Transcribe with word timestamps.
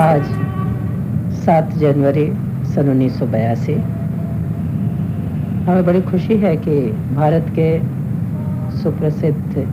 आज 0.00 0.22
7 1.38 1.72
जनवरी 1.78 2.24
सन 2.74 2.88
उन्नीस 2.90 3.18
सौ 3.18 3.26
बयासी। 3.26 3.72
हमें 5.64 5.84
बड़ी 5.86 6.00
खुशी 6.02 6.36
है 6.44 6.54
कि 6.56 6.76
भारत 7.16 7.50
के 7.58 7.66
सुप्रसिद्ध 8.76 9.64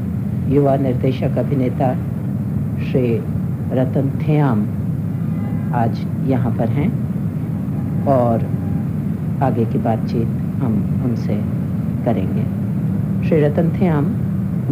युवा 0.54 0.75
निर्देशक 0.77 1.37
अभिनेता 1.37 1.93
श्री 2.87 3.13
रतन 3.73 4.09
थेयाम 4.21 4.65
आज 5.75 6.01
यहाँ 6.29 6.51
पर 6.57 6.73
हैं 6.79 6.89
और 8.15 8.43
आगे 9.43 9.65
की 9.65 9.79
बातचीत 9.79 10.28
हम 10.64 10.75
उनसे 11.05 11.37
करेंगे। 12.05 12.43
श्री 13.28 13.39
रतन 13.41 13.71
थेयाम 13.79 14.11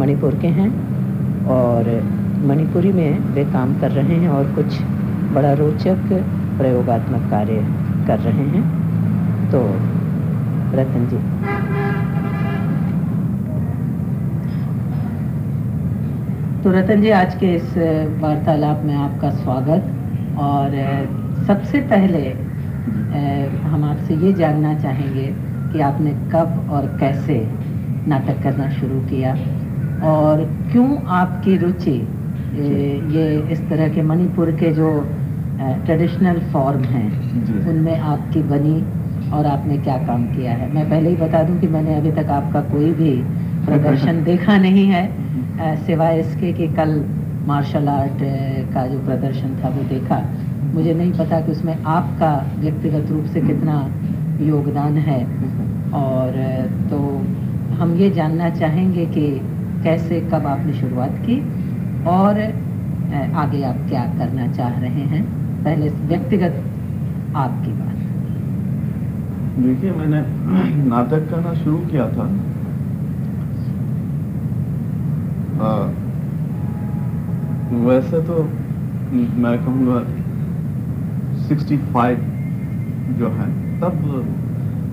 मणिपुर 0.00 0.38
के 0.42 0.48
हैं 0.60 0.68
और 1.56 1.90
मणिपुरी 2.44 2.92
में 2.92 3.18
वे 3.34 3.44
काम 3.52 3.74
कर 3.80 3.90
रहे 3.92 4.16
हैं 4.16 4.28
और 4.28 4.54
कुछ 4.54 4.78
बड़ा 5.34 5.52
रोचक 5.52 6.12
प्रयोगात्मक 6.58 7.30
कार्य 7.30 7.64
कर 8.06 8.18
रहे 8.18 8.44
हैं। 8.48 8.64
तो 9.50 9.60
रतन 10.76 11.06
जी। 11.10 11.18
तो 16.62 16.70
रतन 16.70 17.00
जी, 17.00 17.10
आज 17.10 17.34
के 17.34 17.54
इस 17.54 17.74
वार्तालाप 18.22 18.82
में 18.84 18.94
आपका 18.94 19.30
स्वागत। 19.30 19.92
और, 20.38 20.74
सबसे 21.46 21.80
पहले 21.80 22.22
हम 23.62 23.84
आपसे 23.84 24.14
ये 24.14 24.32
जानना 24.32 24.74
चाहेंगे 24.74 25.26
कि 25.72 25.80
आपने 25.80 26.10
कब 26.32 26.68
और 26.70 26.86
कैसे 27.00 27.38
नाटक 28.08 28.42
करना 28.42 28.68
शुरू 28.70 29.00
किया 29.00 29.32
और 30.08 30.44
क्यों 30.72 30.96
आपकी 31.16 31.56
रुचि 31.56 31.96
ये 33.16 33.26
इस 33.52 33.60
तरह 33.70 33.88
के 33.88 34.02
मणिपुर 34.02 34.50
के 34.50 34.70
जो 34.72 34.88
ट्रेडिशनल 35.58 36.38
फॉर्म 36.52 36.82
हैं। 36.84 37.68
उनमें 37.68 37.98
आपकी 37.98 38.42
बनी 38.42 38.84
और 39.30 39.46
आपने 39.46 39.78
क्या 39.78 39.96
काम 39.96 40.24
किया 40.26 40.52
है। 40.52 40.74
मैं 40.74 40.90
पहले 40.90 41.10
ही 41.10 41.16
बता 41.16 41.42
दूँ 41.42 41.60
कि 41.60 41.68
मैंने 41.68 41.94
अभी 41.94 42.12
तक 42.12 42.26
आपका 42.30 42.60
कोई 42.60 42.92
भी 42.92 43.22
प्रदर्शन 43.66 44.22
देखा 44.24 44.56
नहीं 44.56 44.86
है। 44.86 45.04
सिवाय 45.86 46.20
इसके 46.20 46.52
कि 46.52 46.68
कल 46.68 47.04
मार्शल 47.46 47.88
आर्ट 47.88 48.18
का 48.74 48.86
जो 48.86 48.98
प्रदर्शन 48.98 49.56
था 49.64 49.68
वो 49.68 49.82
देखा। 49.82 50.22
मुझे 50.74 50.94
नहीं 50.94 51.12
पता 51.12 51.40
कि 51.40 51.52
उसमें 51.52 51.82
आपका 51.84 52.46
व्यक्तिगत 52.58 53.10
रूप 53.10 53.24
से 53.24 53.40
कितना 53.40 53.90
योगदान 54.40 54.98
है। 54.98 55.24
और 55.94 56.32
तो 56.90 56.98
हम 57.76 57.94
ये 57.96 58.10
जानना 58.10 58.50
चाहेंगे 58.50 59.06
कि 59.06 59.40
कैसे 59.84 60.20
कब 60.20 60.46
आपने 60.46 60.72
शुरुआत 60.72 61.10
की 61.10 61.40
और 62.06 62.40
आगे 63.34 63.62
आप 63.62 63.76
क्या 63.88 64.04
करना 64.18 64.52
चाह 64.52 64.68
रहे 64.68 65.04
हैं। 65.06 65.45
पहले 65.66 65.88
व्यक्तिगत 66.08 66.58
आपकी 67.36 67.72
बात। 67.72 67.94
देखिए 69.62 69.92
मैंने 69.92 70.20
नाटक 70.84 71.28
करना 71.30 71.54
शुरू 71.54 71.78
किया 71.86 72.08
था। 72.08 72.26
आ, 75.62 75.70
वैसे 77.86 78.20
तो 78.22 78.42
मैं 79.42 79.56
कहूँगा 79.64 79.98
65 81.48 82.18
जो 83.18 83.28
है 83.28 83.48
तब 83.80 83.94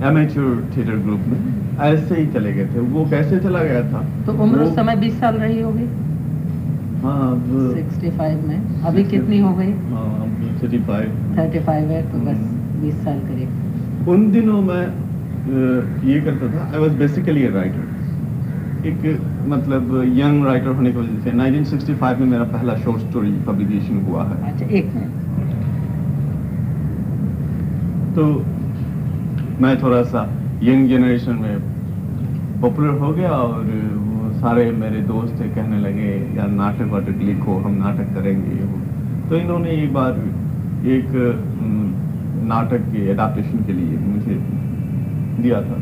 एमेच्योर 0.04 0.64
थिएटर 0.78 0.98
ग्रुप 0.98 1.28
में 1.28 1.40
ऐसे 1.82 2.16
ही 2.16 2.26
चले 2.28 2.54
गए 2.54 2.66
थे। 2.66 2.80
वो 2.96 3.06
कैसे 3.06 3.40
चला 3.40 3.64
गया 3.64 3.84
था? 3.92 4.06
तो 4.26 4.34
उम्र 4.44 4.60
उस 4.60 4.76
समय 4.76 4.96
20 4.96 5.20
साल 5.20 5.36
रही 5.36 5.62
होगी। 5.62 5.86
हाँ 7.04 7.32
अब 7.32 7.48
65 7.76 8.44
में। 8.48 8.84
अभी 8.86 9.04
कितनी 9.04 9.40
हो 9.40 9.54
गई? 9.54 9.72
हाँ 9.92 10.10
अब 10.22 10.43
35 10.64 11.08
35 11.38 11.90
है 11.92 12.02
तो 12.12 12.20
बस 12.28 12.40
20 12.84 13.04
साल 13.06 13.20
करीब। 13.30 14.10
उन 14.10 14.30
दिनों 14.32 14.62
मैं 14.62 14.86
ये 16.10 16.20
करता 16.22 16.46
था 16.54 16.62
आई 16.72 16.80
वॉज़ 16.80 16.94
बेसिकली 17.00 17.48
राइटर 17.56 17.86
एक 18.88 19.00
मतलब 19.50 19.82
यंग 20.18 20.46
राइटर 20.46 20.72
होने 20.78 20.92
की 20.92 20.98
वजह 20.98 21.18
से 21.24 21.32
1965 21.32 22.20
में 22.20 22.28
मेरा 22.28 22.44
पहला 22.54 22.74
शॉर्ट 22.78 23.00
स्टोरी 23.02 23.32
पब्लिकेशन 23.48 24.02
हुआ 24.08 24.24
है। 24.26 24.36
अच्छा 24.52 24.66
एक 24.78 24.86
मिनट। 24.96 25.12
तो 28.16 28.24
मैं 29.62 29.74
थोड़ा 29.82 30.02
सा 30.06 30.22
यंग 30.64 30.90
जनरेशन 30.90 31.36
में 31.42 31.56
पॉपुलर 32.62 32.98
हो 33.00 33.12
गया 33.14 33.30
और 33.30 33.62
सारे 34.42 34.64
मेरे 34.78 35.00
दोस्त 35.08 35.38
कहने 35.56 35.80
लगे 35.80 36.12
यार 36.38 36.50
नाटक 36.52 36.88
वाटक 36.92 37.22
लिखो 37.24 37.58
हम 37.60 37.74
नाटक 37.78 38.14
करेंगे 38.16 38.56
ये 38.56 38.68
तो 39.30 39.36
इन्होंने 39.38 39.70
एक 39.84 39.94
बार 39.94 40.12
एक 40.86 41.12
नाटक 42.48 42.82
के 42.92 43.10
एडाप्टेशन 43.12 43.64
के 43.66 43.74
लिए 43.74 43.98
मुझे 44.00 44.36
दिया 45.42 45.62
था। 45.62 45.78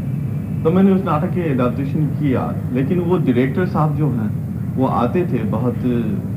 तो 0.63 0.71
मैंने 0.71 0.91
उस 0.91 1.03
नाटक 1.03 1.33
के 1.33 1.41
एडाप्टेशन 1.51 2.05
किया 2.19 2.43
लेकिन 2.73 2.99
वो 3.01 3.17
डायरेक्टर 3.19 3.65
साहब 3.67 3.95
जो 3.97 4.09
हैं 4.09 4.29
वो 4.75 4.85
आते 4.97 5.25
थे 5.25 5.43
बहुत 5.49 5.85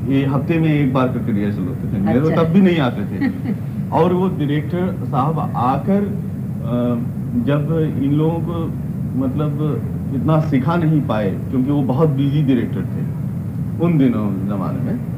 ये 0.09 0.25
हफ़्ते 0.25 0.57
में 0.59 0.69
एक 0.69 0.93
बार 0.93 1.07
करके 1.07 1.31
रिहर्सल 1.31 1.63
होते 1.63 1.93
थे। 1.93 2.01
मेरे 2.01 2.19
अच्छा। 2.19 2.43
तब 2.43 2.49
भी 2.49 2.61
नहीं 2.61 2.79
आते 2.79 3.05
थे। 3.11 3.53
और 3.97 4.13
वो 4.13 4.27
डायरेक्टर 4.29 5.05
साहब 5.05 5.39
आकर 5.65 6.07
जब 7.47 7.71
इन 8.03 8.13
लोगों 8.13 8.39
को 8.39 8.65
मतलब 9.17 9.61
इतना 10.15 10.39
सिखा 10.49 10.75
नहीं 10.75 11.01
पाए 11.07 11.29
क्योंकि 11.49 11.71
वो 11.71 11.81
बहुत 11.83 12.09
बिज़ी 12.09 12.41
डायरेक्टर 12.43 12.85
थे 12.85 13.83
उन 13.85 13.97
दिनों 13.97 14.25
जमाने 14.47 14.79
में 14.79 15.14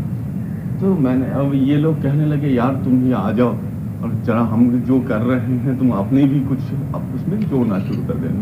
तो 0.80 0.94
मैंने 0.98 1.30
अब 1.36 1.54
ये 1.56 1.78
लोग 1.78 2.02
कहने 2.04 2.26
लगे 2.26 2.50
यार 2.50 2.76
तुम 2.84 3.02
भी 3.04 3.12
आ 3.14 3.32
जाओ। 3.32 3.56
और 3.98 4.12
जरा 4.26 4.42
हम 4.50 4.70
जो 4.88 5.00
कर 5.04 5.22
रहे 5.22 5.56
हैं 5.60 5.78
तुम 5.78 5.92
अपने 6.00 6.24
भी 6.26 6.40
कुछ 6.48 6.60
अब 6.96 7.14
उसमें 7.16 7.40
जोड़ना 7.50 7.80
शुरू 7.80 8.02
कर 8.08 8.18
देना। 8.18 8.42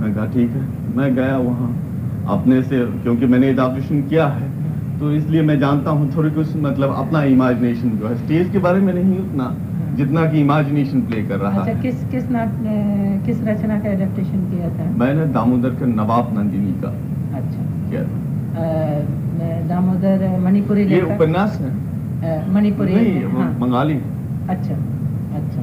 मैं 0.00 0.14
कहा 0.14 0.26
ठीक 0.32 0.50
है। 0.50 0.62
मैं 0.96 1.14
गया 1.14 1.36
वहाँ 1.40 1.68
अपने 2.30 2.62
से 2.62 2.84
क्योंकि 3.02 3.26
मैंने 3.26 3.48
एडाप्टेशन 3.48 4.02
किया 4.08 4.26
है 4.28 4.48
तो 5.00 5.10
इसलिए 5.12 5.42
मैं 5.42 5.58
जानता 5.60 5.90
हूँ 5.90 6.10
थोड़ी 6.16 6.30
कुछ 6.30 6.56
मतलब 6.58 6.94
अपना 6.96 7.22
इमेजिनेशन 7.28 7.90
जो 7.98 8.08
है 8.08 8.16
स्टेज 8.16 8.50
के 8.52 8.58
बारे 8.66 8.80
में 8.80 8.92
नहीं 8.94 9.18
उतना 9.18 9.54
जितना 9.96 10.24
कि 10.32 10.40
इमेजिनेशन 10.40 11.00
प्ले 11.02 11.22
कर 11.22 11.38
रहा 11.38 11.60
अच्छा, 11.60 11.72
है। 11.72 11.80
किस 11.82 12.04
किस 12.10 12.30
नाट 12.30 12.58
किस 13.26 13.42
रचना 13.44 13.78
का 13.80 13.88
एडेप्टेशन 13.88 14.44
किया 14.50 14.68
था? 14.70 14.90
मैंने 14.98 15.26
दामोदर 15.32 15.70
के 15.80 15.86
नवाब 15.86 16.34
नंदिनी 16.38 16.72
का 16.82 16.92
अच्छा। 17.38 17.62
किया 17.90 18.02
था। 18.02 18.18
दामोदर 19.68 20.38
मणिपुरी 20.40 20.84
ये 20.86 21.00
उपन्यास 21.14 21.60
है 21.60 22.32
मणिपुरी 22.54 22.94
नहीं 22.94 23.22
हाँ। 23.32 23.48
बंगाली 23.60 23.94
अच्छा 24.50 24.74
अच्छा 25.38 25.62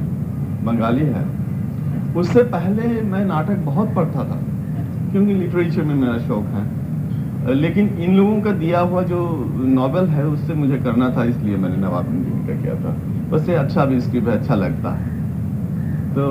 बंगाली 0.64 1.04
है 1.16 1.24
उससे 2.16 2.42
पहले 2.54 3.00
मैं 3.10 3.24
नाटक 3.24 3.58
बहुत 3.64 3.94
पढ़ता 3.94 4.24
था 4.30 4.38
अच्छा। 4.38 5.10
क्योंकि 5.12 5.34
लिटरेचर 5.34 5.82
में 5.82 5.94
मेरा 5.94 6.18
शौक 6.26 6.44
है। 6.54 7.54
लेकिन 7.54 7.88
इन 7.98 8.16
लोगों 8.16 8.40
का 8.42 8.52
दिया 8.62 8.80
हुआ 8.80 9.02
जो 9.10 9.18
नॉवेल 9.74 10.06
है 10.10 10.26
उससे 10.26 10.54
मुझे 10.54 10.78
करना 10.78 11.10
था 11.16 11.24
इसलिए 11.24 11.56
मैंने 11.56 11.76
नवाब 11.76 12.06
का 12.48 12.54
किया 12.62 12.74
था। 12.80 12.96
उससे 13.36 13.54
अच्छा 13.54 13.84
भी 13.84 14.00
स्क्रिप्ट 14.00 14.28
अच्छा 14.28 14.54
लगता। 14.54 14.90
है 14.94 15.16
तो 16.14 16.24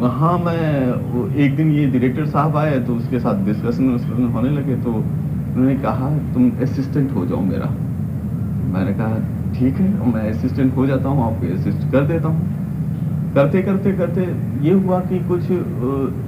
वहाँ 0.00 0.38
मैं 0.38 1.34
एक 1.44 1.56
दिन 1.56 1.70
ये 1.72 1.86
डायरेक्टर 1.86 2.26
साहब 2.26 2.56
आए 2.56 2.78
तो 2.86 2.94
उसके 2.94 3.20
साथ 3.20 3.44
डिस्कशन 3.44 4.30
होने 4.34 4.50
लगे 4.50 4.76
तो 4.82 4.92
उन्होंने 5.48 5.74
कहा, 5.78 6.10
तुम 6.34 6.50
असिस्टेंट 6.62 7.12
हो 7.12 7.26
जाओ 7.26 7.40
मेरा. 7.42 7.70
मैंने 8.72 8.92
कहा, 8.94 9.18
ठीक 9.54 9.74
है 9.74 10.12
मैं 10.12 10.30
असिस्टेंट 10.30 10.76
हो 10.76 10.86
जाता 10.86 11.08
हूँ, 11.08 11.24
आपको 11.24 11.54
असिस्ट 11.54 11.90
कर 11.92 12.06
देता 12.06 12.28
हूँ. 12.28 12.56
करते 13.34 13.62
करते 13.62 13.92
करते 13.92 14.22
ये 14.62 14.72
हुआ 14.74 14.98
कि 15.00 15.18
कुछ 15.28 15.50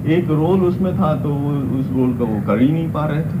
एक 0.09 0.27
रोल 0.31 0.61
उसमें 0.63 0.93
था 0.97 1.13
तो 1.23 1.29
उस 1.79 1.87
रोल 1.91 2.13
का 2.17 2.25
वो 2.25 2.41
कर 2.47 2.61
ही 2.61 2.71
नहीं 2.71 2.91
पा 2.91 3.05
रहे 3.05 3.21
थे। 3.21 3.39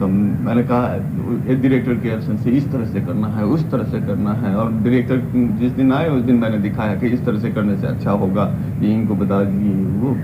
तो 0.00 0.06
मैंने 0.06 0.62
कहा 0.62 0.94
एक 0.94 1.60
डायरेक्टर 1.62 1.94
के 1.94 2.08
एब्सेंस 2.08 2.40
से 2.44 2.50
इस 2.50 2.70
तरह 2.72 2.86
से 2.86 3.00
करना 3.00 3.28
है, 3.28 3.44
उस 3.46 3.70
तरह 3.70 3.84
से 3.84 4.00
करना 4.00 4.32
है। 4.34 4.54
और 4.56 4.72
डायरेक्टर 4.74 5.20
जिस 5.60 5.72
दिन 5.72 5.92
आए, 5.92 6.08
उस 6.08 6.22
दिन 6.22 6.36
मैंने 6.36 6.58
दिखाया 6.58 6.94
कि 6.94 7.06
इस 7.08 7.24
तरह 7.26 7.38
से 7.38 7.50
करने 7.50 7.76
से 7.76 7.86
अच्छा 7.86 8.10
होगा, 8.12 8.44
ये 8.80 8.94
इनको 8.94 9.14
बता 9.14 9.42
दिए, 9.44 9.74
वो। 10.00 10.16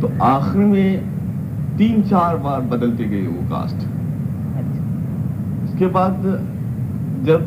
तो 0.00 0.12
आखिर 0.24 0.64
में 0.64 1.17
तीन 1.78 2.02
चार 2.04 2.36
बार 2.38 2.60
बदलते 2.70 3.04
गए 3.04 3.26
वो 3.26 3.42
कास्ट 3.50 3.86
इसके 5.64 5.86
बाद 5.96 6.14
जब 7.26 7.42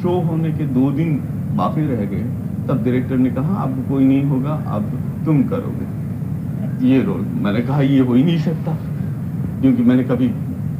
शो 0.00 0.20
होने 0.20 0.50
के 0.52 0.66
दो 0.74 0.90
दिन 0.92 1.14
बाकी 1.56 1.86
रह 1.86 2.04
गए 2.04 2.24
तब 2.68 2.82
डायरेक्टर 2.84 3.16
ने 3.18 3.30
कहा 3.30 3.62
अब 3.62 3.84
कोई 3.88 4.04
नहीं 4.04 4.24
होगा 4.24 4.52
अब 4.76 4.90
तुम 5.24 5.42
करोगे। 5.48 6.88
ये 6.88 7.02
रोल 7.02 7.20
मैंने 7.42 7.60
कहा 7.62 7.80
ये 7.82 7.98
हो 8.00 8.14
ही 8.14 8.22
नहीं 8.24 8.38
सकता। 8.40 8.72
क्योंकि 9.60 9.82
मैंने 9.82 10.04
कभी 10.04 10.28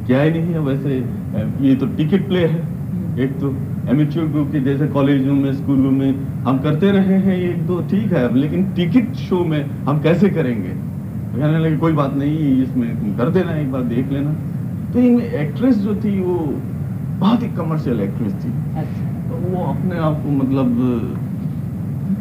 क्या 0.07 0.21
ही 0.21 0.31
नहीं 0.31 0.53
है 0.53 0.59
वैसे। 0.61 0.97
ये 1.61 1.75
तो 1.75 1.85
टिकट 1.97 2.27
प्ले 2.27 2.45
है। 2.45 2.59
एक 3.23 3.39
तो 3.41 3.53
एमेच्योर 3.89 4.27
ग्रुप 4.27 4.51
के 4.51 4.59
जैसे 4.61 4.87
कॉलेजों 4.89 5.33
में 5.35 5.53
स्कूलों 5.55 5.91
में 5.91 6.11
हम 6.43 6.57
करते 6.59 6.91
रहे 6.91 7.17
हैं 7.19 7.37
एक 7.39 7.65
तो 7.67 7.79
ठीक 7.91 8.13
है 8.13 8.23
लेकिन 8.35 8.65
टिकट 8.75 9.13
शो 9.19 9.43
में 9.45 9.61
हम 9.87 10.01
कैसे 10.01 10.29
करेंगे? 10.29 10.74
कहने 11.35 11.59
लगे 11.59 11.77
कोई 11.77 11.93
बात 11.93 12.13
नहीं 12.13 12.63
इसमें 12.63 13.17
कर 13.17 13.29
देना 13.29 13.51
एक 13.51 13.71
बार 13.71 13.81
देख 13.81 14.11
लेना। 14.11 14.33
तो 14.93 14.99
इनमें 14.99 15.31
एक्ट्रेस 15.31 15.75
जो 15.75 15.95
थी 15.95 16.21
वो 16.21 16.53
बहुत 17.19 17.43
ही 17.43 17.47
कमर्शियल 17.47 17.99
एक्ट्रेस 17.99 18.33
थी। 18.33 18.77
अच्छा। 18.77 19.29
तो 19.29 19.35
वो 19.35 19.65
अपने 19.65 19.97
आप 19.97 20.13
को 20.13 20.31
मतलब 20.31 20.65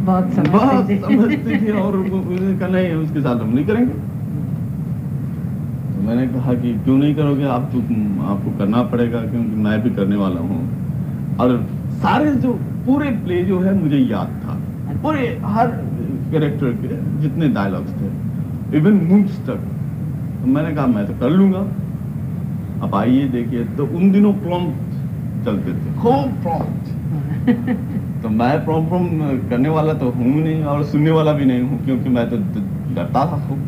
बहुत 0.06 0.32
समझते 0.32 1.66
थे। 1.66 1.72
और 1.72 1.96
वो- 1.96 2.34
उसने 2.34 2.58
कहा 2.58 2.68
नहीं 2.68 2.92
उसके 2.92 3.20
साथ 3.20 3.40
हम 3.40 3.54
नहीं 3.54 3.66
करेंगे। 3.66 3.94
तो 5.94 6.02
मैंने 6.02 6.26
कहा 6.26 6.54
कि 6.54 6.74
क्यों 6.74 6.98
नहीं 6.98 7.14
करोगे? 7.14 7.44
आप 7.44 7.70
तो 7.72 7.78
आपको 8.22 8.58
करना 8.58 8.82
पड़ेगा 8.82 9.20
क्योंकि 9.20 9.56
मैं 9.56 9.82
भी 9.82 9.90
करने 9.90 10.16
वाला 10.16 10.40
हूँ। 10.40 10.70
और 11.40 11.66
सारे 11.90 12.34
जो 12.34 12.52
पूरे 12.86 13.10
प्ले 13.10 13.44
जो 13.44 13.60
है 13.60 13.82
मुझे 13.82 13.98
याद 13.98 14.28
था। 14.44 14.60
पूरे 15.02 15.40
हर 15.44 15.66
कैरेक्टर 16.30 16.66
के 16.66 17.20
जितने 17.20 17.48
डायलॉग्स 17.48 17.90
थे। 17.90 18.23
इवन 18.74 18.94
मूव्स 19.08 19.36
तक 19.46 19.60
तो 20.40 20.46
मैंने 20.52 20.74
कहा 20.74 20.86
मैं 20.86 21.06
तो 21.06 21.14
कर 21.20 21.30
लूँगा। 21.30 21.58
अब 22.82 22.94
आइए 22.94 23.28
देखिए 23.28 23.64
तो 23.76 23.86
उन 23.96 24.10
दिनों 24.12 24.32
प्रॉम्प्ट 24.40 25.44
चलते 25.44 25.72
थे। 25.74 25.92
खूब 26.00 26.32
प्रॉम्प्ट 26.42 26.84
तो 28.22 28.28
मैं 28.30 28.64
प्रॉम 28.64 28.86
प्रॉम 28.88 29.08
करने 29.50 29.68
वाला 29.68 29.92
तो 29.94 30.10
हूँ 30.10 30.32
नहीं 30.32 30.62
और 30.64 30.84
सुनने 30.86 31.10
वाला 31.10 31.32
भी 31.32 31.44
नहीं 31.44 31.62
हूँ 31.62 31.84
क्योंकि 31.84 32.08
मैं 32.08 32.28
तो 32.30 32.36
डरता 32.94 33.24
था 33.32 33.38
खूब। 33.48 33.60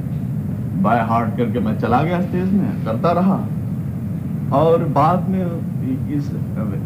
बाय 0.82 1.00
हार्ट 1.08 1.36
करके 1.36 1.60
मैं 1.60 1.78
चला 1.80 2.02
गया 2.02 2.20
स्टेज 2.22 2.52
में 2.52 2.84
करता 2.84 3.12
रहा। 3.12 3.38
और 4.56 4.84
बाद 4.96 5.28
में 5.28 5.44
इस 6.16 6.30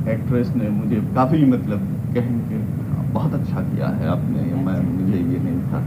एक्ट्रेस 0.09 0.53
ने 0.57 0.69
मुझे 0.71 1.01
काफ़ी 1.15 1.45
मतलब 1.47 1.89
कहें 2.15 2.39
कि 2.49 2.59
बहुत 3.13 3.35
अच्छा 3.35 3.61
किया 3.63 3.89
है 3.97 4.09
आपने 4.09 4.43
मैं 4.65 4.79
मुझे 4.85 5.19
ये 5.19 5.39
नहीं 5.39 5.61
था। 5.73 5.81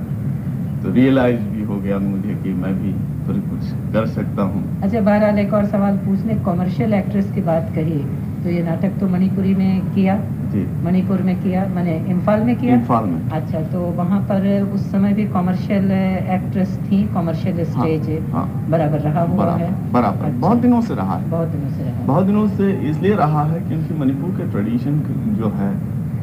तो 0.84 0.92
रियलाइज़ 0.92 1.42
भी 1.42 1.64
हो 1.64 1.76
गया 1.76 1.98
मुझे 2.00 2.34
कि 2.44 2.54
मैं 2.54 2.74
भी 2.76 2.92
थोड़ी 3.28 3.40
कुछ 3.42 3.70
कर 3.94 4.06
सकता 4.08 4.42
हूँ। 4.44 4.64
अच्छा 4.84 5.02
बहरहाल 5.02 5.40
एक 5.40 5.54
और 5.54 5.66
सवाल 5.66 5.98
पूछने। 5.98 6.36
कॉमर्शियल 6.46 6.94
एक्ट्रेस 6.94 7.32
की 7.32 7.42
बात 7.42 7.72
कही 7.76 8.00
तो 8.44 8.50
ये 8.50 8.64
नाटक 8.64 9.00
तो 9.00 9.08
मणिपुरी 9.08 9.54
में 9.56 9.94
किया? 9.94 10.16
जी। 10.54 10.66
मणिपुर 10.86 11.22
में 11.22 11.36
किया? 11.44 11.66
मैंने 11.66 11.96
इम्फाल 12.12 12.42
में 12.44 12.56
किया? 12.56 12.74
इम्फाल 12.76 13.06
में। 13.06 13.30
अच्छा 13.30 13.62
तो 13.72 13.80
वहाँ 13.98 14.20
पर 14.22 14.48
उस 14.74 14.92
समय 14.92 15.14
भी 15.14 15.26
कॉमर्शियल 15.28 15.92
एक्ट्रेस 15.92 16.78
थी 16.82 17.04
कॉमर्शियल 17.14 17.64
स्टेज 17.64 18.10
हाँ 18.10 18.32
हाँ, 18.34 18.66
बराबर 18.70 19.00
रहा 19.00 19.22
हुआ 19.22 19.44
बराबर, 19.46 19.62
है। 19.62 19.92
बराबर। 19.94 20.26
अच्छा। 20.26 20.40
बहुत 20.40 20.58
दिनों 20.58 20.82
से 20.82 20.96
रहा 20.96 21.18
है। 21.18 21.30
बहुत 21.30 21.48
दिनों 21.48 21.70
से 21.70 21.84
रहा 21.84 22.06
बहुत 22.06 22.26
दिनों 22.26 22.48
से 22.50 22.72
इसलिए 22.90 23.16
रहा 23.16 23.44
है 23.44 23.60
क्योंकि 23.62 23.94
मणिपुर 23.94 24.38
के 24.38 24.50
ट्रेडिशन 24.52 25.00
जो 25.40 25.50
है 25.56 25.72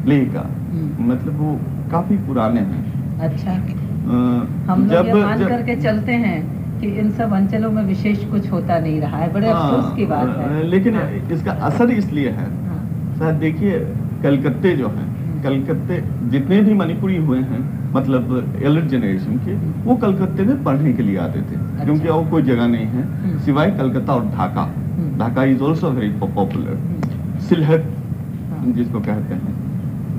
प्ले 0.05 0.25
का 0.25 0.47
हम्म, 0.71 1.11
मतलब 1.11 1.39
वो 1.39 1.59
काफ़ी 1.91 2.17
पुराने 2.27 2.59
हैं। 2.61 3.19
अच्छा। 3.19 3.57
हम 4.67 4.89
लोग 4.91 5.07
ये 5.07 5.13
मान 5.13 5.39
जब- 5.39 5.49
करके 5.49 5.75
चलते 5.75 6.11
हैं 6.11 6.61
कि 6.79 6.87
इन 6.87 7.11
सब 7.11 7.33
अंचलों 7.33 7.71
में 7.71 7.83
विशेष 7.83 8.25
कुछ 8.25 8.51
होता 8.51 8.79
नहीं 8.79 9.01
रहा 9.01 9.17
है। 9.17 9.33
बड़े 9.33 9.51
हाँ, 9.51 9.77
अफसोस 9.77 9.95
की 9.95 10.05
बात 10.05 10.37
है। 10.37 10.63
लेकिन 10.63 10.95
हाँ, 10.95 11.09
इसका 11.31 11.51
असर 11.51 11.89
इसलिए 11.89 12.29
है। 12.29 12.67
हाँ, 12.67 13.13
शायद 13.19 13.35
देखिए 13.35 13.87
कलकत्ते 14.23 14.77
जो 14.77 14.87
हैं 14.87 15.31
हम्म। 15.31 15.41
कलकत्ते 15.41 16.03
जितने 16.29 16.61
भी 16.61 16.73
मणिपुरी 16.73 17.17
हुए 17.17 17.39
हैं 17.39 17.93
मतलब 17.93 18.53
एल्डर 18.63 18.87
जनरेशन 18.87 19.37
के 19.37 19.53
वो 19.89 19.95
कलकत्ते 19.95 20.43
में 20.43 20.63
पढ़ने 20.63 20.93
के 20.93 21.03
लिए 21.03 21.17
आते 21.17 21.39
थे। 21.39 21.55
अच्छा। 21.55 21.83
क्योंकि 21.83 22.07
और 22.07 22.29
कोई 22.29 22.41
जगह 22.41 22.67
नहीं 22.67 22.85
है। 22.85 23.03
हम्म। 23.03 23.39
सिवाय 23.39 23.71
कलकत्ता 23.71 24.13
और 24.13 24.25
ढाका। 24.25 24.61
हम्म। 24.61 25.19
Dhaka 25.19 25.43
is 25.43 25.61
also 25.61 25.89
very 25.89 26.09
popular 26.09 26.77
हम्म, 26.77 27.39
सिलहट 27.39 27.83
हाँ, 28.49 28.65
जिसको 28.67 28.99
कहते 28.99 29.33
हैं। 29.33 29.61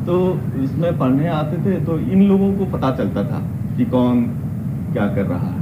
तो 0.06 0.40
इसमें 0.62 0.98
पढ़ने 0.98 1.28
आते 1.28 1.56
थे 1.56 1.84
तो 1.84 1.98
इन 1.98 2.22
लोगों 2.22 2.52
को 2.52 2.64
पता 2.64 2.90
चलता 2.90 3.24
था। 3.24 3.42
कि 3.76 3.84
कौन 3.84 4.22
क्या 4.92 5.06
कर 5.14 5.26
रहा 5.26 5.48
है 5.48 5.60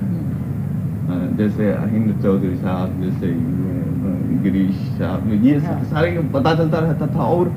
हम्म, 1.09 1.37
जैसे 1.37 1.73
अहिंद 1.73 2.21
चौधरी 2.23 2.57
साहब 2.57 3.03
जैसे 3.03 3.33
गिरीश 4.43 4.77
साहब 4.99 5.33
ये 5.45 5.57
हाँ। 5.59 5.83
सारे 5.85 6.11
पता 6.35 6.55
चलता 6.55 6.79
रहता 6.79 7.07
था 7.07 7.25
और 7.25 7.53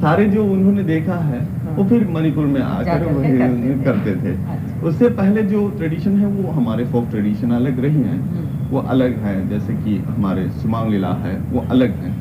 सारे 0.00 0.24
जो 0.24 0.44
उन्होंने 0.44 0.82
देखा 0.82 1.14
है 1.14 1.40
हाँ। 1.64 1.74
वो 1.76 1.84
फिर 1.84 2.06
मणिपुर 2.08 2.46
में 2.46 2.60
आकर 2.60 2.84
जाकर 2.84 3.06
वो 3.06 3.22
के 3.22 3.38
करते 3.38 3.84
करते 3.84 4.14
थे 4.16 4.34
अच्छा। 4.34 4.86
उससे 4.88 5.08
पहले 5.10 5.42
जो 5.42 5.68
ट्रेडिशन 5.68 6.18
है 6.18 6.26
वो 6.26 6.50
हमारे 6.50 6.84
फोक 6.84 7.08
ट्रेडिशन 7.10 7.50
अलग 7.50 7.80
रही 7.80 8.02
हैं 8.02 8.18
हम्म। 8.20 8.68
वो 8.70 8.80
अलग 8.88 9.16
है 9.18 9.34
जैसे 9.48 9.74
कि 9.74 9.96
हमारे 10.08 10.48
सुमांग 10.50 10.90
लीला 10.90 11.12
है 11.16 11.38
वो 11.52 11.64
अलग 11.70 11.96
है 11.96 12.16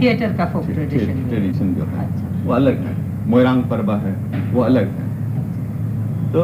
थिएटर 0.00 0.32
का 0.36 0.44
है। 0.44 0.74
ट्रेडिशन 1.28 1.74
जो 1.74 1.84
है 1.84 2.06
अच्छा। 2.06 2.46
वो 2.46 2.52
अलग 2.52 2.78
है 2.78 2.96
मोयरांग 3.26 3.62
परबा 3.64 3.96
है 3.96 4.14
वो 4.52 4.62
अलग 4.62 4.88
है 4.88 5.06
तो 6.32 6.42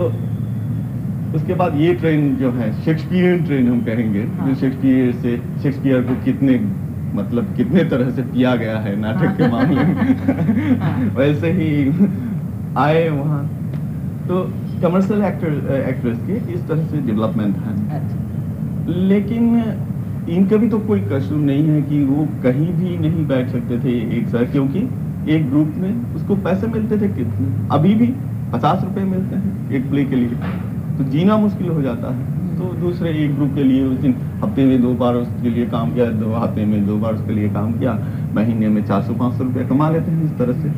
उसके 1.35 1.55
बाद 1.55 1.77
ये 1.77 1.95
ट्रेन 1.95 2.35
जो 2.37 2.51
है 2.53 2.73
शेक्सपियन 2.85 3.45
ट्रेन 3.45 3.69
हम 3.69 3.81
कहेंगे 3.85 4.23
हाँ। 4.35 4.49
जो 4.49 4.55
शेक्सपियर 4.55 5.13
से 5.13 5.37
शेक्सपियर 5.63 6.03
को 6.03 6.15
कितने 6.25 6.59
मतलब 7.15 7.55
कितने 7.57 7.85
तरह 7.85 8.11
से 8.11 8.23
पिया 8.23 8.55
गया 8.57 8.79
है 8.79 8.95
नाटक 9.01 9.37
के 9.37 9.49
मामले 9.49 9.83
हाँ। 9.83 10.99
में 10.99 11.11
वैसे 11.17 11.51
ही 11.53 11.69
आए 12.79 13.09
वहाँ। 13.09 13.43
तो 14.29 14.43
कमर्शियल 14.83 15.23
एक्टर 15.25 15.75
एक्ट्रेस 15.89 16.19
के 16.27 16.37
इस 16.55 16.67
तरह 16.69 16.87
से 16.87 17.01
डेवलपमेंट 17.07 17.57
है। 17.57 17.75
अच्छा। 17.97 18.97
लेकिन 19.09 19.43
इनका 20.29 20.57
भी 20.57 20.69
तो 20.69 20.79
कोई 20.79 21.01
कसूर 21.13 21.39
नहीं 21.39 21.69
है 21.69 21.81
कि 21.83 22.03
वो 22.05 22.27
कहीं 22.43 22.73
भी 22.75 22.97
नहीं 22.99 23.27
बैठ 23.27 23.51
सकते 23.51 23.79
थे 23.79 23.97
एक 24.19 24.29
साथ 24.29 24.53
क्योंकि 24.53 24.89
एक 25.35 25.49
ग्रुप 25.51 25.75
में 25.77 26.15
उसको 26.15 26.37
पैसे 26.47 26.67
मिलते 26.67 26.97
थे 26.97 27.09
कितने? 27.09 27.47
अभी 27.71 27.95
भी 27.95 28.07
पचास 28.53 28.85
रुपए 28.85 29.05
मिलते 29.05 29.37
हैं 29.37 29.71
एक 29.73 29.91
प्ले 29.91 30.05
के 30.05 30.17
लिए। 30.17 30.64
तो 30.99 31.05
जीना 31.05 31.37
मुश्किल 31.37 31.69
हो 31.69 31.83
जाता 31.83 32.15
है। 32.15 32.33
तो 32.59 32.65
दूसरे 32.65 33.11
एक 33.11 33.35
ग्रुप 33.35 33.55
के 33.55 33.63
लिए 33.63 33.85
उस 33.85 33.99
दिन, 33.99 34.15
हफ़्ते 34.45 34.65
में 34.65 34.83
दो 34.83 34.95
बार 34.95 35.15
उसके 35.15 35.51
लिए 35.51 35.67
काम 35.67 35.95
किया, 35.95 36.07
दो 36.07 36.33
हफ़्ते 36.33 36.65
में 36.65 36.87
दो 36.87 36.99
बार 36.99 37.15
उसके 37.15 37.33
लिए 37.33 37.49
काम 37.49 37.73
किया, 37.73 37.99
महीने 38.35 38.69
में 38.69 38.85
चार 38.85 39.03
सौ, 39.03 39.15
पाँच 39.15 39.35
सौ 39.35 39.45
रुपया 39.45 39.69
कमा 39.69 39.91
लेते 39.91 40.11
हैं 40.11 40.25
इस 40.25 40.39
तरह 40.39 40.53
से। 40.53 40.69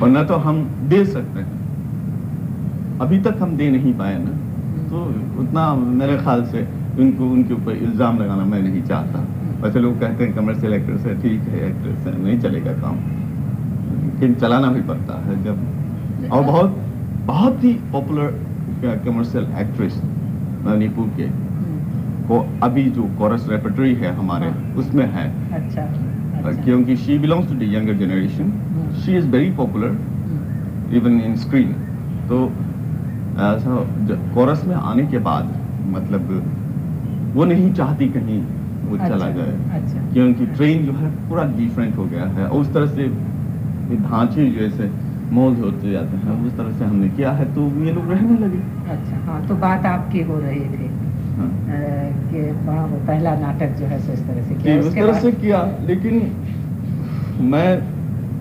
वरना 0.00 0.22
तो 0.22 0.34
हम 0.34 0.62
दे 0.88 1.04
सकते 1.04 1.40
हैं। 1.40 2.98
अभी 3.00 3.18
तक 3.18 3.38
हम 3.40 3.56
दे 3.56 3.70
नहीं 3.70 3.94
पाए 3.94 4.18
ना। 4.18 4.30
तो 4.88 5.04
उतना 5.42 5.74
मेरे 5.74 6.16
ख्याल 6.16 6.44
से 6.44 6.68
उनको, 6.98 7.24
उनके 7.24 7.54
ऊपर 7.54 7.72
इल्ज़ाम 7.72 8.18
लगाना 8.18 8.44
मैं 8.44 8.62
नहीं 8.62 8.82
चाहता। 8.82 9.24
वैसे 9.62 9.80
लोग 9.80 10.00
कहते 10.00 10.24
हैं 10.24 10.34
कमर्शियल 10.34 10.74
एक्ट्रेस 10.74 11.00
है, 11.00 11.22
ठीक 11.22 11.40
है 11.40 11.68
एक्ट्रेस 11.68 12.06
है, 12.06 12.22
नहीं 12.22 12.40
चलेगा 12.40 12.72
काम। 12.72 12.96
लेकिन 14.04 14.34
चलाना 14.34 14.70
भी 14.70 14.80
पड़ता 14.80 15.20
है 15.20 15.44
जब। 15.44 16.30
और 16.32 16.42
बहुत 16.42 16.76
बहुत 17.26 17.64
ही 17.64 17.72
पॉपुलर 17.92 18.45
कमर्शियल 18.82 19.46
एक्ट्रेस 19.58 20.00
मणिपुर 20.64 21.08
के 21.16 21.28
को 22.28 22.38
अभी 22.62 22.84
जो 22.90 23.02
कोरस 23.18 23.46
रेपर्टरी 23.48 23.94
है 23.94 24.14
हमारे 24.14 24.48
हाँ। 24.48 24.74
उसमें 24.78 25.04
है। 25.12 25.26
अच्छा 25.54 25.82
अच्छा। 25.82 26.62
क्योंकि 26.64 26.96
she 26.96 27.18
belongs 27.18 27.48
to 27.48 27.54
the 27.54 27.62
younger 27.74 27.94
generation 27.96 28.52
she 29.04 29.16
is 29.16 29.26
very 29.26 29.50
popular 29.56 30.94
even 30.96 31.20
in 31.20 31.36
screen 31.36 31.72
तो 32.28 32.44
ऐसा 33.46 33.76
कोरस 34.34 34.64
में 34.64 34.74
आने 34.74 35.06
के 35.06 35.18
बाद 35.28 35.54
मतलब 35.90 37.32
वो 37.36 37.44
नहीं 37.44 37.72
चाहती 37.74 38.08
कहीं 38.08 38.40
वो 38.40 38.96
अच्छा, 38.96 39.08
चला 39.08 39.26
अच्छा, 39.26 39.42
जाए। 39.42 39.80
अच्छा। 39.80 40.12
क्योंकि 40.12 40.46
ट्रेन 40.46 40.84
जो 40.86 40.92
है 40.92 41.10
पूरा 41.28 41.44
डिफरेंट 41.56 41.96
हो 41.96 42.04
गया 42.04 42.24
है। 42.36 42.46
और 42.46 42.60
उस 42.60 42.72
तरह 42.74 42.86
से 42.86 43.08
ढांचे 44.02 44.50
जैसे 44.50 44.90
मोल्ड 45.32 45.58
होते 45.58 45.90
जाते 45.92 46.16
हैं। 46.16 46.34
उस 46.46 46.56
तरह 46.56 46.72
से 46.72 46.84
हमने 46.84 47.08
किया 47.10 47.30
है 47.32 47.44
तो 47.54 47.62
ये 47.84 47.92
लोग 47.92 48.10
रहने 48.10 48.38
लगे। 48.38 48.58
अच्छा 48.92 49.16
हाँ 49.24 49.46
तो 49.48 49.54
बात 49.62 49.86
आपकी 49.86 50.22
हो 50.24 50.38
रही 50.40 50.60
थी 50.72 50.88
हाँ। 51.38 51.50
कि 52.28 52.42
वो 52.66 52.98
पहला 53.06 53.34
नाटक 53.40 53.74
जो 53.78 53.86
है 53.86 53.98
सो 54.00 54.12
इस 54.12 54.26
तरह 54.26 54.42
से 54.42 54.54
किया। 54.54 54.78
उस 54.80 54.94
तरह 54.94 55.20
से 55.20 55.32
किया 55.34 55.62
लेकिन 55.86 56.14
मैं 57.52 57.68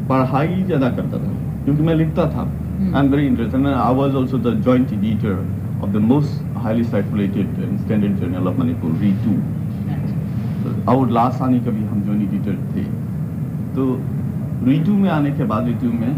पढ़ाई 0.09 0.61
ज़्यादा 0.63 0.89
करता 0.91 1.17
था 1.17 1.33
क्योंकि 1.63 1.81
मैं 1.83 1.95
लिखता 1.95 2.29
था। 2.31 2.41
I 2.41 2.99
am 2.99 3.11
very 3.11 3.25
interested 3.27 3.67
I 3.67 3.95
was 3.95 4.15
also 4.15 4.37
the 4.39 4.53
joint 4.63 4.93
editor 4.93 5.35
of 5.83 5.89
the 5.91 6.01
most 6.11 6.57
highly 6.63 6.83
circulated 6.85 7.47
standard 7.79 8.15
journal 8.19 8.47
of 8.47 8.59
Manipur 8.59 8.91
री 9.01 9.11
टू 9.25 9.33
और 10.91 11.11
लास्ट 11.11 11.41
आने 11.41 11.59
का 11.59 11.71
भी 11.71 11.83
हम 11.85 12.01
जॉइंट 12.03 12.21
एडिटर 12.23 12.55
थे 12.71 12.83
तो 13.75 13.83
रीटू 14.65 14.93
में 14.95 15.09
आने 15.09 15.31
के 15.31 15.43
बाद 15.45 15.67
रीटू 15.67 15.91
में 15.93 16.13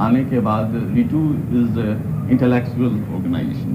आने 0.00 0.24
के 0.24 0.40
बाद 0.40 0.74
रीटू 0.94 1.22
इज़ 1.60 1.78
इंटेलेक्चुअल 2.32 2.92
ऑर्गेनाइजेशन 3.14 3.72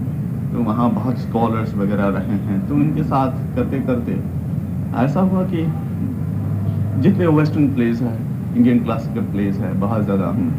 तो 0.53 0.63
वहाँ 0.63 0.89
बहुत 0.93 1.17
स्कॉलर्स 1.19 1.73
वगैरह 1.75 2.07
रहे 2.17 2.37
हैं। 2.43 2.59
तो 2.67 2.75
उनके 2.75 3.03
साथ 3.05 3.55
करते 3.55 3.79
करते 3.87 4.19
ऐसा 4.97 5.21
हुआ 5.23 5.43
कि 5.51 5.65
जितने 7.01 7.27
वेस्टर्न 7.37 7.67
प्लेस 7.73 8.01
है 8.01 8.15
इंडियन 8.55 8.83
क्लासिकल 8.83 9.25
प्लेस 9.31 9.57
है 9.57 9.73
बहुत 9.79 10.03
ज़्यादा 10.05 10.27
हम 10.27 10.51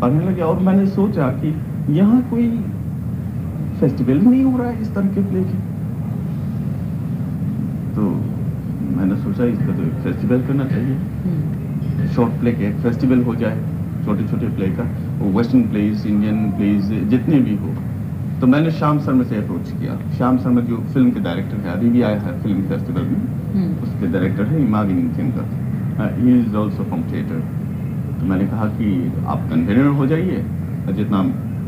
पढ़ने 0.00 0.24
लगे 0.26 0.42
और 0.42 0.60
मैंने 0.60 0.86
सोचा 0.90 1.28
कि 1.42 1.54
यहाँ 1.94 2.20
कोई 2.30 2.48
फेस्टिवल 3.80 4.20
नहीं 4.20 4.42
हो 4.44 4.56
रहा 4.58 4.68
है 4.68 4.80
इस 4.82 4.94
तरह 4.94 5.08
के 5.14 5.22
प्ले 5.24 5.42
के। 5.42 5.58
तो 7.94 8.02
मैंने 8.96 9.16
सोचा 9.22 9.44
इसका 9.46 9.76
तो 9.76 9.82
एक 9.82 9.94
फेस्टिवल 10.04 10.42
करना 10.46 10.64
चाहिए। 10.66 10.96
हम्म, 11.24 12.06
शॉर्ट 12.14 12.40
प्ले 12.40 12.52
के 12.52 12.64
एक 12.66 12.76
फेस्टिवल 12.82 13.22
हो 13.24 13.34
जाए। 13.36 13.58
छोटे 14.04 14.26
छोटे 14.28 14.48
प्ले 14.56 14.68
का 14.76 14.84
वो 15.18 15.30
वेस्टर्न 15.32 15.62
प्लेस 15.70 16.06
इंडियन 16.06 16.50
प्लेस 16.52 17.08
जितने 17.10 17.40
भी 17.40 17.56
हो। 17.56 17.74
तो 18.40 18.46
मैंने 18.46 18.70
श्याम 18.72 18.98
शर्मा 19.00 19.24
से 19.24 19.36
अप्रोच 19.36 19.70
किया। 19.72 19.96
श्याम 20.12 20.38
शर्मा 20.38 20.60
जो 20.68 20.76
फ़िल्म 20.92 21.10
के 21.10 21.20
डायरेक्टर 21.20 21.56
है 21.58 21.72
अभी 21.72 21.90
भी 21.90 22.02
आया 22.02 22.20
है 22.20 22.32
फ़िल्म 22.42 22.62
फेस्टिवल 22.68 23.02
में। 23.02 23.20
हम्म, 23.54 23.82
उसके 23.82 24.06
डायरेक्टर 24.12 24.44
है 24.44 24.62
इमागिनी 24.62 25.02
thinker 25.18 25.60
he 26.18 26.38
is 26.38 26.56
also 26.56 26.84
from 26.84 27.02
theatre 27.12 27.40
तो 28.18 28.26
मैंने 28.26 28.46
कहा 28.46 28.66
कि 28.78 28.88
आप 29.26 29.48
कन्वेनर 29.50 29.86
हो 29.98 30.06
जाइए। 30.06 30.44
और 30.86 30.92
जितना 30.92 31.22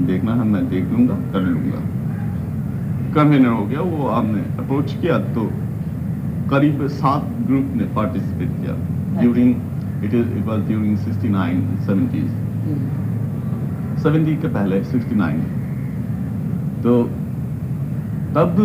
देखना 0.06 0.34
है 0.34 0.44
मैं 0.46 0.68
देख 0.68 0.84
लूँगा 0.92 1.16
कर 1.32 1.42
लूँगा। 1.42 1.82
कन्वेनर 3.14 3.48
हो 3.48 3.64
गया 3.64 3.80
वो 3.92 4.06
आपने 4.10 4.40
अप्रोच 4.58 4.94
किया 4.94 5.18
तो 5.34 5.44
करीब 6.50 6.86
सात 6.94 7.28
ग्रुप 7.46 7.72
ने 7.76 7.84
पार्टिसिपेट 7.94 8.48
किया। 8.56 8.74
During 9.20 9.54
it 10.04 10.14
is 10.14 10.38
it 10.38 10.46
was 10.46 10.60
during 10.60 10.96
69 10.98 11.60
70s 11.86 12.32
हम्म, 12.64 12.88
70 14.02 14.40
के 14.42 14.48
पहले 14.48 14.80
69 14.84 15.44
तो 16.82 17.02
तब 18.34 18.56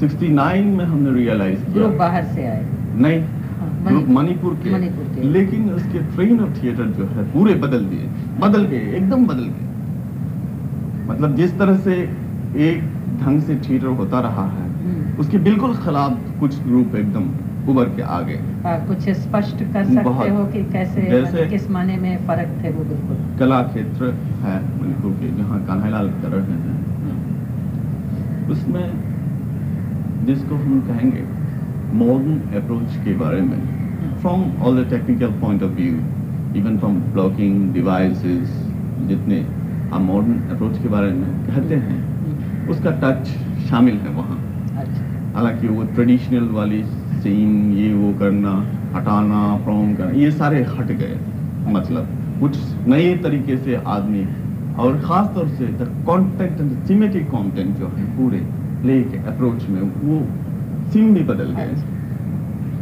69 0.00 0.64
में 0.76 0.84
हमने 0.84 1.10
रियलाइज़ 1.10 1.58
किया। 1.58 1.72
ग्रुप 1.74 1.98
बाहर 1.98 2.24
से 2.24 2.46
आए। 2.46 2.66
नहीं 2.96 3.20
हाँ, 3.20 3.86
ग्रुप 3.86 4.08
मणि- 4.08 4.16
मणिपुर 4.16 4.54
के। 4.64 5.28
लेकिन 5.28 5.70
उसके 5.70 5.98
ट्रेन 5.98 6.40
ऑफ़ 6.40 6.62
थिएटर 6.62 6.84
जो 6.84 7.04
है 7.04 7.24
पूरे 7.32 7.54
बदल 7.54 7.84
दिए। 7.84 8.08
बदल 8.40 8.64
गए 8.64 8.92
एकदम 8.96 9.26
बदल 9.26 9.44
गए। 9.44 11.08
मतलब 11.08 11.36
जिस 11.36 11.58
तरह 11.58 11.76
से 11.76 11.94
एक 12.56 12.82
ढंग 13.24 13.42
से 13.42 13.56
थिएटर 13.56 13.86
होता 13.86 14.20
रहा 14.20 14.46
है 14.48 14.68
हम्म, 14.68 15.20
उसके 15.20 15.38
बिल्कुल 15.38 15.74
खिलाफ 15.76 16.18
कुछ 16.40 16.62
ग्रुप 16.62 16.94
एकदम 16.94 17.26
उभर 17.68 17.88
के 17.96 18.02
आ 18.02 18.20
गए 18.20 18.38
कुछ 18.88 19.08
स्पष्ट 19.18 19.62
कर 19.74 19.84
सकते 19.94 20.28
हो 20.30 20.44
कि 20.54 20.62
कैसे 20.72 21.02
मतलब 21.12 21.48
किस 21.50 21.70
माने 21.70 21.96
में 21.96 22.26
फ़र्क 22.26 22.48
थे 22.64 22.70
वो 22.70 22.84
बिल्कुल? 22.84 23.16
कला 23.38 23.62
क्षेत्र 23.68 24.10
है 24.42 24.56
मणिपुर 24.80 25.12
के 25.20 25.30
जहाँ 25.36 25.64
कान्हालाल 25.66 26.08
कर 26.22 26.28
रहे 26.36 26.58
हैं। 26.64 26.82
उसमें 28.50 28.86
जिसको 30.26 30.54
हम 30.56 30.80
कहेंगे 30.88 31.22
मॉडर्न 31.98 32.40
अप्रोच 32.60 32.96
के 33.04 33.14
बारे 33.18 33.40
में 33.42 33.58
from 34.20 34.44
all 34.66 34.82
the 34.82 34.88
technical 34.90 35.32
point 35.40 35.62
of 35.62 35.72
view 35.72 35.94
even 36.60 36.78
from 36.78 37.00
blocking 37.12 37.72
devices 37.74 38.50
जितने 39.08 39.40
हम 39.92 40.02
मॉडर्न 40.02 40.38
अप्रोच 40.54 40.78
के 40.82 40.88
बारे 40.88 41.10
में 41.12 41.26
कहते 41.46 41.74
हैं 41.74 41.98
हम्म, 41.98 42.70
उसका 42.72 42.90
टच 43.04 43.26
शामिल 43.70 43.96
है 44.04 44.10
वहाँ। 44.16 44.38
अच्छा। 44.76 45.32
हालाँकि 45.34 45.68
वो 45.68 45.82
ट्रेडिशनल 45.94 46.48
वाली 46.58 46.82
सीन 47.24 47.72
ये 47.74 47.92
वो 47.94 48.12
करना 48.18 48.54
हटाना 48.94 49.42
फ्रॉम 49.64 49.94
करना 49.94 50.20
ये 50.20 50.30
सारे 50.32 50.62
हट 50.70 50.92
गए। 50.92 51.18
मतलब 51.72 52.08
कुछ 52.40 52.58
नए 52.88 53.16
तरीके 53.18 53.56
से 53.58 53.74
आदमी 53.88 54.24
और 54.78 55.00
खास 55.00 55.34
तौर 55.34 55.48
से 55.48 55.66
the 55.80 55.88
content 56.08 56.60
and 56.60 56.70
semantic 56.86 57.26
content 57.28 57.76
जो 57.78 57.88
है 57.88 58.04
पूरे 58.16 58.38
प्ले 58.82 59.00
के 59.02 59.18
अप्रोच 59.28 59.68
में 59.68 59.80
वो 59.80 60.20
सीम 60.92 61.14
भी 61.14 61.22
बदल 61.24 61.52
गए। 61.58 61.74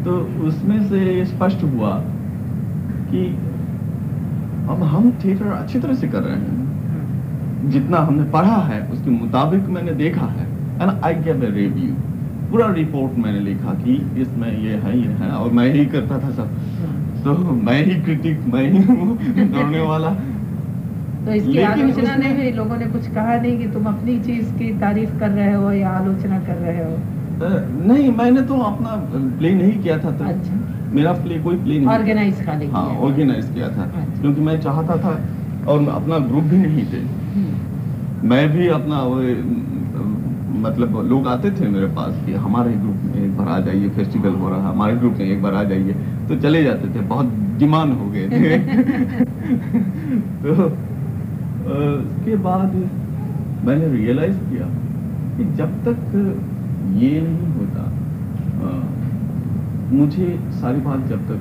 तो 0.04 0.16
उसमें 0.46 0.88
से 0.88 1.04
ये 1.06 1.24
स्पष्ट 1.24 1.62
हुआ 1.64 1.90
कि 3.10 3.26
अब 4.70 4.82
हम 4.84 5.10
थिएटर 5.24 5.46
अच्छी 5.52 5.78
तरह 5.78 5.94
से 5.94 6.08
कर 6.08 6.22
रहे 6.22 6.36
हैं। 6.36 6.46
हम्म, 6.48 7.70
जितना 7.70 7.98
हमने 7.98 8.24
पढ़ा 8.30 8.56
है 8.70 8.80
उसके 8.88 9.10
मुताबिक 9.10 9.68
मैंने 9.68 9.92
देखा 10.00 10.26
है। 10.30 10.46
And 10.74 10.90
I 11.04 11.14
gave 11.24 11.44
a 11.44 11.50
review 11.50 11.94
पूरा 12.52 12.66
रिपोर्ट 12.72 13.18
मैंने 13.18 13.38
लिखा 13.40 13.74
कि 13.74 13.94
इसमें 14.22 14.48
ये 14.64 14.74
है 14.76 14.98
ये 14.98 15.12
है 15.20 15.30
और 15.30 15.52
मैं 15.52 15.72
ही 15.74 15.84
करता 15.86 16.18
था 16.18 16.30
सब। 16.30 16.48
हम्म। 16.80 17.22
तो 17.24 17.52
मैं 17.66 17.84
ही 17.84 17.94
क्रिटिक 18.02 18.40
मैं 18.54 18.64
ही 18.72 18.82
हूँ 18.82 19.16
दौड़ने 19.54 19.80
वाला। 19.90 20.10
तो 21.26 21.32
इसकी 21.32 21.58
आलोचना 21.62 22.14
ने 22.16 22.32
भी 22.32 22.50
लोगों 22.50 22.76
ने 22.76 22.86
कुछ 22.86 23.06
कहा 23.14 23.36
नहीं 23.36 23.58
कि 23.58 23.68
तुम 23.68 23.84
अपनी 23.86 24.18
चीज़ 24.20 24.52
की 24.52 24.70
तारीफ़ 24.78 25.18
कर 25.18 25.30
रहे 25.30 25.52
हो 25.54 25.72
या 25.72 25.90
आलोचना 25.90 26.38
कर 26.40 26.56
रहे 26.56 26.84
हो। 26.84 26.98
नहीं 27.86 28.10
मैंने 28.16 28.42
तो 28.42 28.58
अपना 28.62 28.96
प्ले 29.38 29.52
नहीं 29.54 29.82
किया 29.82 29.98
था 29.98 30.10
तो। 30.10 30.24
अच्छा। 30.24 30.60
मेरा 30.92 31.12
प्ले 31.12 31.38
कोई 31.38 31.56
प्ले 31.56 31.78
नहीं। 31.78 31.86
ऑर्गेनाइज 31.88 32.44
खाली 32.46 32.66
हाँ। 32.66 32.86
ऑर्गेनाइज 33.06 33.48
किया 33.54 33.68
था। 33.68 33.82
अच्छा। 33.82 34.20
क्योंकि 34.20 34.40
मैं 34.40 34.60
चाहता 34.60 34.96
था 34.96 35.14
और 35.72 35.88
अपना 35.88 36.18
ग्रुप 36.28 36.44
भी 36.44 36.56
नहीं 36.56 36.84
थे। 36.92 37.00
हम्म, 37.34 38.28
मैं 38.28 38.48
भी 38.56 38.68
अपना 38.68 39.00
मतलब 40.62 40.96
लोग 41.08 41.26
आते 41.28 41.50
थे 41.50 41.68
मेरे 41.68 41.86
पास 41.86 42.14
कि 42.26 42.32
हमारे 42.44 42.72
ग्रुप 42.72 43.02
में 43.04 43.22
एक 43.24 43.36
बार 43.36 43.48
आ 43.48 43.58
जाइए 43.60 43.88
फेस्टिवल 43.88 44.34
हो 44.34 44.48
रहा 44.48 44.58
है 44.58 44.68
हमारे 44.68 44.96
ग्रुप 44.96 45.14
में 45.18 45.24
एक 45.26 45.42
बार 45.42 45.54
आ 45.54 45.62
जाइए। 45.64 45.92
तो 46.28 46.36
चले 46.36 46.62
जाते 46.64 46.88
थे 46.94 47.00
बहुत 47.06 47.32
डिमांड 47.58 47.92
हो 47.94 48.06
गए 48.10 48.28
थे। 48.28 48.58
तो 50.42 50.52
उसके 51.72 52.36
बाद 52.36 52.74
मैंने 53.64 53.88
रियलाइज़ 53.88 54.36
किया 54.36 54.66
कि 55.36 55.44
जब 55.56 55.74
तक 55.84 55.98
ये 56.96 57.10
नहीं 57.20 57.50
होता 57.54 57.82
अ, 58.62 58.72
मुझे 59.92 60.38
सारी 60.60 60.80
बात 60.80 61.06
जब 61.08 61.28
तक 61.28 61.40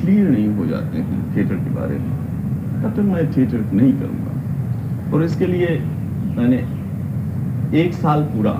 क्लियर 0.00 0.28
नहीं 0.30 0.48
हो 0.56 0.66
जाते 0.66 0.98
हैं 0.98 1.36
थिएटर 1.36 1.54
के 1.54 1.74
बारे 1.74 1.98
में 1.98 2.12
तब 2.82 2.94
तक 2.96 3.08
मैं 3.08 3.24
थिएटर 3.36 3.64
नहीं 3.72 3.92
करूँगा। 3.92 5.12
और 5.16 5.22
इसके 5.24 5.46
लिए 5.46 5.68
मैंने 6.36 6.56
एक 7.74 7.94
साल 7.94 8.22
पूरा 8.30 8.52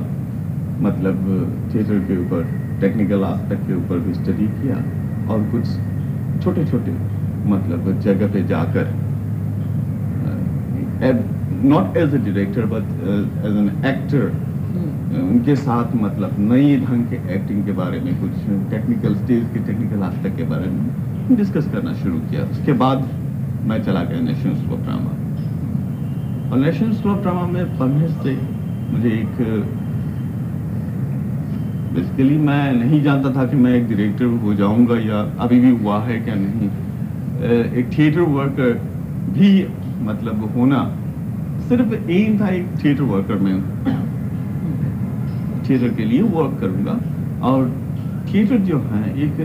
मतलब 0.83 1.17
थिएटर 1.75 1.99
के 2.07 2.17
ऊपर 2.19 2.45
टेक्निकल 2.81 3.25
आस्पेक्ट 3.25 3.67
के 3.67 3.75
ऊपर 3.75 3.99
भी 4.05 4.15
स्टडी 4.15 4.47
किया 4.53 4.77
और 5.33 5.43
कुछ 5.51 6.45
छोटे 6.45 6.65
छोटे 6.71 6.93
मतलब 7.51 8.01
जगह 8.01 8.33
पे 8.33 8.43
जाकर 8.49 8.95
not 11.65 11.97
as 11.97 12.15
a 12.15 12.19
director 12.19 12.67
but 12.73 12.85
as 13.47 13.57
an 13.57 13.69
actor 13.87 14.25
उनके 15.21 15.57
साथ 15.57 15.95
मतलब 15.97 16.39
नई 16.53 16.77
ढंग 16.81 17.05
के 17.07 17.17
एक्टिंग 17.35 17.65
के 17.67 17.73
बारे 17.73 18.01
में 18.01 18.15
कुछ 18.21 18.49
टेक्निकल 18.71 19.15
स्टेज 19.17 19.45
के 19.55 19.61
टेक्निकल 19.67 20.03
आस्पेक्ट 20.03 20.37
के 20.37 20.45
बारे 20.53 20.71
में 20.71 21.37
डिस्कस 21.37 21.71
करना 21.73 21.93
शुरू 21.95 22.19
किया। 22.31 22.45
उसके 22.51 22.73
बाद 22.81 23.09
मैं 23.69 23.83
चला 23.85 24.03
गया 24.05 24.21
नेशनल 24.21 24.55
स्कूल 24.55 24.79
ऑफ़ 24.79 24.85
ड्रामा 24.85 26.51
और 26.51 26.59
नेशनल 26.65 26.93
स्कूल 26.93 27.13
ऑफ़ 27.13 27.21
ड्रामा 27.23 27.47
में 27.49 27.79
पढ़ने 27.79 28.09
से 28.23 28.37
मुझे 28.93 29.09
एक 29.11 29.37
बेसिकली 31.95 32.37
मैं 32.39 32.73
नहीं 32.73 33.03
जानता 33.03 33.31
था 33.31 33.47
कि 33.47 33.57
मैं 33.57 33.75
एक 33.75 33.89
डायरेक्टर 33.89 34.25
हो 34.43 34.55
जाऊँगा 34.55 34.99
या 35.01 35.21
अभी 35.41 35.61
भी 35.61 35.71
हुआ 35.79 35.99
है 36.05 36.19
क्या 36.21 36.35
नहीं। 36.39 36.69
एक 37.73 37.91
थिएटर 37.99 38.21
वर्कर 38.21 38.73
भी 39.31 39.51
मतलब 40.03 40.45
होना 40.57 40.81
सिर्फ़ 41.69 41.95
एम 42.11 42.39
था 42.41 42.49
एक 42.49 42.67
थिएटर 42.85 43.03
वर्कर 43.03 43.39
में। 43.39 43.57
थिएटर 45.69 45.95
के 45.97 46.05
लिए 46.05 46.23
वर्क 46.23 46.59
करूँगा। 46.61 46.99
और 47.49 47.71
थिएटर 48.29 48.59
जो 48.67 48.79
है, 48.81 49.03
एक 49.25 49.37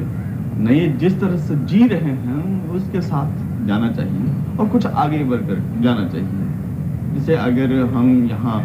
नए 0.60 0.88
जिस 1.00 1.20
तरह 1.22 1.38
से 1.38 1.56
जी 1.66 1.88
रहे 1.88 2.12
हैं, 2.24 2.70
उसके 2.70 3.02
साथ 3.02 3.68
जाना 3.68 3.92
चाहिए 3.92 4.58
और 4.60 4.68
कुछ 4.70 4.86
आगे 4.86 5.24
बढ़कर 5.24 5.62
जाना 5.82 6.08
चाहिए। 6.10 7.14
जैसे 7.14 7.36
अगर 7.36 7.74
हम 7.94 8.28
यहाँ 8.30 8.58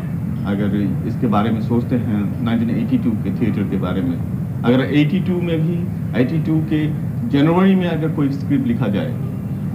अगर 0.47 0.77
इसके 1.09 1.27
बारे 1.27 1.51
में 1.51 1.63
सोचते 1.63 1.97
हैं 1.97 2.45
1982 2.45 3.25
के 3.25 3.31
थिएटर 3.31 3.63
के 3.63 3.77
बारे 3.77 4.03
में। 4.03 4.19
अगर 4.65 4.81
82 4.81 5.43
में 5.43 5.61
भी 5.61 5.77
82 6.15 6.71
के 6.71 6.87
जनवरी 7.29 7.75
में 7.75 7.89
अगर 7.89 8.09
कोई 8.09 8.31
स्क्रिप्ट 8.31 8.67
लिखा 8.67 8.87
जाए 8.87 9.17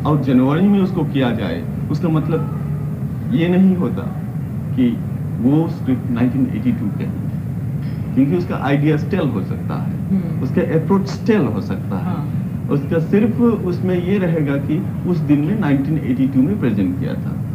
और 0.05 0.24
जनवरी 0.24 0.67
में 0.67 0.79
उसको 0.79 1.03
किया 1.03 1.31
जाए 1.31 1.63
उसका 1.91 2.09
मतलब 2.09 2.59
ये 3.31 3.47
नहीं 3.47 3.75
होता 3.75 4.01
कि 4.75 4.97
वो 5.41 5.67
स्क्रिप्ट 5.67 6.01
1982 6.01 6.97
के 6.97 7.03
हैं। 7.03 7.27
क्योंकि 8.15 8.36
उसका 8.36 8.55
आइडिया 8.55 8.97
स्टेल 8.97 9.27
हो 9.27 9.41
सकता 9.41 9.75
है। 9.75 9.91
हम्म, 10.09 10.43
उसका 10.43 10.62
अप्रोच 10.62 11.07
स्टेल 11.07 11.41
हो 11.41 11.62
सकता 11.62 11.97
है। 11.97 12.03
हाँ। 12.03 12.33
उसका 12.71 13.00
सिर्फ़ 13.00 13.41
उसमें 13.41 14.05
ये 14.05 14.17
रहेगा 14.17 14.55
कि 14.55 14.86
उस 15.09 15.17
दिन 15.17 15.39
में 15.39 15.62
1982 15.62 16.38
में 16.38 16.59
प्रेजेंट 16.59 17.00
किया 17.00 17.13
था। 17.13 17.47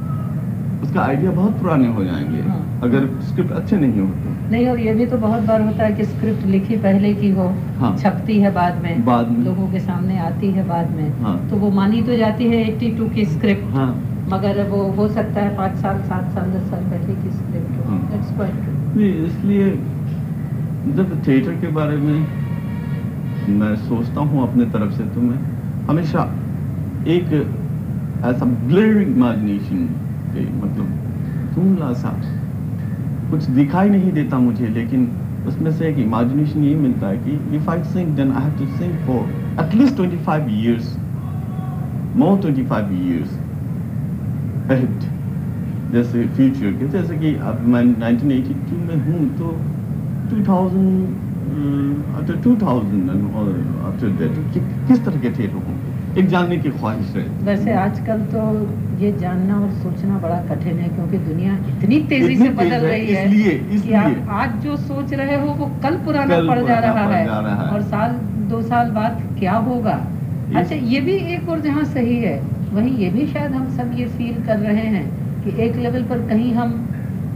उसका 0.83 1.01
आइडिया 1.03 1.31
बहुत 1.31 1.59
पुराने 1.61 1.89
हो 1.89 2.05
जाएँगे 2.05 2.41
हाँ। 2.41 2.81
अगर 2.83 3.07
स्क्रिप्ट 3.23 3.53
अच्छे 3.53 3.77
नहीं 3.77 4.01
हो 4.01 4.07
तो 4.07 4.31
नहीं 4.51 4.69
और 4.69 4.79
ये 4.79 4.95
भी 4.95 5.07
तो 5.07 5.17
बहुत 5.17 5.43
बार 5.43 5.61
होता 5.61 5.85
है 5.85 5.93
कि 5.93 6.05
स्क्रिप्ट 6.05 6.47
लिखी 6.47 6.77
पहले 6.77 7.15
की 7.15 7.31
हो 7.31 7.49
हाँ। 7.79 7.97
छपती 7.99 8.39
है 8.41 8.53
बाद 8.55 8.83
में 8.83 9.05
बाद 9.05 9.31
में। 9.31 9.45
लोगों 9.45 9.69
के 9.69 9.81
सामने 9.81 10.19
आती 10.19 10.51
है 10.51 10.69
बाद 10.69 10.91
में 10.91 11.23
हाँ। 11.23 11.37
तो 11.51 11.57
वो 11.57 11.71
मानी 11.71 12.03
तो 12.03 12.17
जाती 12.17 12.45
है 12.45 12.65
82 12.79 13.15
की 13.15 13.25
स्क्रिप्ट 13.25 13.75
हाँ 13.75 13.89
मगर 14.29 14.63
वो 14.69 14.83
हो 14.93 15.09
सकता 15.09 15.41
है 15.41 15.57
पाँच 15.57 15.79
साल 15.79 16.03
सात 16.03 16.35
साल 16.35 16.51
दस 16.51 16.71
साल 16.71 16.85
पहले 16.85 17.15
की 17.15 17.31
स्क्रिप्ट 17.31 17.79
हो 17.79 17.91
हाँ। 17.91 17.99
इसलिए 19.27 19.71
जब 20.97 21.21
थिएटर 21.29 21.61
के 21.61 21.69
बारे 21.69 21.97
में 21.97 22.27
मैं 23.49 23.75
सोचता 23.77 24.21
हूँ 24.21 24.49
अपने 24.49 24.65
तरफ़ 24.65 24.93
से 24.93 25.05
तो 25.05 25.21
मैं 25.21 25.37
हमेशा 25.87 26.23
एक 27.07 27.33
ऐसा 28.25 28.45
ब्लर 28.45 29.01
इमेजिनेशन 29.03 29.89
मतलब 30.41 30.87
धुंधला 31.55 31.93
सा 32.03 32.11
कुछ 33.31 33.45
दिखाई 33.59 33.89
नहीं 33.91 34.13
देता 34.13 34.39
मुझे, 34.39 34.69
लेकिन 34.69 35.09
उसमें 35.49 35.71
से 35.73 35.89
एक 35.89 35.99
इमेजिनेशन 35.99 36.65
ये 36.65 36.75
मिलता 36.77 37.09
है 37.09 37.19
कि 37.19 37.57
if 37.57 37.71
I 37.71 37.83
sing 37.93 38.15
then 38.17 38.33
I 38.33 38.43
have 38.43 38.59
to 38.59 38.67
sing 38.79 38.93
for 39.07 39.23
at least 39.65 39.97
25 40.01 40.49
years 40.59 40.97
more 42.17 42.39
25 42.43 42.93
years 43.01 43.31
ahead. 44.73 45.01
जैसे 45.93 46.25
फ्यूचर 46.37 46.73
के, 46.73 46.89
जैसे 46.89 47.17
कि 47.19 47.35
अब 47.49 47.57
मैं 47.69 47.83
1982 47.85 48.77
में 48.89 48.99
हूँ 49.07 49.23
तो 49.39 49.47
2000 50.31 51.31
after 52.19 52.37
2000 52.45 52.93
and 53.15 53.25
all 53.37 53.51
after 53.89 54.09
that 54.21 54.39
किस 54.89 55.05
तरह 55.05 55.19
के 55.21 55.31
थे 55.39 55.47
लोगों 55.47 55.75
के? 55.81 55.92
एक 56.19 56.27
जानने 56.29 56.57
की 56.57 56.71
ख्वाहिश 56.71 57.17
है। 57.17 57.23
वैसे 57.45 57.73
आजकल 57.73 58.19
तो 58.19 58.41
ये 59.05 59.13
जानना 59.13 59.55
और 59.61 59.71
सोचना 59.71 60.19
बड़ा 60.19 60.35
कठिन 60.35 60.79
है 60.79 60.89
क्योंकि 60.89 61.19
दुनिया 61.19 61.53
इतनी 61.55 62.01
तेज़ी 62.01 62.33
इतनी 62.35 62.47
से 62.47 62.55
बदल 62.55 62.87
रही 62.87 63.07
है 63.07 63.25
इसलिए- 63.25 63.73
इसलिए। 63.73 63.95
आप 63.97 64.27
आज 64.31 64.63
जो 64.63 64.77
सोच 64.77 65.13
रहे 65.13 65.41
हो 65.41 65.47
वो 65.47 65.71
कल 65.83 65.97
पुराना 65.97 66.37
कल 66.37 66.49
पड़ 66.49 66.59
जा 66.59 66.79
रहा 66.79 67.05
है। 67.17 67.27
और 67.71 67.83
साल 67.83 68.11
दो 68.51 68.63
साल 68.63 68.91
बाद 68.91 69.23
क्या 69.39 69.53
होगा? 69.53 70.07
अच्छा 70.57 70.75
ये 70.75 71.01
भी 71.01 71.13
एक 71.13 71.49
और 71.49 71.61
जहाँ 71.61 71.85
सही 71.85 72.17
है 72.17 72.43
वहीं 72.73 72.97
ये 72.99 73.09
भी 73.11 73.27
शायद 73.27 73.53
हम 73.53 73.77
सब 73.77 73.99
ये 73.99 74.05
फील 74.05 74.45
कर 74.45 74.59
रहे 74.59 74.87
हैं 74.87 75.05
कि 75.45 75.63
एक 75.63 75.77
लेवल 75.77 76.03
पर 76.03 76.19
कहीं 76.19 76.55
हम 76.55 76.89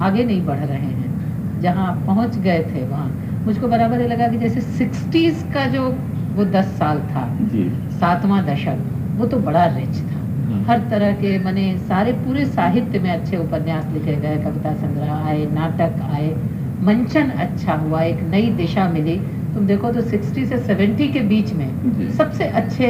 आगे 0.02 0.24
नहीं 0.24 0.46
बढ़ 0.46 0.58
रहे 0.58 0.78
हैं। 0.78 1.60
जहाँ 1.60 2.02
पहुँच 2.06 2.38
गए 2.38 2.58
थे 2.58 2.86
वहाँ। 2.88 3.40
मुझको 3.46 3.68
बराबर 3.68 4.00
ये 4.00 4.08
लगा 4.08 4.28
कि 4.28 4.38
जैसे 4.38 4.60
सिक्सटीज 4.60 5.44
का 5.54 5.66
जो 5.66 5.98
वो 6.36 6.44
दस 6.44 6.66
साल 6.78 6.98
था। 7.10 7.24
सातवां 8.00 8.42
दशक 8.46 8.78
वो 9.18 9.26
तो 9.26 9.38
बड़ा 9.40 9.64
रिच 9.76 9.96
था। 10.00 10.20
हम्म। 10.46 10.64
हर 10.64 10.78
तरह 10.90 11.12
के 11.12 11.38
मैंने 11.38 11.66
सारे 11.78 12.12
पूरे 12.24 12.44
साहित्य 12.46 12.98
में 12.98 13.10
अच्छे 13.10 13.36
उपन्यास 13.36 13.86
लिखे 13.92 14.16
गए 14.16 14.36
कविता 14.44 14.74
संग्रह 14.74 15.12
आए 15.12 15.46
नाटक 15.54 16.00
आए 16.10 16.28
मंचन 16.82 17.30
अच्छा 17.44 17.74
हुआ 17.74 18.02
एक 18.02 18.20
नई 18.30 18.50
दिशा 18.56 18.88
मिली। 18.88 19.16
तुम 19.54 19.66
देखो 19.66 19.92
तो 19.92 20.00
60 20.02 20.44
से 20.46 20.58
70 20.64 21.12
के 21.12 21.20
बीच 21.28 21.52
में 21.52 22.10
सबसे 22.16 22.44
अच्छे 22.60 22.88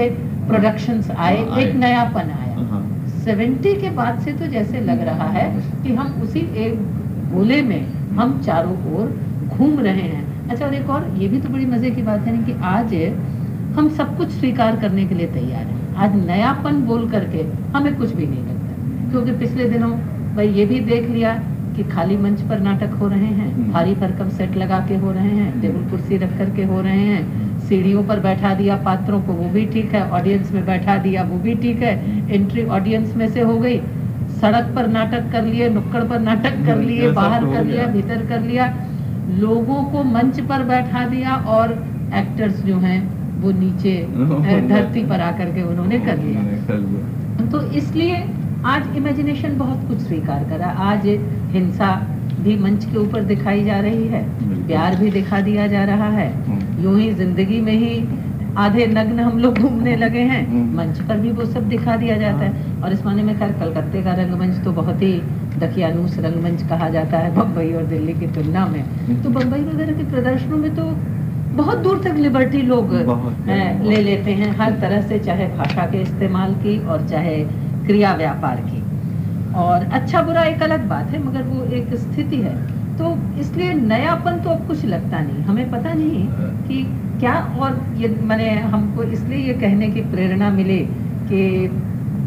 प्रोडक्शंस 0.48 1.10
आए 1.10 1.36
हाँ, 1.44 1.58
एक 1.58 1.74
नयापन 1.74 2.30
आया। 2.30 2.56
हाँ 2.70 2.82
70 3.26 3.80
के 3.80 3.90
बाद 3.96 4.20
से 4.20 4.32
तो 4.32 4.46
जैसे 4.46 4.80
लग 4.80 5.04
रहा 5.06 5.28
है 5.30 5.48
कि 5.82 5.94
हम 5.94 6.20
उसी 6.22 6.40
एक 6.64 6.74
गोले 7.32 7.62
में 7.62 7.80
हम 8.16 8.40
चारों 8.46 8.76
ओर 8.94 9.14
घूम 9.48 9.78
रहे 9.80 10.02
हैं। 10.02 10.24
अच्छा 10.48 10.66
और 10.66 10.74
एक 10.74 10.90
और 10.90 11.08
ये 11.18 11.28
भी 11.28 11.40
तो 11.40 11.48
बड़ी 11.48 11.66
मज़े 11.66 11.90
की 11.90 12.02
बात 12.02 12.26
है 12.26 12.36
ना 12.36 12.46
कि 12.46 12.52
आज 12.64 12.94
हम 13.76 13.88
सब 13.96 14.16
कुछ 14.18 14.28
स्वीकार 14.30 14.76
करने 14.80 15.04
के 15.06 15.14
लिए 15.14 15.26
तैयार 15.26 15.64
हैं। 15.64 15.94
आज 15.94 16.14
नयापन 16.16 16.80
बोल 16.82 17.10
करके 17.10 17.42
हमें 17.72 17.96
कुछ 17.96 18.14
भी 18.14 18.26
नहीं 18.26 18.42
लगता। 18.42 19.10
क्योंकि 19.10 19.32
पिछले 19.38 19.68
दिनों 19.70 19.90
भाई 20.36 20.48
ये 20.48 20.64
भी 20.66 20.80
देख 20.80 21.08
लिया 21.10 21.34
कि 21.76 21.82
खाली 21.84 22.16
मंच 22.16 22.40
पर 22.40 22.60
नाटक 22.60 22.94
हो 23.00 23.08
रहे 23.08 23.26
हैं 23.26 23.52
हम्म। 23.54 23.72
भारी 23.72 23.94
भरकम 23.94 24.28
सेट 24.28 24.56
लगा 24.56 24.78
के 24.88 24.96
हो 24.96 25.12
रहे 25.12 25.30
हैं 25.30 25.60
टेबल 25.62 25.90
कुर्सी 25.90 26.16
रख 26.16 26.36
करके 26.38 26.64
हो 26.64 26.80
रहे 26.80 26.98
हैं 26.98 27.58
सीढ़ियों 27.68 28.02
पर 28.04 28.20
बैठा 28.20 28.54
दिया 28.54 28.76
पात्रों 28.76 29.20
को 29.22 29.32
वो 29.32 29.48
भी 29.50 29.64
ठीक 29.66 29.92
है 29.94 30.08
ऑडियंस 30.10 30.52
में 30.52 30.64
बैठा 30.66 30.96
दिया 30.98 31.22
वो 31.22 31.38
भी 31.38 31.54
ठीक 31.54 31.82
है 31.82 31.94
एंट्री 32.34 32.64
ऑडियंस 32.78 33.14
में 33.16 33.28
से 33.28 33.40
हो 33.40 33.56
गई। 33.58 33.80
सड़क 34.40 34.72
पर 34.76 34.86
नाटक 34.88 35.30
कर 35.32 35.44
लिए 35.44 35.68
नुक्कड़ 35.68 36.02
पर 36.04 36.20
नाटक 36.20 36.64
कर 36.66 36.76
लिए 36.76 37.10
बाहर 37.12 37.44
कर 37.52 37.64
लिया 37.64 37.86
भीतर 37.86 38.26
कर 38.26 38.40
लिया। 38.40 38.74
लोगों 39.38 39.82
को 39.84 40.02
मंच 40.04 40.40
पर 40.40 40.62
बैठा 40.64 41.06
दिया 41.08 41.36
और 41.54 41.72
एक्टर्स 42.14 42.64
जो 42.64 42.78
हैं 42.78 43.00
वो 43.36 43.50
नीचे 43.52 43.94
धरती 44.68 45.04
पर 45.06 45.20
आकर 45.20 45.54
के 45.54 45.62
उन्होंने 45.62 45.98
कर 45.98 46.18
लिया। 46.18 47.46
तो 47.50 47.60
इसलिए 47.72 48.24
आज 48.66 48.96
इमेजिनेशन 48.96 49.56
बहुत 49.58 49.88
कुछ 49.88 49.98
स्वीकार 49.98 50.44
करा। 50.44 50.66
आज 50.66 51.06
हिंसा 51.52 51.94
भी 52.40 52.56
मंच 52.58 52.84
के 52.84 52.98
ऊपर 52.98 53.22
दिखाई 53.24 53.64
जा 53.64 53.78
रही 53.80 54.06
है। 54.06 54.22
प्यार 54.66 54.96
भी 54.96 55.10
दिखा 55.10 55.40
दिया 55.40 55.66
जा 55.66 55.84
रहा 55.84 56.08
है। 56.10 56.30
हम्म। 56.46 56.84
यूँ 56.84 56.98
ही 57.00 57.12
ज़िंदगी 57.14 57.60
में 57.60 57.72
ही 57.72 58.04
आधे 58.58 58.86
नग्न 58.86 59.20
हम 59.20 59.38
लोग 59.38 59.58
घूमने 59.58 59.96
लगे 59.96 60.20
हैं। 60.20 60.46
हम्म। 60.48 60.76
मंच 60.76 61.00
पर 61.00 61.18
भी 61.18 61.30
वो 61.30 61.44
सब 61.44 61.68
दिखा 61.68 61.96
दिया 61.96 62.16
जाता 62.16 62.44
है। 62.44 62.82
और 62.82 62.92
इस 62.92 63.04
माने 63.06 63.22
में 63.22 63.38
खैर 63.38 63.52
कलकत्ते 63.52 64.02
का 64.02 64.14
रंगमंच 64.14 64.64
तो 64.64 64.72
बहुत 64.72 65.02
ही 65.02 65.12
दकियानूस 65.58 66.18
रंगमंच 66.18 66.62
कहा 66.68 66.88
जाता 66.88 67.18
है 67.18 67.34
बम्बई 67.36 67.72
और 67.72 67.84
दिल्ली 67.84 68.12
की 68.12 68.26
तुलना 68.34 68.66
में। 68.66 68.82
तो 69.22 69.30
बम्बई 69.30 69.60
वगैरह 69.60 69.92
के 69.92 70.10
प्रदर्शनों 70.10 70.58
में 70.58 70.74
तो 70.74 70.84
बहुत 71.56 71.78
दूर 71.78 72.02
तक 72.04 72.16
लिबर्टी 72.16 72.62
लोग। 72.62 72.92
ले 73.82 74.00
लेते 74.02 74.32
हैं 74.32 74.50
हर 74.58 74.72
तरह 74.80 75.00
से 75.02 75.18
चाहे 75.18 75.46
भाषा 75.48 75.86
के 75.86 76.00
इस्तेमाल 76.02 76.54
की 76.56 76.78
और 76.86 77.06
चाहे 77.08 77.36
क्रिया 77.86 78.14
व्यापार 78.14 78.60
की। 78.62 78.82
और 79.56 79.84
अच्छा 79.94 80.22
बुरा 80.22 80.42
एक 80.44 80.62
अलग 80.62 80.88
बात 80.88 81.10
है 81.10 81.22
मगर 81.24 81.42
वो 81.44 81.64
एक 81.74 81.94
स्थिति 81.96 82.36
है। 82.38 82.54
तो 82.98 83.16
इसलिए 83.40 83.72
नयापन 83.74 84.38
तो 84.40 84.50
अब 84.50 84.66
कुछ 84.68 84.84
लगता 84.84 85.18
नहीं। 85.20 85.42
हमें 85.44 85.70
पता 85.70 85.92
नहीं 85.92 86.26
कि 86.68 86.82
क्या 87.20 87.34
और 87.60 87.80
ये 87.96 88.08
मैंने 88.22 88.50
हमको 88.72 89.02
इसलिए 89.02 89.38
ये 89.38 89.54
कहने 89.60 89.88
की 89.90 90.00
प्रेरणा 90.10 90.50
मिले 90.50 90.78
कि 91.28 91.42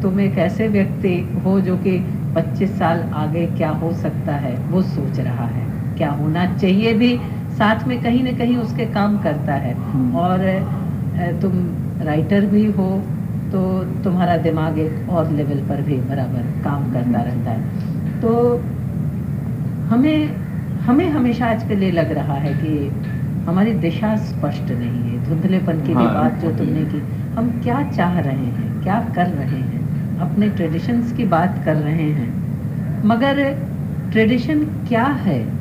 तुम 0.01 0.19
एक 0.19 0.37
ऐसे 0.39 0.67
व्यक्ति 0.67 1.15
हो 1.45 1.59
जो 1.61 1.75
कि 1.77 1.97
25 2.35 2.77
साल 2.79 3.01
आगे 3.15 3.45
क्या 3.57 3.69
हो 3.81 3.91
सकता 4.01 4.35
है 4.37 4.55
वो 4.69 4.81
सोच 4.83 5.19
रहा 5.19 5.45
है। 5.47 5.67
क्या 5.97 6.09
होना 6.11 6.45
चाहिए 6.55 6.93
भी 6.93 7.11
साथ 7.59 7.87
में 7.87 8.01
कहीं 8.03 8.23
ना 8.23 8.31
कहीं 8.37 8.57
उसके 8.57 8.85
काम 8.85 9.17
करता 9.17 9.53
है। 9.53 9.73
हम्म। 9.75 10.15
और 10.15 10.43
तुम 11.41 11.51
राइटर 12.01 12.45
भी 12.45 12.65
हो 12.71 12.89
तो 13.51 13.61
तुम्हारा 14.03 14.37
दिमाग 14.37 14.77
एक 14.79 15.09
और 15.09 15.31
लेवल 15.31 15.59
पर 15.69 15.81
भी 15.81 15.97
बराबर 16.09 16.43
काम 16.63 16.91
करता 16.93 17.21
रहता 17.21 17.51
है। 17.51 18.21
तो 18.21 18.31
हमें 19.89 20.35
हमें 20.79 21.09
हमेशा 21.09 21.45
आजकल 21.45 21.83
ये 21.83 21.91
लग 21.91 22.11
रहा 22.11 22.33
है 22.35 22.53
कि 22.53 22.73
हमारी 23.47 23.71
दिशा 23.79 24.15
स्पष्ट 24.17 24.71
नहीं 24.71 25.01
है। 25.03 25.23
धुंधलेपन 25.25 25.81
की 25.81 25.95
भी 25.95 26.03
हाँ, 26.03 26.13
बात 26.13 26.39
जो 26.41 26.51
तुमने 26.51 26.85
की 26.85 26.99
हम 27.35 27.49
क्या 27.63 27.81
चाह 27.91 28.19
रहे 28.19 28.49
हैं 28.57 28.81
क्या 28.83 28.99
कर 29.15 29.27
रहे 29.27 29.59
हैं? 29.59 30.19
अपने 30.19 30.49
ट्रेडिशंस 30.49 31.11
की 31.13 31.25
बात 31.25 31.61
कर 31.65 31.75
रहे 31.75 32.09
हैं। 32.11 32.29
मगर 33.05 33.41
ट्रेडिशन 34.11 34.63
क्या 34.87 35.05
है? 35.25 35.58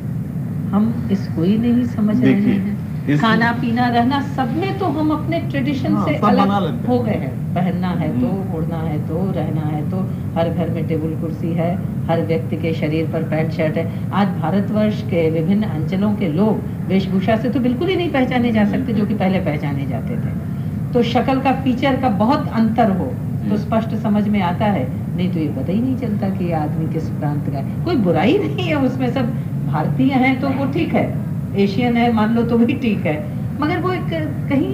हम 0.71 0.93
इसको 1.11 1.43
ही 1.43 1.57
नहीं 1.57 1.83
समझ 1.87 2.21
रहे 2.23 2.33
हैं। 2.33 3.17
खाना 3.19 3.51
पीना 3.51 3.87
रहना 3.89 4.19
सब 4.33 4.51
में 4.57 4.77
तो 4.79 4.85
हम 4.95 5.11
अपने 5.11 5.39
ट्रेडिशन 5.41 5.93
हाँ, 5.93 6.05
से 6.07 6.15
अलग 6.27 6.87
हो। 6.87 6.97
गए 6.99 7.11
हैं। 7.13 7.31
पहनना 7.53 7.89
है 7.99 8.09
तो 8.11 8.27
हम्म। 8.27 8.55
उड़ना 8.55 8.77
है 8.79 8.97
तो 9.07 9.21
रहना 9.31 9.61
है 9.67 9.89
तो 9.91 9.99
हर 10.35 10.49
घर 10.49 10.69
में 10.69 10.87
टेबल 10.87 11.15
कुर्सी 11.21 11.53
है 11.53 11.69
हर 12.07 12.21
व्यक्ति 12.25 12.57
के 12.57 12.73
शरीर 12.73 13.07
पर 13.13 13.23
पैंट 13.29 13.51
शर्ट 13.51 13.77
है। 13.77 14.11
आज 14.11 14.27
भारतवर्ष 14.41 15.01
के 15.03 15.29
विभिन्न 15.31 15.69
अंचलों 15.69 16.13
के 16.15 16.27
लोग 16.33 16.61
वेशभूषा 16.89 17.37
से 17.37 17.49
तो 17.49 17.59
बिल्कुल 17.59 17.87
ही 17.87 17.95
नहीं 17.95 18.11
पहचाने 18.11 18.51
जा 18.51 18.65
सकते 18.65 18.93
जो 18.93 19.05
कि 19.05 19.13
पहले 19.15 19.39
पहचाने 19.39 19.85
जाते 19.85 20.17
थे। 20.17 20.37
तो 20.93 21.03
शक्ल 21.05 21.39
का 21.39 21.51
फीचर 21.63 21.99
का 22.01 22.09
बहुत 22.21 22.47
अंतर 22.53 22.91
हो 22.91 23.11
तो 23.49 23.57
स्पष्ट 23.57 23.95
समझ 23.97 24.27
में 24.27 24.41
आता 24.43 24.65
है। 24.67 24.87
नहीं 25.15 25.31
तो 25.33 25.39
ये 25.39 25.47
पता 25.49 25.71
ही 25.71 25.81
नहीं 25.81 25.97
चलता 25.97 26.29
कि 26.29 26.45
ये 26.45 26.53
आदमी 26.53 26.93
किस 26.93 27.09
प्रांत 27.11 27.49
का 27.49 27.57
है। 27.57 27.85
कोई 27.85 27.95
बुराई 28.03 28.37
नहीं 28.37 28.67
है 28.67 28.75
उसमें 28.85 29.11
सब 29.13 29.33
भारतीय 29.71 30.13
हैं 30.23 30.39
तो 30.41 30.49
वो 30.49 30.65
ठीक 30.73 30.93
है। 30.93 31.05
एशियन 31.57 31.97
है 31.97 32.11
मान 32.13 32.35
लो 32.35 32.41
तो 32.49 32.57
भी 32.57 32.73
ठीक 32.81 33.05
है। 33.05 33.15
मगर 33.61 33.79
वो 33.81 33.91
एक 33.91 34.09
कहीं 34.49 34.71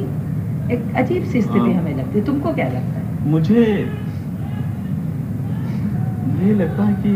एक 0.71 0.95
अजीब 0.97 1.23
सी 1.23 1.41
स्थिति 1.41 1.59
हाँ। 1.59 1.73
हमें 1.73 1.95
लगती 1.95 2.19
है। 2.19 2.25
तुमको 2.25 2.53
क्या 2.53 2.67
लगता 2.67 2.99
है? 2.99 3.29
मुझे 3.31 3.63
ये 6.43 6.53
लगता 6.53 6.83
है 6.83 6.93
कि 7.03 7.11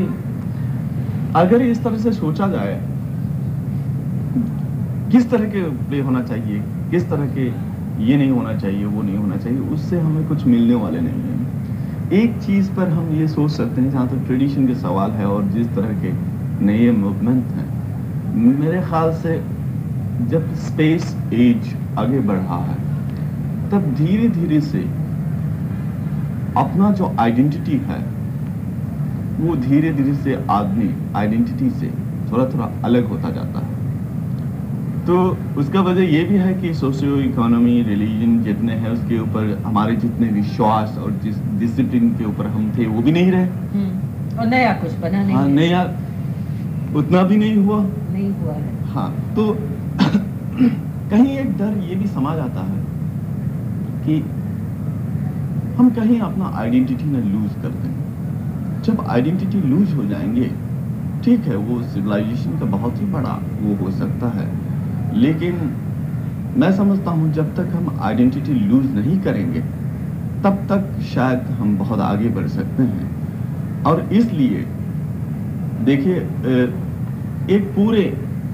अगर 1.35 1.61
इस 1.61 1.83
तरह 1.83 1.97
से 1.97 2.11
सोचा 2.11 2.47
जाए 2.47 2.79
किस 5.11 5.29
तरह 5.31 5.45
के 5.49 5.61
प्ले 5.89 5.99
होना 6.01 6.21
चाहिए 6.23 6.61
किस 6.91 7.09
तरह 7.09 7.27
के 7.35 7.45
ये 8.05 8.17
नहीं 8.17 8.31
होना 8.31 8.53
चाहिए 8.57 8.85
वो 8.85 9.01
नहीं 9.01 9.17
होना 9.17 9.37
चाहिए 9.37 9.59
उससे 9.75 9.99
हमें 9.99 10.27
कुछ 10.27 10.45
मिलने 10.45 10.75
वाले 10.75 10.99
नहीं 11.01 11.21
है। 11.21 12.21
एक 12.21 12.37
चीज़ 12.43 12.71
पर 12.71 12.89
हम 12.89 13.09
ये 13.13 13.27
सोच 13.27 13.51
सकते 13.51 13.81
हैं 13.81 13.91
जहाँ 13.91 14.07
तक 14.07 14.13
तो 14.13 14.25
ट्रेडिशन 14.25 14.67
के 14.67 14.75
सवाल 14.75 15.11
है 15.11 15.25
और 15.27 15.43
जिस 15.55 15.67
तरह 15.75 15.93
के 16.03 16.11
नए 16.61 16.91
मूवमेंट 16.91 17.45
हैं। 17.51 17.67
मेरे 18.35 18.81
ख्याल 18.81 19.13
से 19.15 19.35
जब 20.29 20.53
स्पेस 20.59 21.15
एज 21.33 21.75
आगे 21.99 22.19
बढ़ 22.29 22.39
है 22.51 22.77
तब 23.71 23.93
धीरे 23.97 24.27
धीरे 24.29 24.59
से 24.61 24.79
अपना 26.57 26.91
जो 26.91 27.15
आइडेंटिटी 27.19 27.77
है 27.87 27.99
वो 29.39 29.55
धीरे 29.57 29.91
धीरे 29.93 30.13
से 30.15 30.37
आदमी 30.51 30.89
आइडेंटिटी 31.15 31.69
से 31.69 31.91
थोड़ा 32.31 32.45
थोड़ा 32.45 32.69
अलग 32.85 33.07
होता 33.07 33.29
जाता 33.29 33.59
है। 33.59 33.77
तो 35.05 35.15
उसका 35.57 35.81
वजह 35.81 36.11
ये 36.15 36.23
भी 36.23 36.37
है 36.37 36.53
कि 36.53 36.73
सोशियो 36.73 37.15
इकोनॉमी 37.19 37.81
रिलीजन 37.83 38.41
जितने 38.43 38.73
हैं 38.73 38.89
उसके 38.89 39.19
ऊपर 39.19 39.61
हमारे 39.65 39.95
जितने 39.95 40.27
विश्वास 40.31 40.97
और 40.97 41.11
जिस 41.23 41.37
डिसिप्लिन 41.59 42.09
के 42.17 42.25
ऊपर 42.25 42.47
हम 42.47 42.71
थे 42.77 42.85
वो 42.87 43.01
भी 43.01 43.11
नहीं 43.11 43.31
रहे। 43.31 43.45
हम्म, 43.45 44.37
और 44.39 44.47
नया 44.47 44.73
कुछ 44.73 44.93
बना 45.01 45.23
नहीं 45.23 45.35
हाँ। 45.35 45.47
नया 45.47 45.83
उतना 46.95 47.23
भी 47.23 47.37
नहीं 47.37 47.55
हुआ? 47.57 47.81
नहीं 47.83 48.29
हुआ 48.31 48.53
है। 48.53 48.85
हाँ 48.85 49.09
तो 49.35 49.43
कहीं 51.09 51.37
एक 51.37 51.57
डर 51.57 51.77
ये 51.89 51.95
भी 51.95 52.07
समा 52.07 52.35
जाता 52.35 52.61
है 52.61 52.79
कि 54.05 54.19
हम 55.77 55.89
कहीं 55.89 56.19
अपना 56.19 56.51
आइडेंटिटी 56.55 57.05
ना 57.05 57.19
लूज 57.19 57.51
कर 57.61 57.69
दें। 57.69 58.81
जब 58.83 59.01
आइडेंटिटी 59.07 59.61
लूज 59.61 59.93
हो 59.93 60.05
जाएँगे 60.05 60.51
ठीक 61.23 61.39
है 61.41 61.55
वो 61.55 61.81
सिविलाइजेशन 61.83 62.59
का 62.59 62.65
बहुत 62.65 62.99
ही 63.01 63.05
बड़ा 63.05 63.39
वो 63.61 63.75
हो 63.75 63.91
सकता 63.91 64.27
है। 64.29 64.47
लेकिन 65.17 65.55
मैं 66.57 66.71
समझता 66.77 67.11
हूँ 67.11 67.31
जब 67.33 67.55
तक 67.55 67.75
हम 67.75 67.97
आइडेंटिटी 68.01 68.53
लूज 68.53 68.85
नहीं 68.95 69.19
करेंगे 69.21 69.61
तब 70.43 70.65
तक 70.69 70.99
शायद 71.03 71.39
हम 71.39 71.77
बहुत 71.77 71.99
आगे 71.99 72.29
बढ़ 72.29 72.47
सकते 72.47 72.83
हैं। 72.83 73.83
और 73.83 74.01
इसलिए 74.13 74.65
देखिए 75.85 76.15
एक 77.49 77.71
पूरे 77.75 78.01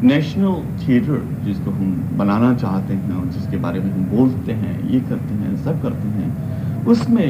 नेशनल 0.03 0.55
थिएटर 0.81 1.21
जिसको 1.45 1.71
हम 1.71 1.91
बनाना 2.17 2.53
चाहते 2.55 2.93
हैं 2.93 3.15
और 3.15 3.25
जिसके 3.27 3.57
बारे 3.57 3.79
में 3.79 3.91
हम 3.91 4.03
बोलते 4.09 4.51
हैं, 4.53 4.89
ये 4.89 4.99
करते 4.99 5.33
हैं, 5.33 5.55
सब 5.63 5.81
करते 5.81 6.07
हैं, 6.09 6.85
उसमें 6.85 7.25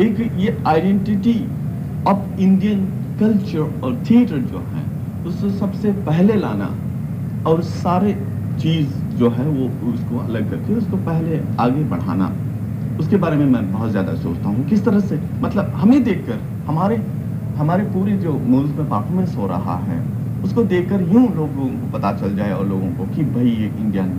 एक 0.00 0.20
ये 0.38 0.56
आइडेंटिटी 0.66 1.36
ऑफ़ 2.08 2.40
इंडियन 2.40 2.84
कल्चर 3.20 3.80
और 3.84 4.02
थिएटर 4.10 4.38
जो 4.52 4.58
है, 4.68 4.84
उसको 5.26 5.50
सबसे 5.58 5.92
पहले 6.06 6.34
लाना 6.36 6.70
और 7.46 7.62
सारे 7.64 8.14
चीज़ 8.60 8.88
जो 9.18 9.30
है 9.30 9.46
वो 9.48 9.68
उसको 9.92 10.18
अलग 10.18 10.50
करके 10.50 10.74
उसको 10.74 10.96
पहले 11.06 11.40
आगे 11.60 11.84
बढ़ाना। 11.90 12.32
उसके 13.00 13.16
बारे 13.16 13.36
में 13.36 13.46
मैं 13.46 13.72
बहुत 13.72 13.90
ज़्यादा 13.90 14.14
सोचता 14.14 14.48
हूँ। 14.48 14.64
किस 14.68 14.84
तरह 14.84 15.00
से? 15.00 15.20
मतलब 15.40 15.72
हमें 15.74 16.02
देखकर, 16.04 16.40
हमारे 16.66 16.96
हमारे 17.56 17.84
पूरे 17.90 18.12
जो 18.18 18.32
मुल्क 18.46 18.76
में 18.76 18.88
परफॉर्मेंस 18.88 19.36
हो 19.36 19.46
रहा 19.46 19.76
है, 19.80 19.98
उसको 20.44 20.64
देखकर 20.66 21.02
यूँ 21.12 21.26
लोगों 21.36 21.66
को 21.70 21.92
पता 21.92 22.12
चल 22.16 22.34
जाए 22.36 22.52
और 22.52 22.66
लोगों 22.68 22.88
को 22.94 23.04
कि 23.14 23.24
भाई 23.26 23.46
ये 23.46 23.66
इंडियन 23.68 24.10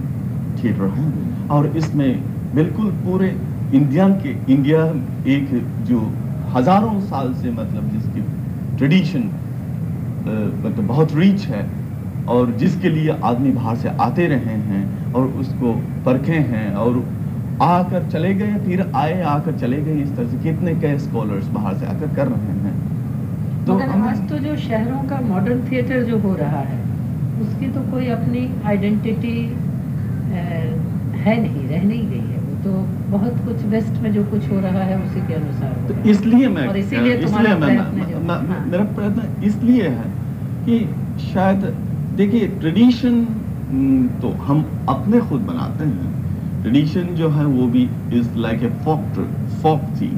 थिएटर 0.57 0.87
है। 0.89 1.47
और 1.49 1.67
इसमें 1.77 2.09
बिल्कुल 2.55 2.91
पूरे 3.05 3.35
इंडिया 3.73 4.07
के 4.21 4.35
इंडिया 4.53 4.83
एक 5.31 5.49
जो 5.87 5.99
हज़ारों 6.55 6.99
साल 7.03 7.33
से 7.33 7.51
मतलब 7.51 7.89
जिसकी 7.91 8.21
ट्रेडिशन 8.77 9.23
मतलब 10.25 10.85
बहुत 10.87 11.13
रिच 11.15 11.45
है 11.47 11.65
और 12.27 12.51
जिसके 12.59 12.89
लिए 12.89 13.17
आदमी 13.23 13.51
बाहर 13.51 13.75
से 13.77 13.89
आते 14.01 14.27
रहे 14.27 14.55
हैं 14.69 15.13
और 15.13 15.27
उसको 15.41 15.73
परखे 16.05 16.39
हैं 16.51 16.69
और 16.75 17.03
आकर 17.63 18.07
चले 18.09 18.33
गए, 18.33 18.53
फिर 18.65 18.81
आए, 18.95 19.21
आकर 19.23 19.57
चले 19.59 19.77
गए 19.81 19.97
इस 19.97 20.15
तरह 20.15 20.27
से 20.29 20.37
कितने 20.39 20.73
कई 20.75 20.97
स्कॉलर्स 20.99 21.47
बाहर 21.49 21.75
से 21.75 21.85
आकर 21.85 22.15
कर 22.15 22.27
रहे 22.27 22.55
हैं। 22.55 22.64
तो 23.67 23.77
आज 23.77 24.17
तो 24.29 24.37
जो 24.39 24.55
शहरों 24.57 24.97
का 25.09 25.19
मॉडर्न 25.27 25.61
थिएटर 25.69 26.03
जो 26.03 26.17
हो 26.19 26.33
रहा 26.35 26.59
है 26.63 26.79
उसकी 27.41 27.67
तो 27.67 27.81
कोई 27.91 28.07
अपनी 28.09 28.41
आइडेंटिटी 28.65 29.37
है 31.23 31.35
नहीं 31.41 31.67
रह 31.67 31.83
नहीं 31.83 32.07
गई 32.09 32.19
है। 32.19 32.39
वो 32.39 32.55
तो 32.63 32.71
बहुत 33.11 33.39
कुछ 33.45 33.63
वेस्ट 33.71 34.01
में 34.01 34.11
जो 34.13 34.23
कुछ 34.25 34.49
हो 34.51 34.59
रहा 34.59 34.83
है 34.83 34.97
उसी 34.99 35.21
के 35.27 35.33
अनुसार 35.33 35.73
तो 35.87 36.09
इसलिए 36.09 36.47
मैं 36.49 36.67
और 36.67 36.77
इसीलिए 36.77 37.15
हाँ। 37.27 37.41
मेरा 38.67 38.83
प्रयत्न 38.95 39.43
इसलिए 39.45 39.87
है 39.87 40.11
कि 40.65 40.79
शायद 41.33 41.65
देखिए 42.17 42.47
ट्रेडिशन 42.59 43.23
तो 44.21 44.29
हम 44.43 44.63
अपने 44.89 45.19
खुद 45.29 45.41
बनाते 45.43 45.83
हैं। 45.85 46.13
ट्रेडिशन 46.61 47.15
जो 47.15 47.29
है 47.29 47.45
वो 47.47 47.67
भी 47.67 47.83
is 48.19 48.29
like 48.37 48.63
a 48.63 48.69
folk 48.85 49.19
folk 49.63 49.81
थी 49.97 50.11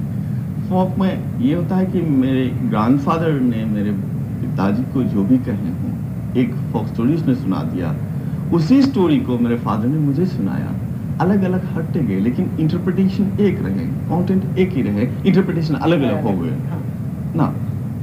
फोक 0.70 0.98
में 1.00 1.40
ये 1.42 1.54
होता 1.56 1.76
है 1.76 1.86
कि 1.86 2.02
मेरे 2.02 2.46
ग्रैंडफादर 2.70 3.40
ने 3.42 3.64
मेरे 3.66 3.92
पिताजी 3.92 4.84
को 4.84 5.04
जो 5.04 5.24
भी 5.24 5.38
कहे 5.38 5.70
हों 5.74 5.92
एक 6.38 6.54
फोक 6.72 6.88
स्टोरी 6.88 7.14
उसने 7.14 7.36
सुना 7.36 7.62
दिया। 7.64 7.96
उसी 8.54 8.82
स्टोरी 8.82 9.20
को 9.20 9.38
मेरे 9.38 9.56
फादर 9.58 9.88
ने 9.88 10.00
मुझे 10.00 10.26
सुनाया। 10.26 10.74
अलग 11.22 11.44
अलग 11.44 11.66
हटते 11.74 12.00
गए 12.00 12.20
लेकिन 12.20 12.50
इंटरप्रिटेशन 12.60 13.30
एक 13.40 13.62
रहे 13.62 13.86
कंटेंट 14.10 14.58
एक 14.58 14.74
ही 14.74 14.82
रहे 14.82 15.08
इंटरप्रिटेशन 15.26 15.76
अलग 15.76 16.02
अलग 16.02 16.24
हो 16.24 16.32
गए। 16.38 16.52
ना? 17.36 17.54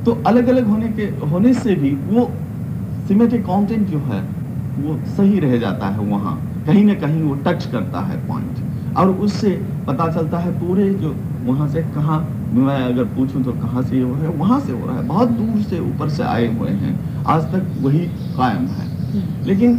तो 0.05 0.13
अलग 0.27 0.49
अलग 0.49 0.67
होने 0.67 0.89
के 0.89 1.03
होने 1.27 1.53
से 1.55 1.75
भी 1.75 1.91
वो 2.09 2.31
सिमेटिक 3.09 3.43
कंटेंट 3.43 3.89
जो 3.89 3.99
है 3.99 4.21
वो 4.79 4.97
सही 5.07 5.39
रह 5.41 5.57
जाता 5.59 5.87
है 5.87 6.07
वहाँ। 6.07 6.37
कहीं 6.67 6.85
ना 6.85 6.95
कहीं 6.95 7.23
वो 7.23 7.35
टच 7.45 7.67
करता 7.67 8.01
है 8.01 8.17
पॉइंट 8.29 8.97
और 8.97 9.11
उससे 9.27 9.51
पता 9.87 10.09
चलता 10.13 10.39
है 10.39 10.51
पूरे 10.61 10.89
जो 10.95 11.15
वहाँ 11.45 11.69
से 11.69 11.83
कहाँ 11.95 12.19
मैं 12.57 12.77
अगर 12.85 13.05
पूछूँ 13.15 13.43
तो 13.45 13.53
कहाँ 13.53 13.83
से 13.83 14.01
हो 14.01 14.13
रहा 14.13 14.23
है? 14.23 14.29
वहाँ 14.29 14.61
से 14.61 14.73
हो 14.73 14.87
रहा 14.87 14.97
है। 14.97 15.07
बहुत 15.07 15.29
दूर 15.31 15.63
से 15.63 15.79
ऊपर 15.81 16.09
से 16.09 16.23
आए 16.23 16.47
हुए 16.55 16.71
हैं। 16.71 17.25
आज 17.25 17.43
तक 17.53 17.75
वही 17.83 17.99
कायम 18.37 18.67
है। 18.69 19.45
लेकिन 19.47 19.79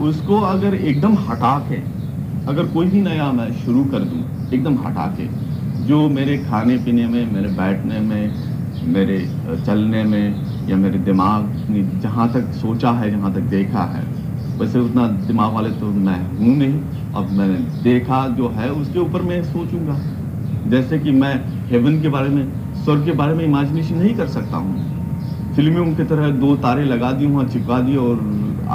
उसको 0.00 0.40
अगर 0.40 0.74
एकदम 0.74 1.14
हटा 1.20 1.58
के 1.68 1.76
अगर 2.46 2.66
कोई 2.66 2.86
भी 2.86 3.00
नया 3.02 3.30
मैं 3.32 3.50
शुरू 3.64 3.84
कर 3.84 4.00
दूँ 4.00 4.50
एकदम 4.54 4.78
हटा 4.78 5.06
के 5.18 5.26
जो 5.86 6.08
मेरे 6.08 6.36
खाने 6.38 6.76
पीने 6.76 7.06
में 7.06 7.32
मेरे 7.32 7.48
बैठने 7.48 8.00
में 8.00 8.34
मेरे 8.94 9.18
चलने 9.66 10.02
में 10.04 10.68
या 10.68 10.76
मेरे 10.76 10.98
दिमाग 10.98 11.54
ने 11.70 11.82
जहाँ 12.00 12.32
तक 12.32 12.52
सोचा 12.52 12.90
है 12.90 13.10
जहाँ 13.10 13.32
तक 13.34 13.48
देखा 13.50 13.82
है 13.94 14.04
वैसे 14.58 14.78
उतना 14.78 15.06
दिमाग 15.26 15.52
वाले 15.52 15.70
तो 15.70 15.86
मैं 15.86 16.18
हूँ 16.36 16.56
नहीं। 16.56 16.80
अब 17.14 17.30
मैंने 17.30 17.58
देखा 17.82 18.26
जो 18.28 18.48
है 18.48 18.70
उसके 18.72 18.98
ऊपर 18.98 19.22
मैं 19.22 19.42
सोचूँगा। 19.44 19.98
जैसे 20.70 20.98
कि 20.98 21.10
मैं 21.12 21.34
हेवन 21.68 22.00
के 22.02 22.08
बारे 22.08 22.28
में 22.28 22.44
स्वर्ग 22.84 23.04
के 23.04 23.12
बारे 23.12 23.34
में 23.34 23.44
इमेजिनेशन 23.44 23.96
नहीं 23.96 24.14
कर 24.14 24.26
सकता 24.28 24.56
हूँ। 24.56 25.54
फ़िल्मों 25.56 25.84
की 25.96 26.04
तरह 26.04 26.30
दो 26.40 26.54
तारे 26.56 26.84
लगा 26.84 27.10
दी 27.12 27.26
वहाँ 27.26 27.44
चिपका 27.48 27.80
दिए 27.80 27.96
और 27.96 28.18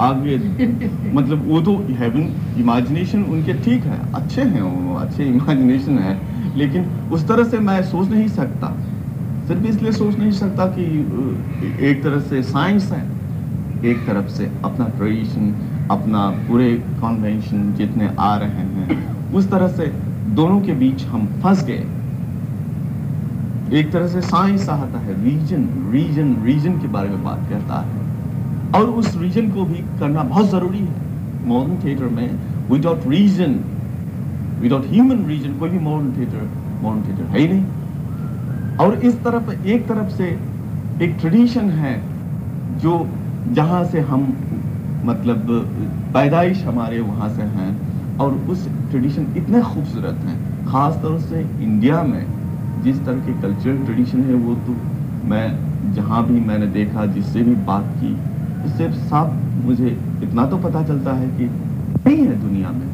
आगे 0.02 0.38
मतलब 1.16 1.48
वो 1.48 1.62
तो 1.62 1.76
हेवन 2.00 2.30
इमेजिनेशन 2.60 3.24
उनके 3.34 3.54
ठीक 3.64 3.84
है 3.84 4.00
अच्छे 4.16 4.42
हैं 4.44 4.62
वो 4.62 4.96
अच्छे 4.96 5.24
इमेजिनेशन 5.24 6.00
है 6.00 6.18
लेकिन 6.58 6.86
उस 7.14 7.28
तरह 7.28 7.44
से 7.44 7.60
मैं 7.60 7.82
सोच 7.84 8.10
नहीं 8.10 8.28
सकता। 8.30 8.76
सिर्फ़ 9.48 9.66
इसलिए 9.68 9.92
सोच 9.92 10.18
नहीं 10.18 10.32
सकता 10.32 10.66
कि 10.78 10.84
एक 11.90 12.04
तरह 12.04 12.20
से 12.30 12.42
साइंस 12.44 12.92
है 12.92 13.04
एक 13.92 14.06
तरफ़ 14.08 14.28
से 14.30 14.46
अपना 14.66 14.88
ट्रेडिशन 14.98 15.54
अपना 15.92 16.30
पूरे 16.48 16.74
कॉन्वेंशन 17.02 17.74
जितने 17.78 18.10
आ 18.20 18.36
रहे 18.38 18.66
हैं 18.68 19.34
उस 19.34 19.50
तरह 19.52 19.68
से 19.68 19.92
दोनों 20.32 20.60
के 20.62 20.74
बीच 20.74 21.04
हम 21.06 21.26
फंस 21.44 21.64
गए। 21.66 21.84
एक 23.80 23.92
तरह 23.92 24.08
से 24.08 24.22
साइंस 24.22 24.70
आता 24.70 25.00
है 25.00 25.14
रीजन 25.24 25.68
रीजन 25.92 26.36
रीजन 26.44 26.80
के 26.80 26.88
बारे 26.88 27.10
में 27.10 27.24
बात 27.24 27.50
करता 27.50 27.80
है। 27.82 28.00
और 28.76 28.90
उस 28.90 29.16
रीजन 29.18 29.50
को 29.52 29.64
भी 29.66 29.84
करना 30.00 30.24
बहुत 30.24 30.50
ज़रूरी 30.50 30.80
है। 30.80 31.48
मॉडर्न 31.48 31.78
थिएटर 31.84 32.06
में 32.06 32.30
without 32.72 33.08
reason 33.08 33.60
without 34.60 34.86
human 34.88 35.26
reason 35.26 35.54
कोई 35.54 35.70
भी 35.70 35.80
मॉडर्न 35.80 36.12
थिएटर 36.18 36.50
मॉडर्न 36.82 37.04
थिएटर 37.08 37.24
है 37.24 37.40
ही 37.40 37.48
नहीं। 37.48 37.66
और 38.78 38.96
इस 38.96 39.16
तरफ़, 39.24 39.66
एक 39.66 39.88
तरफ़ 39.88 40.10
से 40.10 40.26
एक 41.02 41.18
ट्रेडिशन 41.20 41.70
है 41.70 42.02
जो 42.80 43.08
जहाँ 43.52 43.84
से 43.86 44.00
हम 44.00 44.22
मतलब 45.06 45.48
पैदाइश 46.14 46.64
हमारे 46.66 47.00
वहाँ 47.02 47.30
से 47.30 47.42
हैं 47.42 48.18
और 48.18 48.34
उस 48.50 48.68
ट्रेडिशन 48.92 49.26
इतने 49.38 49.62
खूबसूरत 49.64 50.20
हैं, 50.26 50.38
ख़ास 50.66 51.02
तौर 51.02 51.20
से 51.22 51.42
इंडिया 51.42 52.02
में, 52.04 52.26
जिस 52.84 53.04
तरह 53.06 53.20
के 53.26 53.42
कल्चरल 53.42 53.78
ट्रेडिशन 53.86 54.24
है 54.24 54.34
वो 54.38 54.56
तो 54.68 54.76
मैं, 55.30 55.48
जहाँ 55.96 56.26
भी 56.28 56.40
मैंने 56.42 56.68
देखा, 56.70 57.06
जिससे 57.08 57.44
भी 57.44 57.56
बात 57.66 57.86
की 57.98 58.14
उससे 58.66 58.92
साफ़ 59.04 59.34
मुझे 59.66 59.88
इतना 60.24 60.46
तो 60.46 60.58
पता 60.60 60.84
चलता 60.84 61.14
है 61.14 61.28
कि 61.30 61.46
नहीं 61.46 62.18
है 62.18 62.40
दुनिया 62.42 62.70
में, 62.72 62.88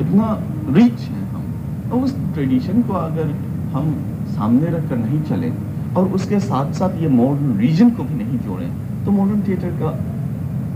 इतना 0.00 0.26
रिच 0.70 1.00
है 1.00 1.24
हम। 1.26 1.90
और 1.92 2.04
उस 2.04 2.14
ट्रेडिशन 2.34 2.82
को 2.82 2.92
अगर 2.94 3.30
हम 3.72 3.92
सामने 4.30 4.70
रख 4.70 4.88
कर 4.88 4.96
नहीं 4.98 5.22
चलें, 5.24 5.52
और 5.96 6.08
उसके 6.14 6.40
साथ 6.40 6.72
साथ 6.74 7.00
ये 7.02 7.08
मॉडर्न 7.10 7.56
रीजन 7.58 7.90
को 7.90 8.04
भी 8.04 8.24
नहीं 8.24 8.38
जोड़ें 8.38 9.04
तो 9.04 9.12
मॉडर्न 9.12 9.42
थिएटर 9.48 9.70
का 9.80 9.90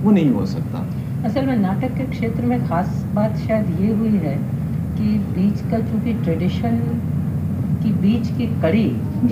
वो 0.02 0.10
नहीं 0.10 0.30
हो 0.30 0.46
सकता। 0.46 0.78
असल 1.24 1.46
में 1.46 1.56
नाटक 1.56 1.94
के 1.96 2.04
क्षेत्र 2.06 2.46
में 2.46 2.66
खास 2.68 2.88
बात 3.14 3.36
शायद 3.38 3.80
ये 3.80 3.92
हुई 3.94 4.18
है 4.24 4.36
कि 4.96 5.18
बीच 5.34 5.60
का 5.70 5.78
चूँकि 5.80 6.12
ट्रेडिशन 6.14 6.76
की 7.82 7.92
बीच 8.00 8.28
की 8.36 8.46
कड़ी 8.62 8.84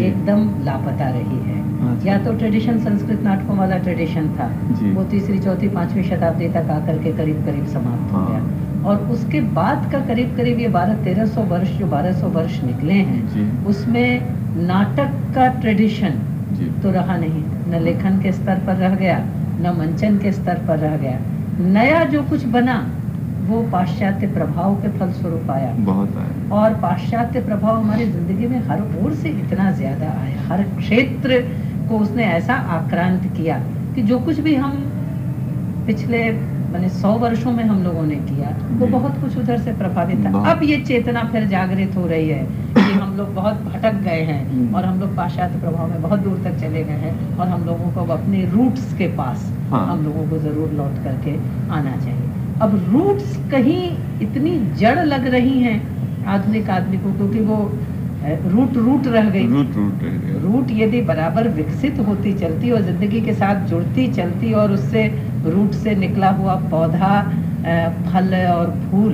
एकदम 0.05 0.47
लापता 0.65 1.09
रही 1.09 1.41
है। 1.41 1.59
अच्छा। 1.89 2.09
या 2.09 2.17
तो 2.25 2.33
ट्रेडिशन 2.39 2.79
संस्कृत 2.79 3.21
नाटकों 3.23 3.57
वाला 3.57 3.79
ट्रेडिशन 3.79 4.29
था 4.39 4.47
वो 4.95 5.05
तीसरी 5.11 5.39
चौथी 5.39 5.69
पांचवी 5.69 6.03
शताब्दी 6.05 6.49
तक 6.55 6.71
आकर 6.71 7.03
के 7.03 7.13
करीब 7.13 7.45
करीब 7.47 7.67
समाप्त 7.73 8.13
हो 8.15 8.25
गया। 8.27 8.39
हाँ। 8.39 8.85
और 8.85 9.05
उसके 9.13 9.41
बाद 9.59 9.91
का 9.93 10.01
करीब 10.07 10.37
करीब 10.37 10.61
ये 10.61 10.69
बारह 10.69 11.05
तेरह 11.05 11.27
सौ 11.27 11.43
वर्ष 11.51 11.71
जो 11.79 11.87
बारह 11.87 12.13
सौ 12.21 12.29
वर्ष 12.31 12.63
निकले 12.65 12.95
हैं 13.11 13.67
उसमें 13.67 14.09
नाटक 14.67 15.21
का 15.35 15.47
ट्रेडिशन 15.61 16.19
तो 16.83 16.91
रहा 16.91 17.17
नहीं। 17.17 17.45
न 17.71 17.83
लेखन 17.83 18.19
के 18.23 18.33
स्तर 18.33 18.65
पर 18.67 18.77
रह 18.77 18.95
गया 18.97 19.19
न 19.61 19.75
मंचन 19.79 20.19
के 20.19 20.33
स्तर 20.33 20.65
पर 20.69 20.79
रह 20.79 20.97
गया। 20.97 21.19
नया 21.61 22.05
जो 22.05 22.23
कुछ 22.23 22.45
बना 22.47 22.77
वो 23.47 23.63
पाश्चात्य 23.63 24.27
प्रभाव 24.27 24.75
के 24.75 24.89
फलस्वरूप 24.99 25.51
आया। 25.51 25.73
बहुत 25.79 26.17
आया। 26.17 26.51
और 26.57 26.75
पाश्चात्य 26.75 27.41
प्रभाव 27.41 27.77
हमारी 27.77 28.05
ज़िंदगी 28.07 28.47
में 28.47 28.59
हर 28.59 28.81
ओर 29.03 29.15
से 29.15 29.29
इतना 29.29 29.71
ज़्यादा 29.73 30.07
आया। 30.21 30.47
हर 30.49 30.63
क्षेत्र 30.77 31.41
को 31.89 31.99
उसने 31.99 32.25
ऐसा 32.25 32.55
आक्रांत 32.55 33.23
किया 33.37 33.59
कि 33.95 34.03
जो 34.03 34.19
कुछ 34.19 34.39
भी 34.41 34.55
हम 34.55 34.77
पिछले 35.87 36.23
मैंने 36.73 36.89
सौ 36.91 37.13
वर्षों 37.19 37.53
में 37.53 37.63
हम 37.65 37.83
लोगों 37.85 38.03
ने 38.05 38.15
किया 38.27 38.51
वो 38.79 38.87
बहुत 38.89 39.21
कुछ 39.21 39.37
उधर 39.39 39.59
से 39.61 39.73
प्रभावित 39.75 40.25
था। 40.25 40.51
अब 40.51 40.63
ये 40.65 40.77
चेतना 40.83 41.23
फिर 41.33 41.47
जागृत 41.49 41.97
हो 41.97 42.07
रही 42.07 42.29
है 42.29 42.45
कि 42.75 42.93
हम 42.93 43.17
लोग 43.17 43.35
बहुत 43.35 43.61
भटक 43.65 44.01
गए 44.05 44.21
हैं 44.23 44.41
हम्म। 44.47 44.75
और 44.75 44.85
हम 44.85 45.01
लोग 45.01 45.15
पाश्चात्य 45.17 45.61
प्रभाव 45.61 45.91
में 45.91 46.03
बहुत 46.03 46.21
दूर 46.21 46.39
तक 46.45 46.59
चले 46.61 46.83
गए 46.85 46.99
हैं 47.03 47.37
और 47.37 47.49
हम 47.49 47.65
लोगों 47.67 47.91
को 47.93 48.01
अब 48.01 48.11
अपने 48.13 48.45
रूट्स 48.51 48.93
के 48.99 49.09
पास 49.17 49.51
हाँ। 49.71 49.87
हम 49.87 50.05
लोगों 50.05 50.29
को 50.31 50.39
ज़रूर 50.41 50.73
लौट 50.73 51.03
करके 51.05 51.37
आना 51.71 51.97
चाहिए। 51.97 52.31
अब 52.63 52.75
रूट्स 52.91 53.37
कहीं 53.51 53.83
इतनी 54.23 54.59
जड़ 54.77 54.99
लग 55.07 55.27
रही 55.35 55.59
हैं 55.61 55.81
आधुनिक 56.29 56.71
आदमी 56.71 56.99
को 56.99 57.13
क्योंकि 57.13 57.41
वो 57.43 57.57
रूट 58.25 58.77
रूट 58.79 59.07
रह 59.09 59.29
गई। 59.31 59.47
रूट 59.49 59.77
रूट 59.77 60.03
रूट 60.43 60.71
यदि 60.73 61.01
बराबर 61.03 61.49
विकसित 61.55 61.99
होती 62.09 62.33
चलती 62.39 62.71
और 62.71 62.83
ज़िंदगी 62.83 63.21
के 63.21 63.33
साथ 63.35 63.67
जुड़ती 63.69 64.07
चलती 64.13 64.53
और 64.55 64.73
उससे 64.73 65.03
रूट 65.47 65.73
से 65.75 65.95
निकला 65.97 66.31
हुआ 66.33 66.55
पौधा 66.71 67.21
फल 68.07 68.35
और 68.47 68.71
फूल 68.91 69.13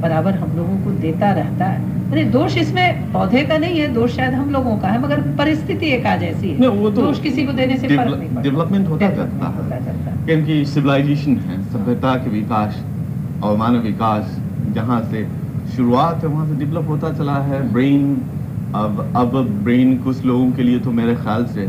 बराबर 0.00 0.34
हम 0.34 0.56
लोगों 0.56 0.76
को 0.84 0.90
देता 1.00 1.30
रहता 1.32 1.64
है। 1.64 1.92
अरे 2.04 2.24
दोष 2.30 2.56
इसमें 2.58 3.12
पौधे 3.12 3.42
का 3.42 3.56
नहीं 3.58 3.78
है 3.80 3.86
दोष 3.94 4.16
शायद 4.16 4.34
हम 4.34 4.50
लोगों 4.50 4.76
का 4.78 4.88
है 4.88 5.00
मगर 5.02 5.20
परिस्थिति 5.38 5.86
एक 5.92 6.06
आज 6.06 6.22
ऐसी 6.22 6.48
है। 6.50 6.68
वो 6.70 6.90
तो 6.90 7.02
दोष 7.02 7.20
किसी 7.20 7.44
को 7.46 7.52
देने 7.52 7.76
से 7.78 7.88
फ़र्क 7.88 8.16
नहीं 8.18 8.42
डेवलपमेंट 8.42 8.88
होता 8.88 9.08
जाता 9.10 9.48
है। 9.48 10.26
क्योंकि 10.26 10.64
सिविलाइजेशन 10.64 11.36
है 11.46 11.62
सभ्यता 11.72 12.14
के 12.16 12.30
विकास 12.30 12.82
और 13.44 13.56
मानव 13.56 13.80
विकास 13.82 14.36
जहाँ 14.74 15.00
से 15.10 15.26
शुरुआत 15.76 16.22
है 16.22 16.28
वहाँ 16.28 16.46
से 16.48 16.54
डेवलप 16.56 16.88
होता 16.88 17.12
चला 17.14 17.38
है। 17.44 17.62
ब्रेन 17.72 18.16
अब 18.76 19.00
अब 19.16 19.36
ब्रेन 19.64 19.96
कुछ 20.04 20.24
लोगों 20.24 20.50
के 20.52 20.62
लिए 20.62 20.78
तो 20.80 20.90
मेरे 20.92 21.14
ख्याल 21.16 21.44
से 21.46 21.64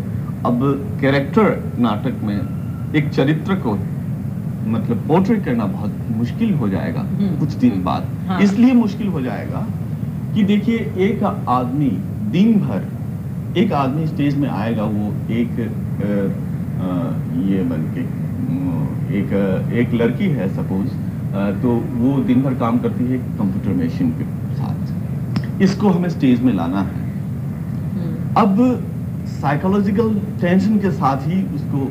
अब 0.46 0.62
कैरेक्टर 1.02 1.48
नाटक 1.80 2.24
में 2.24 2.38
एक 2.96 3.10
चरित्र 3.10 3.56
को 3.66 3.74
मतलब 4.72 5.04
पोर्ट्रेट 5.08 5.44
करना 5.46 5.66
बहुत 5.68 5.98
मुश्किल 6.12 6.54
हो 6.54 6.70
जाएगा 6.70 7.02
हम्म। 7.02 7.36
कुछ 7.40 7.54
दिन 7.64 7.84
बाद 7.84 8.08
हाँ। 8.28 8.40
इसलिए 8.42 8.74
मुश्किल 8.74 9.08
हो 9.08 9.22
जाएगा 9.22 9.66
कि 10.36 10.44
देखिए 10.44 10.78
एक 11.08 11.24
आदमी 11.24 11.90
दिन 12.32 12.54
भर 12.60 12.88
एक 13.58 13.74
आदमी 13.74 14.08
स्टेज 14.08 14.38
में 14.38 14.48
आएगा 14.50 14.84
वो 14.94 15.12
एक 15.34 15.60
अ, 15.60 16.88
ये 17.50 17.62
बन 17.64 17.84
के 17.94 18.02
एक 19.18 19.34
एक 19.80 19.94
लड़की 19.94 20.26
है 20.30 20.48
सपोज़ 20.56 20.90
तो 21.62 21.76
वो 21.94 22.18
दिन 22.24 22.42
भर 22.44 22.54
काम 22.56 22.80
करती 22.80 23.06
है 23.06 23.18
कंप्यूटर 23.38 23.84
मशीन 23.84 24.10
के 24.12 24.26
साथ 24.56 25.62
इसको 25.62 25.90
हमें 25.90 26.10
स्टेज 26.10 26.42
में 26.42 26.54
लाना 26.54 26.82
है 26.82 27.04
हम्म, 27.94 28.16
अब 28.38 28.58
साइकोलॉजिकल 29.36 30.14
टेंशन 30.42 30.78
के 30.80 30.92
साथ 30.94 31.28
ही 31.28 31.42
उसको 31.56 31.90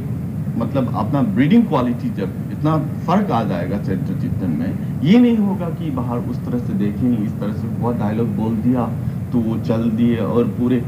मतलब 0.57 0.95
अपना 0.97 1.23
ब्रीडिंग 1.35 1.65
क्वालिटी 1.67 2.09
जब 2.17 2.53
इतना 2.53 2.77
फ़र्क 3.07 3.31
आ 3.33 3.43
जाएगा 3.45 3.79
चरित्र 3.79 4.21
चित्रण 4.21 4.57
में, 4.57 5.01
ये 5.03 5.19
नहीं 5.19 5.37
होगा 5.39 5.69
कि 5.71 5.91
बाहर 5.93 6.19
उस 6.31 6.45
तरह 6.45 6.59
से 6.59 6.73
देखें, 6.75 7.09
इस 7.19 7.33
तरह 7.41 7.53
से 7.55 7.69
बहुत 7.71 7.97
डायलॉग 7.97 8.37
बोल 8.37 8.57
दिया 8.59 8.87
तो 9.33 9.39
वो 9.41 9.59
चल 9.63 9.91
दिए 9.93 10.17
और 10.19 10.45
पूरे, 10.59 10.83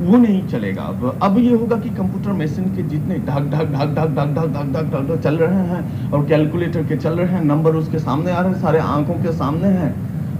वो 0.00 0.16
नहीं 0.16 0.46
चलेगा। 0.48 0.82
अब 0.84 1.18
अब 1.22 1.38
ये 1.38 1.52
होगा 1.52 1.76
कि 1.78 1.90
कंप्यूटर 1.92 2.32
मशीन 2.34 2.64
के 2.76 2.82
जितने 2.84 3.18
ढक 3.20 3.50
ढक 3.50 3.70
ढक 3.72 3.94
ढक 3.94 4.14
ढक 4.16 4.34
ढक 4.34 4.48
ढक 4.54 4.72
ढक 4.72 4.90
ढक 4.92 5.10
ढक 5.10 5.22
चल 5.24 5.36
रहे 5.38 5.66
हैं 5.68 6.10
और 6.10 6.26
कैलकुलेटर 6.28 6.86
के 6.86 6.96
चल 6.96 7.18
रहे 7.18 7.28
हैं 7.28 7.44
नंबर 7.44 7.76
उसके 7.76 7.98
सामने 8.00 8.32
आ 8.32 8.40
रहे 8.40 8.52
हैं, 8.52 8.60
सारे 8.60 8.78
आँखों 8.80 9.22
के 9.22 9.32
सामने 9.34 9.68
हैं 9.76 9.92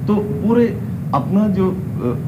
तो 0.07 0.15
पूरे 0.15 0.67
अपना 1.15 1.47
जो 1.51 1.71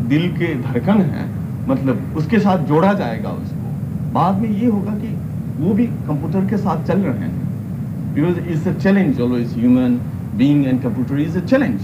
दिल 0.08 0.28
के 0.36 0.54
धड़कन 0.62 1.00
है 1.10 1.28
मतलब 1.68 2.14
उसके 2.16 2.38
साथ 2.40 2.58
जोड़ा 2.66 2.92
जाएगा 2.94 3.30
उसको। 3.32 4.12
बाद 4.12 4.38
में 4.40 4.48
ये 4.50 4.66
होगा 4.66 4.92
कि 4.94 5.15
वो 5.60 5.74
भी 5.74 5.86
कंप्यूटर 6.08 6.48
के 6.50 6.56
साथ 6.58 6.84
चल 6.88 6.98
रहे 7.00 7.18
हैं। 7.18 8.14
Because 8.14 8.38
it's 8.50 8.68
a 8.68 8.72
challenge 8.78 9.20
always 9.20 9.54
human 9.58 9.98
being 10.38 10.66
and 10.66 10.82
computer 10.82 11.20
is 11.20 11.38
a 11.38 11.44
challenge 11.46 11.80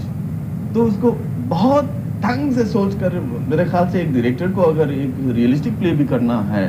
तो 0.75 0.83
उसको 0.83 1.11
बहुत 1.49 1.91
ढंग 2.23 2.51
से 2.53 2.65
सोच 2.65 2.93
कर 2.99 3.19
मेरे 3.49 3.65
ख्याल 3.65 3.87
से 3.89 4.01
एक 4.01 4.13
डायरेक्टर 4.13 4.51
को 4.51 4.61
अगर 4.61 4.91
एक 4.93 5.15
रियलिस्टिक 5.35 5.73
प्ले 5.79 5.91
भी 5.91 6.05
करना 6.05 6.39
है 6.51 6.65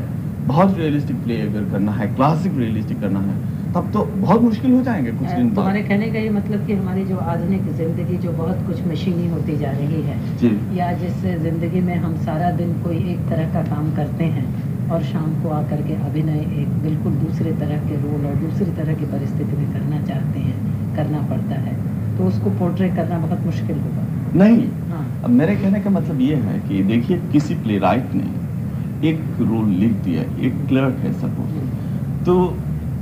बहुत 0.47 0.77
रियलिस्टिक 0.79 1.17
प्ले 1.25 1.41
अगर 1.41 1.71
करना 1.73 1.93
है 1.93 2.07
क्लासिक 2.17 2.59
रियलिस्टिक 2.59 3.01
करना 3.01 3.21
है 3.21 3.37
तब 3.75 3.91
तो 3.93 4.03
बहुत 4.17 4.43
मुश्किल 4.43 4.73
हो 4.73 4.81
जाएँगे 4.83 5.13
कुछ 5.13 5.29
दिन 5.29 5.49
तुम्हारे 5.55 5.81
बाद 5.81 5.89
कहने 5.89 6.11
का 6.11 6.19
ये 6.19 6.31
मतलब 6.31 6.67
कि 6.67 6.73
हमारी 6.73 7.05
जो 7.05 7.17
आधुनिक 7.33 7.71
ज़िंदगी 7.77 8.17
जो 8.17 8.33
बहुत 8.33 8.67
कुछ 8.67 8.83
मशीनी 8.87 9.29
होती 9.29 9.57
जा 9.59 9.71
रही 9.71 10.03
है 10.03 10.19
जी। 10.39 10.51
या 10.79 10.93
जिस 10.99 11.25
ज़िंदगी 11.43 11.81
में 11.81 11.95
हम 11.97 12.17
सारा 12.25 12.51
दिन 12.59 12.73
कोई 12.83 12.99
एक 13.15 13.29
तरह 13.31 13.53
का 13.55 13.63
काम 13.71 13.91
करते 13.97 14.25
हैं 14.37 14.45
और 14.93 15.03
शाम 15.03 15.43
को 15.43 15.49
आकर 15.49 15.83
के 15.83 15.95
अभिनय 15.95 16.39
एक 16.63 16.69
बिल्कुल 16.83 17.13
दूसरे 17.13 17.53
तरह 17.53 17.77
के 17.79 17.97
रोल 17.97 18.27
और 18.27 18.35
दूसरी 18.35 18.73
तरह 18.73 18.95
की 18.95 19.05
परिस्थिति 19.05 19.57
में 19.57 19.73
करना 19.73 20.01
चाहते 20.03 20.41
हैं 20.41 20.97
करना 20.97 21.19
पड़ता 21.19 21.55
है। 21.55 21.75
तो 22.19 22.25
उसको 22.25 22.51
पोर्ट्रे 22.51 22.89
करना 22.89 23.19
बहुत 23.19 23.47
मुश्किल 23.47 23.79
होगा। 23.79 24.07
नहीं। 24.35 24.69
हाँ। 24.91 25.23
अब 25.25 25.31
मेरे 25.31 25.57
कहने 25.57 25.81
का 25.81 25.91
मतलब 25.91 26.21
ये 26.21 26.35
है 26.35 26.59
कि 26.61 26.83
देखिए 26.83 27.19
किसी 27.33 27.55
प्ले 27.55 27.79
राइट 27.79 28.15
ने 28.15 29.09
एक 29.09 29.21
रोल 29.41 29.69
लिख 29.69 29.93
दिया 29.93 30.23
एक 30.47 30.67
क्लर्क 30.69 30.95
है 30.95 31.13
सपोज़ 31.13 32.25
तो 32.25 32.57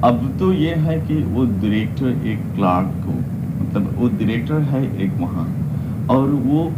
अब 0.04 0.36
तो 0.38 0.52
ये 0.52 0.74
है 0.74 0.98
कि 1.00 1.14
वो 1.14 1.44
डायरेक्टर 1.44 2.26
एक 2.26 2.38
क्लार्क 2.54 2.88
को 3.06 3.12
मतलब 3.62 3.94
वो 3.98 4.08
डायरेक्टर 4.08 4.60
है 4.60 4.84
एक 5.02 5.12
वहाँ। 5.18 5.46
और 6.10 6.28
वो 6.28 6.72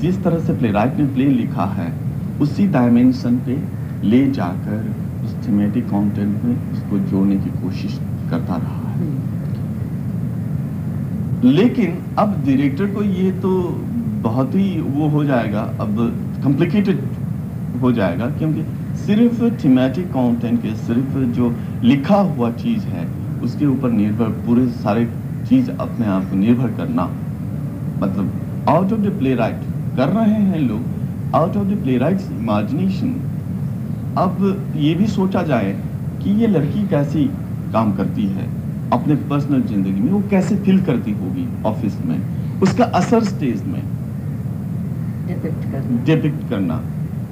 जिस 0.00 0.22
तरह 0.24 0.38
से 0.38 0.52
प्ले 0.52 0.72
ने 0.72 1.06
प्ले 1.06 1.24
लिखा 1.24 1.64
है 1.64 1.92
उसी 2.40 2.66
डायमेंशन 2.66 3.36
पे 3.36 3.79
ले 4.04 4.30
जाकर 4.30 4.94
उस 5.24 5.34
थीमेटिक 5.46 5.84
कंटेंट 5.84 6.44
में 6.44 6.72
उसको 6.72 6.98
जोड़ने 7.10 7.36
की 7.36 7.50
कोशिश 7.62 7.98
करता 8.30 8.56
रहा 8.56 8.90
है। 8.90 9.08
लेकिन 11.44 11.96
अब 12.18 12.42
डायरेक्टर 12.46 12.86
को 12.86 13.02
ये 13.02 13.30
तो 13.32 13.50
बहुत 14.22 14.54
ही 14.54 14.80
वो 14.80 15.08
हो 15.08 15.24
जाएगा, 15.24 15.60
अब 15.80 15.96
कॉम्प्लिकेटेड 16.42 17.00
हो 17.82 17.92
जाएगा, 17.92 18.26
क्योंकि 18.30 18.62
सिर्फ़ 18.96 19.44
थीमेटिक 19.64 20.06
कंटेंट 20.06 20.62
के, 20.62 20.74
सिर्फ़ 20.76 21.18
जो 21.36 21.54
लिखा 21.82 22.16
हुआ 22.16 22.50
चीज़ 22.52 22.84
है, 22.86 23.06
उसके 23.42 23.66
ऊपर 23.66 23.90
निर्भर 23.90 24.28
पूरे 24.46 24.66
सारे 24.66 25.04
चीज़ 25.48 25.70
अपने 25.70 26.06
आप 26.06 26.28
को 26.30 26.36
निर्भर 26.36 26.72
करना। 26.72 27.04
मतलब 28.02 28.66
out 28.68 28.92
of 28.92 29.00
the 29.00 29.18
play 29.18 29.34
write 29.34 29.60
कर 29.96 30.08
रहे 30.08 30.42
हैं 30.42 30.58
लोग 30.58 31.34
out 31.34 31.56
of 31.56 31.68
the 31.68 31.82
playwright's 31.98 32.30
imagination 32.30 33.14
अब 34.18 34.72
ये 34.76 34.94
भी 34.94 35.06
सोचा 35.06 35.42
जाए 35.42 35.72
कि 36.22 36.30
ये 36.30 36.46
लड़की 36.46 36.86
कैसी 36.88 37.24
काम 37.72 37.92
करती 37.96 38.26
है 38.26 38.48
अपने 38.92 39.14
पर्सनल 39.30 39.62
ज़िंदगी 39.62 40.00
में 40.00 40.10
वो 40.12 40.22
कैसे 40.30 40.56
फील 40.56 40.80
करती 40.84 41.12
होगी 41.12 41.46
ऑफ़िस 41.66 41.98
में 42.04 42.60
उसका 42.62 42.84
असर 42.84 43.24
स्टेज 43.24 43.62
में। 43.66 43.82
Depict 45.28 45.70
करना। 45.72 46.04
डिपिक्ट 46.04 46.48
करना। 46.50 46.80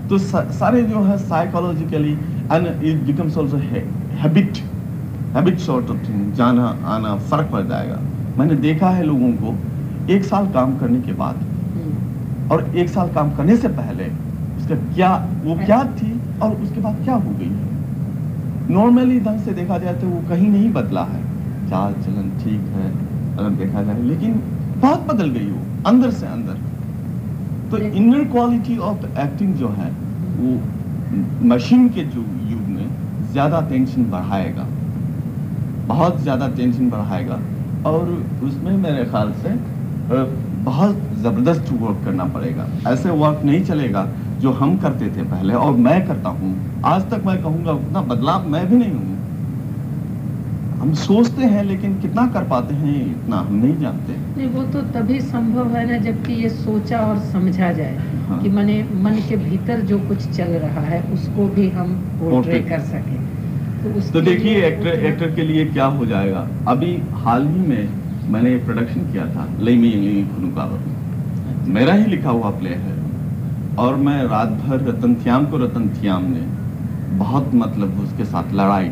तो 0.08 0.18
सारे 0.18 0.82
जो 0.82 1.02
है 1.02 1.16
psychologically 1.18 2.12
and 2.52 2.66
it 2.84 3.02
becomes 3.06 3.38
also 3.38 3.56
habit 4.20 4.58
habit 5.34 5.58
sort 5.58 5.90
of 5.90 6.08
thing 6.08 6.32
जाना 6.34 6.66
आना 6.86 7.16
फ़र्क 7.30 7.50
पड़ 7.52 7.62
जाएगा। 7.64 7.98
मैंने 8.38 8.54
देखा 8.56 8.90
है 8.90 9.02
लोगों 9.04 9.32
को 9.32 9.54
एक 10.12 10.24
साल 10.24 10.46
काम 10.52 10.78
करने 10.78 11.00
के 11.00 11.12
बाद 11.12 11.36
हम्म, 11.36 12.50
और 12.50 12.76
एक 12.76 12.88
साल 12.88 13.08
काम 13.14 13.34
करने 13.36 13.56
से 13.56 13.68
पहले 13.68 14.04
उसका 14.58 14.74
क्या 14.94 15.14
वो 15.44 15.54
क्या 15.66 15.82
थी? 15.84 16.17
और 16.42 16.54
उसके 16.54 16.80
बाद 16.80 17.02
क्या 17.04 17.14
हो 17.16 17.30
गई? 17.38 17.50
नॉर्मली 18.70 19.18
ढंग 19.20 19.40
से 19.40 19.52
देखा 19.54 19.78
जाए 19.78 19.94
तो 19.94 20.06
वो 20.08 20.20
कहीं 20.28 20.48
नहीं 20.50 20.72
बदला 20.72 21.04
है। 21.04 21.22
चाल 21.70 21.92
चलन 22.04 22.30
ठीक 22.38 22.60
है 22.74 22.90
अगर 23.38 23.50
देखा 23.56 23.82
जाए 23.82 24.02
लेकिन 24.02 24.40
बहुत 24.78 25.06
बदल 25.06 25.28
गई 25.30 25.50
वो 25.50 25.60
अंदर 25.86 26.10
से 26.12 26.26
अंदर। 26.26 26.56
तो 27.70 27.78
इनर 27.78 28.24
क्वालिटी 28.26 28.76
ऑफ़ 28.90 29.04
एक्टिंग 29.20 29.54
जो 29.54 29.68
है 29.70 29.90
वो 30.36 30.50
मशीन 31.48 31.88
के 31.88 32.02
जो 32.06 32.20
युग 32.50 32.68
में 32.68 32.88
ज़्यादा 33.32 33.60
टेंशन 33.70 34.04
बढ़ाएगा। 34.10 34.66
बहुत 35.88 36.20
ज़्यादा 36.20 36.48
टेंशन 36.56 36.90
बढ़ाएगा। 36.90 37.38
और 37.86 38.08
उसमें 38.44 38.76
मेरे 38.78 39.04
ख्याल 39.04 39.32
से 39.42 39.50
बहुत 40.64 40.96
ज़बरदस्त 41.22 41.72
वर्क 41.72 42.04
करना 42.04 42.24
पड़ेगा। 42.34 42.66
ऐसे 42.88 43.10
वर्क 43.20 43.44
नहीं 43.44 43.62
चलेगा। 43.64 44.02
जो 44.40 44.50
हम 44.52 44.76
करते 44.78 45.06
थे 45.06 45.22
पहले 45.30 45.54
और 45.56 45.72
मैं 45.84 46.06
करता 46.06 46.28
हूँ 46.30 46.50
आज 46.86 47.10
तक 47.10 47.22
मैं 47.26 47.36
कहूँगा 47.42 47.72
उतना 47.72 48.00
बदलाव 48.10 48.48
मैं 48.48 48.66
भी 48.70 48.76
नहीं 48.76 48.92
हूँ। 48.92 49.16
हम 50.80 50.92
सोचते 50.96 51.44
हैं 51.44 51.62
लेकिन 51.64 51.94
कितना 52.00 52.26
कर 52.26 52.44
पाते 52.48 52.74
हैं 52.74 52.94
इतना 53.06 53.36
हम 53.38 53.54
नहीं 53.54 53.78
जानते। 53.78 54.16
नहीं 54.36 54.48
वो 54.50 54.62
तो 54.72 54.82
तभी 54.92 55.20
संभव 55.22 55.76
है 55.76 55.84
ना 55.86 55.96
जबकि 56.04 56.32
ये 56.32 56.48
सोचा 56.50 56.98
और 57.06 57.18
समझा 57.32 57.72
जाए 57.72 57.96
हाँ। 58.28 58.38
कि 58.42 58.48
मने 58.48 58.76
मन 59.02 59.18
के 59.28 59.36
भीतर 59.38 59.80
जो 59.86 59.98
कुछ 59.98 60.28
चल 60.28 60.52
रहा 60.64 60.80
है 60.82 61.00
उसको 61.12 61.46
भी 61.48 61.68
हम 61.70 61.94
पोर्ट्रे 62.20 62.60
कर 62.68 62.80
सके। 62.92 63.16
तो 63.80 64.00
तो 64.12 64.20
देखिए 64.20 64.62
एक्टर 64.66 65.04
एक्टर 65.06 65.34
के 65.34 65.42
लिए 65.42 65.64
क्या 65.66 65.86
हो 65.86 66.06
जाएगा? 66.06 66.46
अभी 66.68 66.96
हाल 67.24 67.46
ही 67.48 67.66
में 67.66 68.30
मैंने 68.30 68.56
प्रोडक्शन 68.64 69.12
किया 69.12 69.26
था 69.34 69.48
लई 69.60 69.76
में 69.76 70.34
खुनुकावर 70.34 71.66
मेरा 71.70 71.92
ही 71.94 72.04
लिखा 72.06 72.30
हुआ 72.30 72.50
प्ले 72.60 72.70
है। 72.70 72.96
और 73.78 73.96
मैं 73.96 74.22
रात 74.28 74.48
भर 74.60 74.80
रतन 74.82 75.14
थ्याम 75.14 75.44
को 75.50 75.58
रतन 75.58 75.88
थ्याम 75.96 76.24
ने 76.28 76.40
बहुत 77.18 77.54
मतलब 77.54 78.00
उसके 78.02 78.24
साथ 78.24 78.52
लड़ाई 78.54 78.88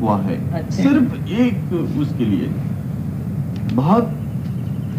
हुआ 0.00 0.16
है। 0.20 0.36
अच्छा। 0.52 0.82
सिर्फ़ 0.82 1.30
एक 1.40 1.72
उसके 2.00 2.24
लिए 2.24 2.48
बहुत 3.74 4.12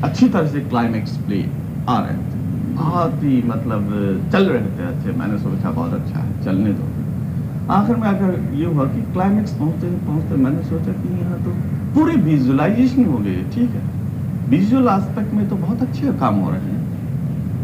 अच्छी 0.04 0.30
तरह 0.30 0.48
से 0.48 0.60
क्लाइमेक्स 0.66 1.16
प्ले 1.28 1.40
आ 1.90 1.98
रहे 2.00 2.18
थे। 2.18 2.36
बहुत 2.76 3.24
ही 3.24 3.42
मतलब 3.46 3.90
चल 4.32 4.46
रहे 4.46 4.78
थे 4.78 4.88
अच्छे। 4.88 5.18
मैंने 5.20 5.38
सोचा 5.40 5.72
बहुत 5.72 5.94
अच्छा 5.94 6.20
है 6.20 6.44
चलने 6.46 6.74
दो। 6.74 6.86
आखिर 7.74 7.96
में 7.96 8.08
आकर 8.08 8.56
ये 8.56 8.66
हुआ 8.66 8.86
कि 8.88 9.02
क्लाइमेक्स 9.14 9.54
पहुँचते 9.54 9.88
पहुँचते 10.08 10.36
मैंने 10.44 10.64
सोचा 10.66 10.92
कि 10.94 11.14
यहाँ 11.20 11.38
तो 11.44 11.52
पूरी 11.96 12.16
विजुअलाइजेशन 12.24 13.06
हो 13.06 13.18
गई 13.18 13.44
ठीक 13.56 13.72
है। 13.72 13.82
विजुअल 14.50 14.88
एस्पेक्ट 14.90 15.34
में 15.34 15.48
तो 15.50 15.56
बहुत 15.58 15.82
अच्छे 15.84 16.14
काम 16.20 16.36
हो 16.36 16.50
रहे 16.52 16.60
हैं। 16.62 16.77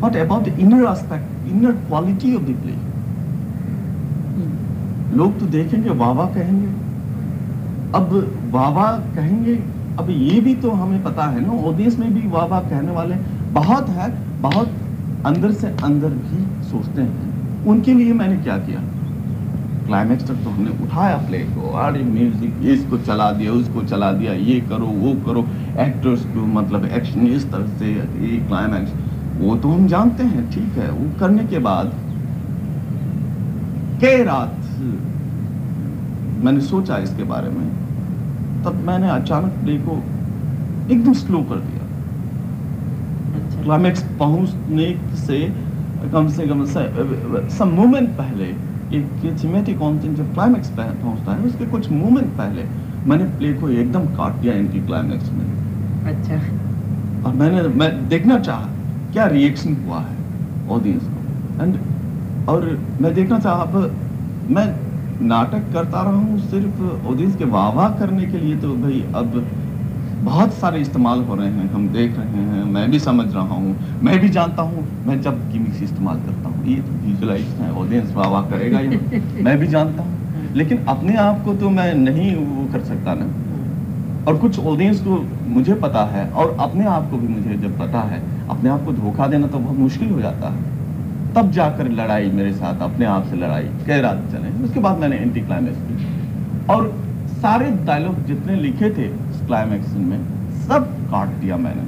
But 0.03 0.15
about 0.17 0.43
the 0.45 0.59
inner 0.59 0.83
aspect 0.91 1.47
inner 1.51 1.71
quality 1.83 2.35
of 2.35 2.43
the 2.43 2.55
play 2.63 2.73
हम्म, 4.33 5.17
लोग 5.17 5.39
तो 5.39 5.45
देखेंगे 5.57 5.89
वाह 6.01 6.25
कहेंगे। 6.27 6.71
अब 7.95 8.07
वाह 8.51 8.97
कहेंगे 9.15 9.55
अब 9.99 10.09
ये 10.09 10.39
भी 10.41 10.53
तो 10.61 10.69
हमें 10.73 11.03
पता 11.03 11.25
है 11.25 11.41
ना 11.41 11.51
ऑडियंस 11.67 11.97
में 11.99 12.13
भी 12.13 12.27
वाह 12.29 12.59
कहने 12.59 12.91
वाले 12.91 13.15
बहुत 13.53 13.89
है 13.97 14.07
बहुत 14.41 14.69
अंदर 15.25 15.51
से 15.53 15.67
अंदर 15.83 16.09
भी 16.21 16.39
सोचते 16.69 17.01
हैं। 17.01 17.65
उनके 17.65 17.93
लिए 17.93 18.13
मैंने 18.13 18.37
क्या 18.37 18.57
किया? 18.59 18.79
क्लाइमेक्स 19.85 20.27
तक 20.27 20.35
तो 20.43 20.49
हमने 20.49 20.71
उठाया 20.83 21.15
प्ले 21.27 21.39
को 21.45 21.69
अरे 21.77 22.03
म्यूज़िक 22.05 22.65
इसको 22.73 22.97
चला 22.99 23.31
दिया 23.31 23.51
उसको 23.53 23.83
चला 23.85 24.11
दिया 24.13 24.33
ये 24.49 24.59
करो 24.69 24.85
वो 24.97 25.13
करो। 25.25 25.45
एक्टर्स 25.79 26.25
को 26.25 26.45
मतलब 26.53 26.85
एक्शन 26.91 27.27
इस 27.29 27.49
तरह 27.51 27.67
से 27.79 27.91
ये 27.91 28.37
क्लाइमैक्स 28.47 28.91
वो 29.43 29.55
तो 29.57 29.69
हम 29.69 29.87
जानते 29.87 30.23
हैं 30.25 30.49
ठीक 30.51 30.77
है 30.77 30.89
वो 30.91 31.05
करने 31.19 31.43
के 31.45 31.59
बाद 31.67 31.91
के 34.01 34.11
रात 34.23 34.59
मैंने 36.43 36.61
सोचा 36.63 36.97
इसके 36.99 37.23
बारे 37.25 37.49
में 37.49 37.65
तब 38.63 38.83
मैंने 38.87 39.09
अचानक 39.11 39.51
प्ले 39.63 39.77
को 39.79 39.93
एकदम 40.91 41.13
स्लो 41.13 41.39
कर 41.49 41.59
दिया। 41.59 41.83
अच्छा। 43.35 43.61
क्लाइमेक्स 43.63 44.03
पहुँचने 44.19 44.87
से 45.17 45.39
कम 46.13 46.27
से 46.29 46.47
कम 46.47 46.65
सम 47.57 47.69
मोमेंट 47.75 48.09
पहले 48.17 48.47
एक 48.97 49.05
थीमेटिक 49.43 49.77
कंटेंट 49.77 50.17
जब 50.17 50.33
क्लाइमेक्स 50.33 50.69
पहुँचता 50.77 51.33
है 51.33 51.39
उसके 51.47 51.65
कुछ 51.67 51.89
मोमेंट 51.91 52.27
पहले 52.37 52.63
मैंने 53.09 53.25
प्ले 53.37 53.53
को 53.53 53.69
एकदम 53.71 54.05
काट 54.17 54.33
दिया 54.41 54.53
इनकी 54.55 54.79
क्लाइमेक्स 54.85 55.31
में। 55.31 55.45
अच्छा। 56.11 56.35
और 57.23 57.35
मैंने 57.35 57.61
मैं 57.75 57.89
देखना 58.09 58.39
चाहा 58.39 58.65
क्या 59.13 59.25
रिएक्शन 59.27 59.75
हुआ 59.85 59.99
है 59.99 60.15
ऑडियंस 60.71 61.03
को? 61.03 61.63
एंड 61.63 61.77
और 62.49 62.65
मैं 63.01 63.13
देखना 63.13 63.39
चाहा 63.39 63.65
मैं 64.49 64.67
नाटक 65.27 65.71
करता 65.73 66.01
रहा 66.01 66.13
हूँ 66.13 66.39
सिर्फ़ 66.49 67.07
ऑडियंस 67.07 67.35
के 67.37 67.45
वाह 67.51 67.69
वाह 67.73 67.89
करने 67.99 68.25
के 68.25 68.37
लिए 68.37 68.55
तो 68.57 68.75
भाई 68.77 69.03
अब 69.15 69.45
बहुत 70.23 70.53
सारे 70.53 70.79
इस्तेमाल 70.81 71.21
हो 71.21 71.35
रहे 71.35 71.47
हैं, 71.47 71.69
हम 71.71 71.87
देख 71.89 72.17
रहे 72.17 72.41
हैं, 72.41 72.63
मैं 72.73 72.89
भी 72.91 72.99
समझ 72.99 73.25
रहा 73.33 73.55
हूँ, 73.55 73.75
मैं 74.03 74.19
भी 74.19 74.29
जानता 74.29 74.61
हूँ, 74.63 74.83
मैं 75.07 75.19
जब 75.21 75.39
गिमिक्स 75.51 75.81
इस्तेमाल 75.83 76.19
करता 76.19 76.49
हूँ, 76.49 76.65
ये 76.67 76.75
तो 76.81 76.91
विजुलाइज 77.05 77.47
है 77.59 77.71
ऑडियंस 77.81 78.13
वाह 78.15 78.29
वाह 78.29 78.49
करेगा 78.49 78.79
मैं 79.43 79.57
भी 79.59 79.67
जानता 79.67 80.03
हूँ, 80.03 80.53
लेकिन 80.55 80.85
अपने 80.87 81.15
आप 81.19 81.43
को 81.45 81.53
तो 81.55 81.69
मैं 81.69 81.93
नहीं 81.95 82.35
वो 82.35 82.67
कर 82.73 82.83
सकता 82.85 83.13
ना। 83.13 83.27
और 84.27 84.37
कुछ 84.37 84.59
ऑडियंस 84.59 84.99
को 84.99 85.17
मुझे 85.49 85.73
पता 85.73 86.03
है 86.05 86.29
और 86.31 86.55
अपने 86.59 86.85
आप 86.85 87.09
को 87.11 87.17
भी 87.17 87.27
मुझे 87.27 87.55
जब 87.57 87.79
पता 87.79 88.01
है, 88.01 88.21
अपने 88.49 88.69
आप 88.69 88.85
को 88.85 88.91
धोखा 88.91 89.27
देना 89.27 89.47
तो 89.47 89.59
बहुत 89.59 89.77
मुश्किल 89.77 90.09
हो 90.09 90.19
जाता 90.21 90.49
है। 90.49 90.71
तब 91.33 91.51
जाकर 91.51 91.89
लड़ाई 91.91 92.29
मेरे 92.31 92.53
साथ 92.53 92.81
अपने 92.81 93.05
आप 93.05 93.25
से 93.25 93.35
लड़ाई 93.35 93.67
कई 93.87 94.01
रात 94.01 94.23
चले। 94.31 94.49
उसके 94.63 94.79
बाद 94.79 94.97
मैंने 94.97 95.15
एंटी 95.15 95.41
क्लाइमैक्स 95.41 96.69
और 96.69 96.91
सारे 97.41 97.71
डायलॉग 97.85 98.25
जितने 98.25 98.55
लिखे 98.55 98.89
थे 98.89 99.07
क्लाइमैक्स 99.45 99.93
में, 99.93 100.19
सब 100.67 100.87
काट 101.11 101.29
दिया 101.41 101.57
मैंने। 101.57 101.81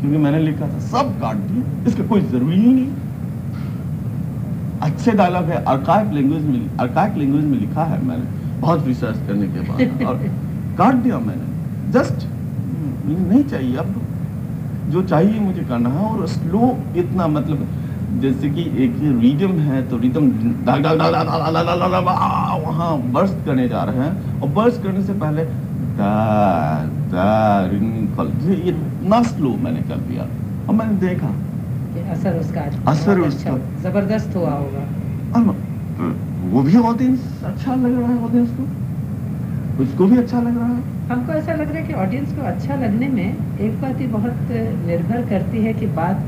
क्योंकि 0.00 0.18
मैंने 0.18 0.38
लिखा 0.38 0.68
था, 0.68 0.78
सब 0.80 1.20
काट 1.20 1.36
दिया। 1.36 1.86
इसका 1.88 2.04
कोई 2.04 2.20
ज़रूरी 2.20 2.60
ही 2.60 2.72
नहीं। 2.72 2.88
अच्छे 4.82 5.12
डायलॉग 5.12 5.44
है 5.44 5.62
अर्काइव 5.64 6.12
लैंग्वेज 6.12 6.44
में 6.44 6.76
अर्काइव 6.76 7.16
लैंग्वेज 7.16 7.44
में 7.44 7.58
लिखा 7.58 7.84
है 7.84 8.04
मैंने। 8.04 8.24
बहुत 8.60 8.86
रिसर्च 8.86 9.18
करने 9.26 9.48
के 9.48 9.60
बाद। 9.60 10.06
और 10.06 10.16
काट 10.78 10.94
दिया 11.04 11.18
मैंने 11.18 11.92
जस्ट 11.92 12.26
नहीं 13.06 13.44
चाहिए 13.44 13.76
अब 13.76 13.94
जो 14.90 15.02
चाहिए 15.02 15.40
मुझे 15.40 15.62
करना 15.64 15.90
है 15.90 16.04
और 16.06 16.26
स्लो 16.26 16.76
इतना 16.96 17.26
मतलब 17.26 17.66
जैसे 18.20 18.48
कि 18.50 18.62
एक 18.84 18.96
रिदम 19.20 19.58
है 19.66 19.82
तो 19.90 19.98
रिदम 19.98 20.26
वहाँ 22.64 22.90
बर्स्ट 23.12 23.44
करने 23.46 23.68
जा 23.68 23.82
रहे 23.82 23.98
हैं 23.98 24.40
और 24.40 24.48
बर्स्ट 24.48 24.82
करने 24.82 25.02
से 25.02 25.12
पहले 25.22 25.42
ये 28.50 28.70
इतना 28.70 29.22
स्लो 29.22 29.54
मैंने 29.62 29.80
कर 29.88 29.96
दिया 30.10 30.26
और 30.68 30.74
मैंने 30.74 30.94
देखा 30.98 31.32
असर 32.12 32.38
उसका 32.40 32.60
असर 32.90 33.18
उसका- 33.20 33.54
अच्छा, 33.54 33.80
ज़बरदस्त 33.82 34.36
हुआ 34.36 34.50
होगा 34.50 34.84
वो 36.52 36.62
भी 36.62 36.76
ऑडियंस 36.78 37.42
अच्छा 37.44 37.74
लग 37.74 37.98
रहा 37.98 38.08
है 38.08 38.24
ऑडियंस 38.24 38.50
को 38.50 38.62
उसको 39.80 40.06
भी 40.06 40.16
अच्छा 40.16 40.40
लग 40.40 40.58
रहा 40.58 40.66
है? 40.66 41.08
हमको 41.12 41.32
ऐसा 41.32 41.52
लग 41.52 41.68
रहा 41.68 41.78
है 41.78 41.86
कि 41.86 41.92
ऑडियंस 41.92 42.32
को 42.32 42.42
अच्छा 42.42 42.74
लगने 42.74 43.08
में 43.08 43.36
एक 43.60 43.82
बात 43.82 44.00
ही 44.00 44.06
बहुत 44.06 44.34
निर्भर 44.86 45.26
करती 45.30 45.58
है 45.58 45.72
कि 45.72 45.86
बात 45.86 46.24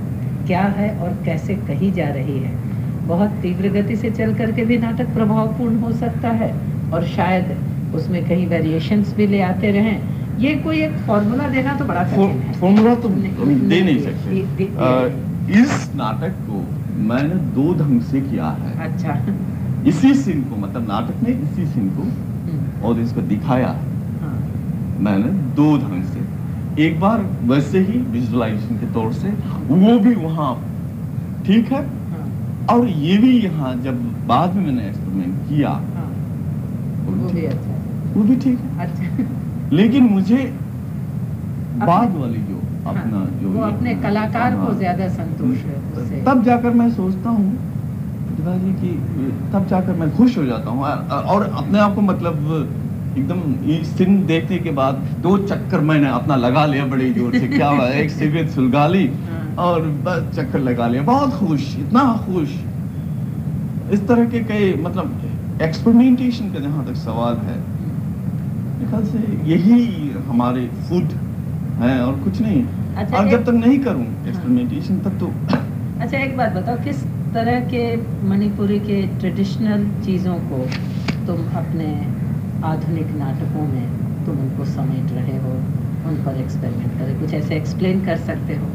क्या 0.47 0.63
है 0.63 0.99
और 0.99 1.19
कैसे 1.25 1.55
कही 1.55 1.91
जा 1.91 2.09
रही 2.09 2.39
है। 2.39 2.55
बहुत 3.07 3.31
तीव्र 3.31 3.69
गति 3.69 3.97
से 3.97 4.11
चल 4.11 4.35
करके 4.35 4.65
भी 4.65 4.79
नाटक 4.79 5.07
प्रभावपूर्ण 5.09 5.79
हो 5.79 5.93
सकता 5.93 6.29
है 6.29 6.55
और 6.91 7.05
शायद 7.05 7.57
उसमें 7.95 8.29
कहीं 8.29 8.47
वेरिएशंस 8.47 9.15
भी 9.15 9.27
ले 9.27 9.41
आते 9.41 9.71
रहें। 9.71 10.03
ये 10.39 10.55
कोई 10.55 10.77
एक 10.77 10.93
फॉर्मूला 10.93 11.49
देना 11.49 11.75
तो 11.75 11.85
बड़ा 11.85 12.05
कठिन 12.05 12.21
है। 12.21 12.53
फॉर्मूला 12.53 12.95
तो 12.95 13.09
नहीं, 13.09 13.69
दे 13.69 13.81
नहीं 13.81 14.03
सकते। 14.03 14.43
दे- 14.43 14.71
दे- 14.71 15.51
इस 15.51 15.93
नाटक 15.95 16.31
को 16.31 16.67
मैंने 16.97 17.35
दो 17.35 17.75
ढंग 17.75 18.01
से 18.01 18.21
किया 18.21 18.47
है। 18.47 18.93
अच्छा। 18.93 19.27
इसी 19.87 20.15
सीन 20.15 20.43
को 20.43 20.57
मतलब 20.57 20.83
नाटक 20.83 21.23
में 21.23 21.43
इसी 21.43 21.67
सीन 21.67 21.89
को 21.89 22.34
हम्म, 22.85 22.91
ऑडियंस 22.91 23.13
को 23.15 23.21
दिखाया। 23.29 23.69
हाँ, 24.21 24.37
मैंने 25.01 25.29
दो 25.57 25.77
ढंग 25.79 26.05
से। 26.05 26.83
एक 26.85 26.99
बार 27.01 27.21
वैसे 27.47 27.79
ही 27.81 27.99
विजुअलाइजेशन 28.13 28.77
के 28.77 28.87
तौर 28.95 29.13
से 29.13 29.29
वो 29.69 29.99
भी 29.99 30.15
वहाँ 30.15 30.53
ठीक 31.47 31.73
है? 31.73 31.83
हाँ, 32.11 32.25
और 32.71 32.87
ये 32.89 33.17
भी 33.19 33.39
यहाँ 33.41 33.75
जब 33.83 34.03
बाद 34.27 34.55
में 34.57 34.65
मैंने 34.67 34.87
एक्सपेरिमेंट 34.89 35.49
किया 35.49 35.71
हाँ, 35.71 36.09
वो 37.07 37.13
वो 37.13 37.29
भी 37.29 37.41
है। 37.41 37.49
अच्छा 37.49 37.73
वो 38.15 38.23
भी 38.23 38.37
ठीक 38.37 38.59
है। 38.59 38.87
अच्छा। 38.87 39.77
लेकिन 39.77 40.05
मुझे 40.05 40.37
बाद 41.79 42.17
वाली 42.17 42.41
जो 42.41 42.61
अपना 42.87 43.25
जो 43.41 43.49
वो 43.51 43.61
अपने 43.67 43.95
कलाकार 44.03 44.57
को। 44.57 44.73
ज़्यादा 44.75 45.09
संतोष 45.09 45.57
है 45.59 46.25
तब 46.25 46.43
जाकर 46.45 46.71
मैं 46.81 46.91
सोचता 46.91 47.31
हूँ 47.31 47.74
जी 48.39 48.73
की 48.73 48.93
तब 49.53 49.67
जाकर 49.71 49.93
मैं 49.93 50.17
खुश 50.17 50.37
हो 50.39 50.45
जाता 50.45 50.71
हूँ। 50.71 50.85
और- 50.85 51.49
अपने 51.59 51.79
आप 51.79 51.95
को 51.95 52.01
मतलब 52.01 52.51
एकदम 53.19 53.41
सीन 53.85 54.25
देखने 54.27 54.59
के 54.59 54.71
बाद 54.79 54.95
दो 55.23 55.37
चक्कर 55.39 55.81
मैंने 55.81 56.09
अपना 56.09 56.37
लगा 56.37 56.65
लिया 56.67 56.87
बड़े 56.87 57.11
ज़ोर 57.11 57.33
से। 57.33 57.49
क्या 57.49 57.69
हुआ? 57.69 57.87
एक 57.89 58.11
सिगरेट 58.21 58.49
सुलगा 58.51 58.87
ली 58.87 59.07
हाँ। 59.07 59.67
और 59.67 59.81
बस 60.07 60.35
चक्कर 60.37 60.59
लगा 60.61 60.87
लिया। 60.89 61.03
बहुत 61.03 61.35
खुश 61.35 61.77
इतना 61.79 62.05
खुश। 62.27 62.49
इस 63.93 64.07
तरह 64.09 64.25
के 64.31 64.41
कई 64.45 64.75
मतलब 64.83 65.61
एक्सपेरिमेंटेशन 65.63 66.53
का 66.53 66.61
जहाँ 66.61 66.85
तक 66.87 66.95
सवाल 66.97 67.37
है 67.49 67.63
ख्याल 68.89 69.05
से 69.05 69.19
यही 69.51 70.11
हमारे 70.29 70.67
फ़ूड 70.89 71.13
है 71.83 72.01
और 72.05 72.19
कुछ 72.25 72.41
नहीं। 72.41 72.65
अच्छा, 72.97 73.17
और 73.19 73.29
जब 73.31 73.45
तक 73.45 73.53
नहीं 73.53 73.79
करूँ 73.79 74.07
एक्सपेरिमेंटेशन 74.29 74.99
तब 74.99 75.19
तो 75.19 75.27
अच्छा 76.01 76.19
एक 76.19 76.37
बात 76.37 76.53
बताओ 76.53 76.77
किस 76.85 77.05
तरह 77.35 77.61
के 77.71 77.85
मणिपुरी 78.29 78.79
के 78.81 78.97
ट्रेडिशनल 79.19 79.85
चीज़ों 80.05 80.35
को 80.51 80.59
तुम 81.27 81.47
अपने 81.57 81.87
आधुनिक 82.67 83.09
नाटकों 83.17 83.65
में 83.69 83.87
तुम 84.27 84.39
उनको 84.39 84.65
समेट 84.65 85.11
रहे 85.13 85.37
हो 85.39 85.55
उन 86.09 86.23
पर 86.25 86.41
एक्सपेरिमेंट 86.41 86.93
करे 86.99 87.15
कुछ 87.21 87.35
ऐसे 87.35 87.57
एक्सप्लेन 87.57 88.05
कर 88.05 88.17
सकते 88.29 88.57
हो? 88.57 88.69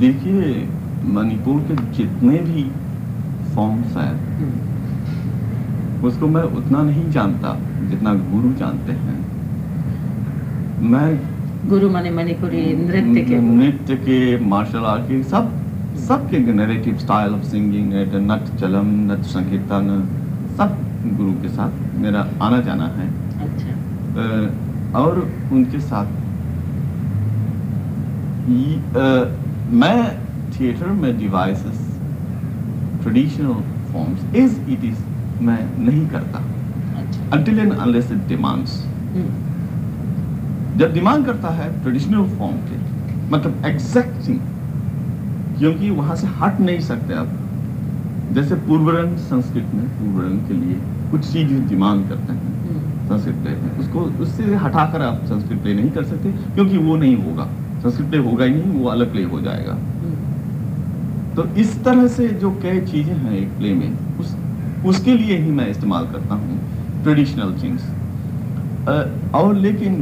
देखिए 0.00 0.68
मणिपुर 1.14 1.60
के 1.62 1.76
जितने 1.96 2.38
भी 2.46 2.64
फॉर्म्स 3.54 3.96
हैं 3.96 4.14
हम्म, 4.38 6.06
उसको 6.08 6.26
मैं 6.28 6.42
उतना 6.58 6.82
नहीं 6.82 7.10
जानता 7.10 7.58
जितना 7.90 8.14
गुरु 8.30 8.52
जानते 8.54 8.92
हैं। 8.92 9.18
मैं 10.90 11.08
गुरु 11.68 11.88
माने 11.90 12.10
मणिपुरी 12.10 12.62
नृत्य 12.76 13.20
के। 13.24 13.38
नृत्य 13.40 13.94
के 13.98 14.18
मार्शल 14.46 14.84
आर्ट 14.86 15.08
के 15.08 15.22
सब 15.30 15.44
सबके 16.06 16.38
नरेटिव 16.54 16.98
स्टाइल 16.98 17.32
ऑफ़ 17.34 17.44
सिंगिंग 17.44 17.92
नट 18.26 18.44
चलम 18.60 18.92
नट 19.10 19.22
संकीर्तन 19.32 19.88
सब 20.58 20.76
गुरु 21.16 21.32
के 21.42 21.48
साथ 21.48 21.72
मेरा 22.02 22.20
आना 22.42 22.60
जाना 22.68 22.86
है। 22.96 23.06
अच्छा। 23.46 23.72
और 25.00 25.18
उनके 25.52 25.80
साथ 25.80 26.06
ये, 28.50 28.76
मैं 29.78 29.98
थिएटर 30.52 30.90
में 31.00 31.18
devices 31.18 31.80
traditional 33.02 33.54
forms 33.92 34.36
is 34.36 34.54
it 34.70 34.84
is 34.84 35.00
मैं 35.44 35.58
नहीं 35.86 36.06
करता। 36.08 36.44
अच्छा। 37.00 37.36
Until 37.36 37.58
and 37.64 37.72
unless 37.86 38.14
it 38.14 38.22
demands 38.28 38.78
हम्म, 39.16 39.28
जब 40.78 40.92
डिमांड 40.94 41.24
करता 41.26 41.48
है 41.54 41.68
ट्रेडिशनल 41.82 42.24
फॉर्म 42.38 42.56
के 42.68 42.76
मतलब 43.30 43.64
एग्जैक्ट 43.66 44.28
थिंग 44.28 44.40
क्योंकि 45.58 45.90
वहाँ 45.90 46.16
से 46.16 46.26
हट 46.40 46.60
नहीं 46.60 46.80
सकते 46.86 47.14
आप। 47.14 47.28
जैसे 48.34 48.54
पूर्वरंग 48.66 49.16
संस्कृत 49.26 49.70
में 49.74 49.84
पूर्वरंग 49.98 50.46
के 50.48 50.54
लिए 50.54 50.74
कुछ 51.10 51.32
चीज़ 51.32 51.52
डिमांड 51.68 52.08
करते 52.08 52.32
हैं 52.32 52.40
हम्म, 52.62 53.08
संस्कृत 53.08 53.36
प्ले 53.42 53.54
में। 53.56 53.78
उसको 53.78 54.00
उससे 54.24 54.54
हटाकर 54.64 55.02
आप 55.02 55.24
संस्कृत 55.28 55.62
प्ले 55.62 55.74
नहीं 55.74 55.90
कर 55.90 56.04
सकते 56.04 56.32
क्योंकि 56.54 56.78
वो 56.78 56.96
नहीं 56.96 57.16
होगा। 57.16 57.46
संस्कृत 57.82 58.08
प्ले 58.08 58.18
होगा 58.18 58.44
ही 58.44 58.54
नहीं 58.54 58.80
वो 58.80 58.88
अलग 58.90 59.12
प्ले 59.12 59.22
हो 59.24 59.40
जाएगा। 59.40 59.72
हम्म, 59.72 60.14
तो 61.36 61.44
इस 61.60 61.82
तरह 61.84 62.06
से 62.08 62.28
जो 62.42 62.50
कई 62.62 62.80
चीज़ें 62.92 63.14
हैं 63.14 63.32
एक 63.32 63.56
प्ले 63.58 63.74
में 63.74 64.18
उस 64.20 64.36
उसके 64.86 65.14
लिए 65.14 65.38
ही 65.38 65.50
मैं 65.50 65.68
इस्तेमाल 65.70 66.06
करता 66.06 66.34
हूँ 66.34 66.58
ट्रेडिशनल 67.02 67.54
थिंग्स 67.62 67.82
और 69.34 69.54
लेकिन 69.56 69.92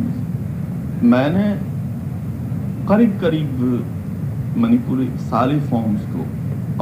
मैंने 1.04 1.44
करीब 2.88 3.18
करीब 3.20 3.58
मणिपुरी 4.58 5.06
सारे 5.22 5.58
फॉर्म्स 5.62 6.04
को 6.12 6.22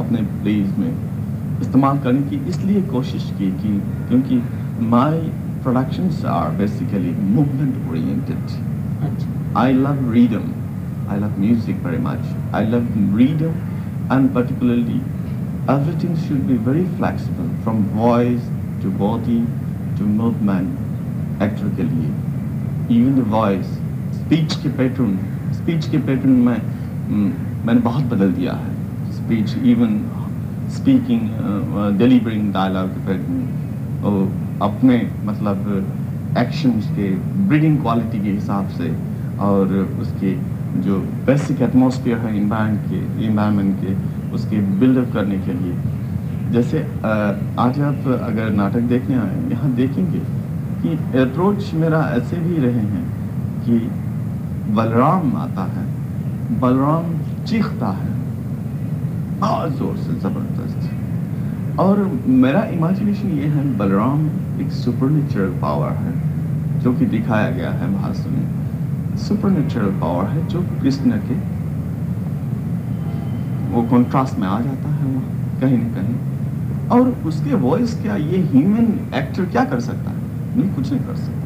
अपने 0.01 0.21
प्लेज 0.35 0.77
में 0.77 1.61
इस्तेमाल 1.61 1.99
करने 2.03 2.21
की 2.29 2.49
इसलिए 2.49 2.81
कोशिश 2.91 3.23
की 3.39 3.49
कि 3.53 3.71
क्योंकि 4.09 4.41
my 4.87 5.19
productions 5.63 6.23
are 6.35 6.55
basically 6.57 7.11
movement 7.33 7.89
oriented 7.89 9.57
I 9.57 9.73
love 9.73 10.11
rhythm 10.13 10.49
I 11.09 11.19
love 11.19 11.39
music 11.39 11.85
very 11.85 12.01
much 12.03 12.55
I 12.55 12.65
love 12.67 12.87
rhythm 13.17 13.61
and 14.13 14.33
particularly 14.35 15.01
everything 15.69 16.15
should 16.19 16.43
be 16.47 16.57
very 16.69 16.85
flexible 16.97 17.55
from 17.63 17.85
voice 17.95 18.49
to 18.83 18.91
body 18.99 19.39
to 19.99 20.05
movement 20.15 21.41
actor 21.43 21.75
के 21.75 21.83
लिए 21.83 22.99
even 22.99 23.15
the 23.15 23.27
voice 23.29 23.79
speech 24.23 24.55
के 24.63 24.69
pattern, 24.77 25.17
speech 25.53 25.87
के 25.87 25.97
pattern 25.99 26.35
में 26.41 26.59
मैंने 27.65 27.79
बहुत 27.81 28.03
बदल 28.13 28.31
दिया 28.33 28.53
है। 28.55 28.71
Speech 29.13 29.55
even 29.65 29.99
speaking 30.73 31.21
delivering 31.99 32.45
dialogue 32.53 32.93
के 32.93 33.05
पैटर्न 33.07 33.41
और 34.05 34.17
अपने 34.63 34.97
मतलब 35.25 36.35
एक्शंस 36.37 36.87
के 36.95 37.09
ब्रीडिंग 37.47 37.81
क्वालिटी 37.81 38.19
के 38.19 38.31
हिसाब 38.31 38.69
से, 38.77 38.87
और 39.39 39.73
उसके 40.01 40.31
जो 40.81 40.97
बेसिक 41.25 41.61
एटमॉस्फेयर 41.61 42.17
है 42.17 42.35
इन्वायरमेंट 42.37 42.81
के 42.89 43.25
इन्वायरमेंट 43.25 43.81
के, 43.81 43.91
उसके 44.35 44.61
बिल्डअप 44.79 45.13
करने 45.13 45.37
के 45.39 45.53
लिए। 45.53 46.51
जैसे 46.53 46.81
आज 47.59 47.79
आप 47.81 48.07
अगर 48.21 48.49
नाटक 48.53 48.87
देखने 48.93 49.15
आए, 49.15 49.35
यहाँ 49.51 49.71
देखेंगे 49.75 50.19
कि 50.81 51.19
अप्रोच 51.19 51.73
मेरा 51.75 52.01
ऐसे 52.15 52.37
भी 52.37 52.57
रहे 52.65 52.85
हैं 52.93 53.05
कि 53.65 53.77
बलराम 54.69 55.35
आता 55.37 55.63
है, 55.63 55.85
बलराम 56.59 57.05
चीखता 57.45 57.87
है, 57.87 58.11
बहुत 59.39 59.71
ज़ोर 59.71 59.97
से, 59.97 60.13
ज़बरदस्त। 60.13 61.79
और 61.79 62.19
मेरा 62.27 62.63
इमेजिनेशन 62.63 63.27
ये 63.27 63.45
है, 63.45 63.77
बलराम 63.77 64.29
एक 64.61 64.71
सुपरनेचुरल 64.71 65.49
पावर 65.61 65.89
है, 65.89 66.13
जो 66.79 66.93
कि 66.93 67.05
दिखाया 67.05 67.49
गया 67.49 67.69
है 67.69 68.01
भाषण 68.01 68.31
में 68.31 69.17
सुपरनेचुरल 69.17 69.85
पावर 69.85 70.25
है, 70.25 70.47
जो 70.47 70.61
कृष्ण 70.81 71.11
के, 71.11 71.35
वो 73.71 73.83
कॉन्ट्रास्ट 73.83 74.39
में 74.39 74.47
आ 74.47 74.59
जाता 74.59 74.89
है 74.89 75.05
वहाँ, 75.05 75.59
कहीं 75.61 75.77
ना 75.77 75.93
कहीं। 75.93 76.15
और 76.89 77.09
उसके 77.25 77.53
वॉइस 77.53 78.01
क्या, 78.01 78.15
ये 78.15 78.37
ह्यूमन 78.37 79.11
एक्टर 79.13 79.45
क्या 79.45 79.65
कर 79.65 79.79
सकता 79.79 80.11
है? 80.11 80.17
नहीं, 80.57 80.69
कुछ 80.73 80.91
नहीं 80.91 81.01
कर 81.01 81.15
सकता। 81.15 81.42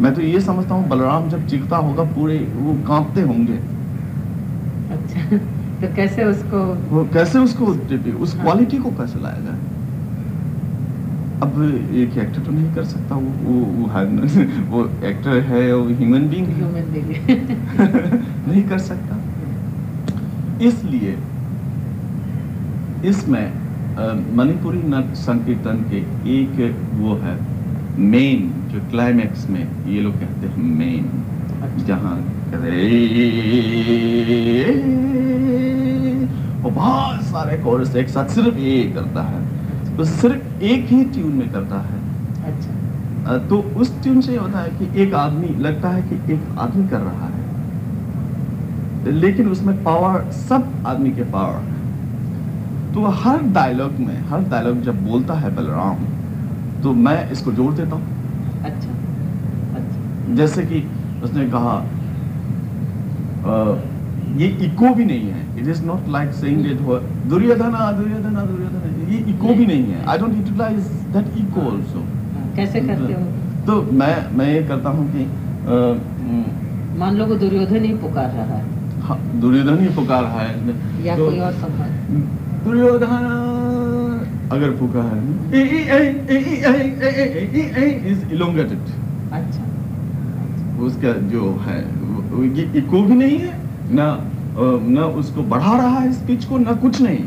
मैं 0.00 0.14
तो 0.14 0.20
ये 0.20 0.40
समझता 0.40 0.74
हूँ 0.74 0.88
बलराम 0.88 1.28
जब 1.28 1.46
चीखता 1.46 1.76
होगा 1.76 2.02
पूरे 2.02 2.38
वो 2.38 2.74
कांपते 2.88 3.20
होंगे। 3.20 3.58
अच्छा 4.90 5.36
तो 5.80 5.96
कैसे 5.96 6.24
उसको 6.24 6.78
वो 6.96 7.08
कैसे 7.12 7.38
उसको 7.38 7.64
उस 8.18 8.34
हाँ। 8.34 8.44
क्वालिटी 8.44 8.78
को 8.78 8.90
कैसे 8.90 9.20
लाया 9.20 9.38
जाए? 9.38 9.58
अब 11.42 11.62
एक 11.94 12.18
एक्टर 12.18 12.40
तो 12.40 12.50
नहीं 12.52 12.74
कर 12.74 12.84
सकता 12.84 13.14
वो 13.14 13.20
वो 13.20 13.60
वो, 13.60 13.88
है- 13.92 14.70
वो 14.70 15.06
एक्टर 15.06 15.38
है 15.40 15.76
वो 15.76 15.84
ह्यूमन 15.84 16.28
बीइंग 16.28 16.46
है। 16.46 16.54
ह्यूमन 16.54 16.92
नहीं 18.48 18.62
कर 18.62 18.78
सकता। 18.78 19.16
इसलिए 20.62 21.18
इसमें 23.04 23.52
मणिपुरी 24.36 24.78
नृत्य 24.78 25.14
संकीर्तन 25.14 25.76
के 25.90 25.96
एक 26.30 26.76
वो 26.94 27.14
है। 27.14 27.53
मेन 27.98 28.70
जो 28.72 28.80
क्लाइमैक्स 28.90 29.50
में 29.50 29.86
ये 29.86 30.00
लोग 30.00 30.14
कहते 30.14 30.46
हैं 30.46 30.56
मेन 30.56 31.04
जहाँ 31.86 32.14
वो 36.62 36.70
बहुत 36.70 37.22
सारे 37.22 37.58
कोरस 37.58 37.96
एक 37.96 38.08
साथ 38.08 38.28
सिर्फ़ 38.28 38.58
ये 38.58 38.82
करता 38.94 39.22
है। 39.22 39.96
तो 39.96 40.04
सिर्फ़ 40.04 40.62
एक 40.62 40.86
ही 40.86 41.04
ट्यून 41.04 41.32
में 41.32 41.52
करता 41.52 41.76
है। 41.80 41.98
अच्छा। 42.44 43.38
तो 43.38 43.58
उस 43.58 44.02
ट्यून 44.02 44.20
से 44.20 44.36
होता 44.36 44.58
है 44.58 44.70
कि 44.70 45.02
एक 45.02 45.14
आदमी 45.14 45.48
लगता 45.48 45.88
है 45.88 46.02
कि 46.02 46.34
एक 46.34 46.40
आदमी 46.58 46.88
कर 46.88 47.00
रहा 47.00 47.26
है। 47.26 49.12
लेकिन 49.12 49.48
उसमें 49.48 49.84
पावर 49.84 50.30
सब 50.30 50.86
आदमी 50.86 51.10
के 51.10 51.22
पावर 51.22 51.60
तो 52.94 53.04
हर 53.04 53.42
डायलॉग 53.42 53.92
में 53.92 54.18
हर 54.20 54.40
डायलॉग 54.40 54.82
जब 54.82 55.06
बोलता 55.06 55.34
है 55.34 55.54
बलराम 55.56 55.96
तो 56.84 56.92
मैं 57.04 57.18
इसको 57.32 57.52
जोड़ 57.52 57.72
देता 57.74 57.96
हूँ। 57.96 58.62
अच्छा 58.64 58.90
अच्छा। 59.78 60.34
जैसे 60.36 60.62
कि 60.66 60.82
उसने 61.24 61.44
कहा 61.50 61.74
अ, 63.44 63.54
ये 64.36 64.46
इको 64.66 64.94
भी 64.94 65.04
नहीं 65.04 65.30
है। 65.30 65.40
It 65.60 65.66
is 65.68 65.82
not 65.86 66.08
like 66.10 66.30
saying 66.34 66.66
it 66.66 66.78
Duryodhana 67.30 67.90
Duryodhana 67.92 68.44
Duryodhana 68.44 69.12
ये 69.12 69.18
इको 69.30 69.54
भी 69.54 69.66
नहीं 69.66 69.84
है। 69.86 70.04
I 70.06 70.18
don't 70.18 70.36
utilise 70.36 70.86
that 71.12 71.26
echo 71.38 71.60
also 71.70 71.98
हाँ, 71.98 72.44
कैसे 72.56 72.80
करते 72.80 73.12
हो? 73.12 73.20
तो 73.66 73.80
मैं 73.98 74.14
मैं 74.36 74.48
ये 74.52 74.62
करता 74.68 74.90
हूँ 74.90 75.04
कि 75.12 75.22
मान 77.00 77.16
लो 77.16 77.26
वो 77.26 77.34
दुर्योधन 77.36 77.84
ही 77.84 77.92
पुकार 77.98 78.30
रहा 78.30 78.56
है। 78.56 78.62
हाँ, 79.02 79.18
दुर्योधन 79.40 79.78
ही 79.78 79.88
पुकार 79.96 80.22
रहा 80.22 80.40
है। 80.40 81.04
या 81.06 81.16
तो 81.16 81.26
कोई 81.26 81.38
और 81.40 81.52
संबंध 81.62 82.64
दुर्योधन 82.64 83.24
अगर 84.52 84.76
फूका 84.76 85.02
है 85.02 85.18
उसका 90.84 91.12
जो 91.28 91.50
है 91.66 91.78
ये 92.56 92.64
इको 92.78 93.02
भी 93.02 93.14
नहीं 93.14 93.38
है 93.38 93.52
ना 93.90 94.06
ना 94.88 95.04
उसको 95.20 95.42
बढ़ा 95.50 95.76
रहा 95.76 95.98
है 95.98 96.12
स्पीच 96.12 96.44
को 96.44 96.58
ना 96.58 96.72
कुछ 96.82 97.00
नहीं 97.02 97.24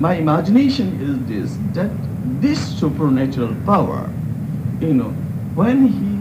my 0.00 0.18
imagination 0.18 0.88
is 1.02 1.16
this 1.28 1.56
that 1.76 2.08
this 2.40 2.58
supernatural 2.80 3.54
power 3.66 4.84
you 4.84 4.92
know 4.94 5.12
when 5.56 5.84
he 5.86 6.18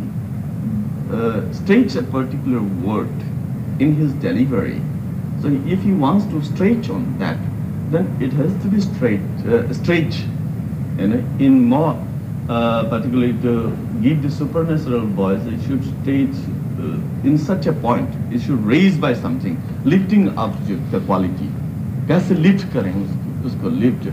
stretch 1.55 1.97
a 1.97 2.01
particular 2.13 2.71
word 2.85 3.81
in 3.81 3.95
his 3.99 4.15
delivery 4.21 4.79
so 5.41 5.55
if 5.73 5.81
he 5.81 5.93
wants 5.99 6.31
to 6.31 6.41
stretch 6.45 6.89
on 6.91 7.03
that 7.19 7.48
then 7.91 8.05
it 8.21 8.33
has 8.33 8.51
to 8.63 8.67
be 8.67 8.79
straight 8.81 9.21
uh, 9.47 9.73
stretch 9.73 10.19
you 10.99 11.07
know 11.07 11.23
in 11.39 11.63
more 11.63 11.93
uh, 12.49 12.83
particularly 12.89 13.33
to 13.41 13.53
give 14.01 14.21
the 14.21 14.29
supernatural 14.29 15.05
voice 15.21 15.41
it 15.45 15.59
should 15.67 15.83
stage 16.01 16.35
uh, 16.79 17.29
in 17.29 17.37
such 17.37 17.67
a 17.67 17.73
point 17.73 18.09
it 18.31 18.39
should 18.41 18.63
raise 18.65 18.97
by 18.97 19.13
something 19.13 19.57
lifting 19.85 20.29
up 20.37 20.53
the 20.91 21.01
quality 21.09 21.49
कैसे 22.09 22.35
lift 22.35 22.71
करें 22.73 22.93
उसको 22.93 23.47
उसको 23.47 23.69
lift 23.69 24.05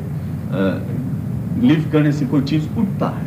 lift 1.65 1.91
करने 1.93 2.11
से 2.13 2.27
कोई 2.33 2.43
चीज़ 2.51 2.67
उठता 2.79 3.09
है 3.09 3.25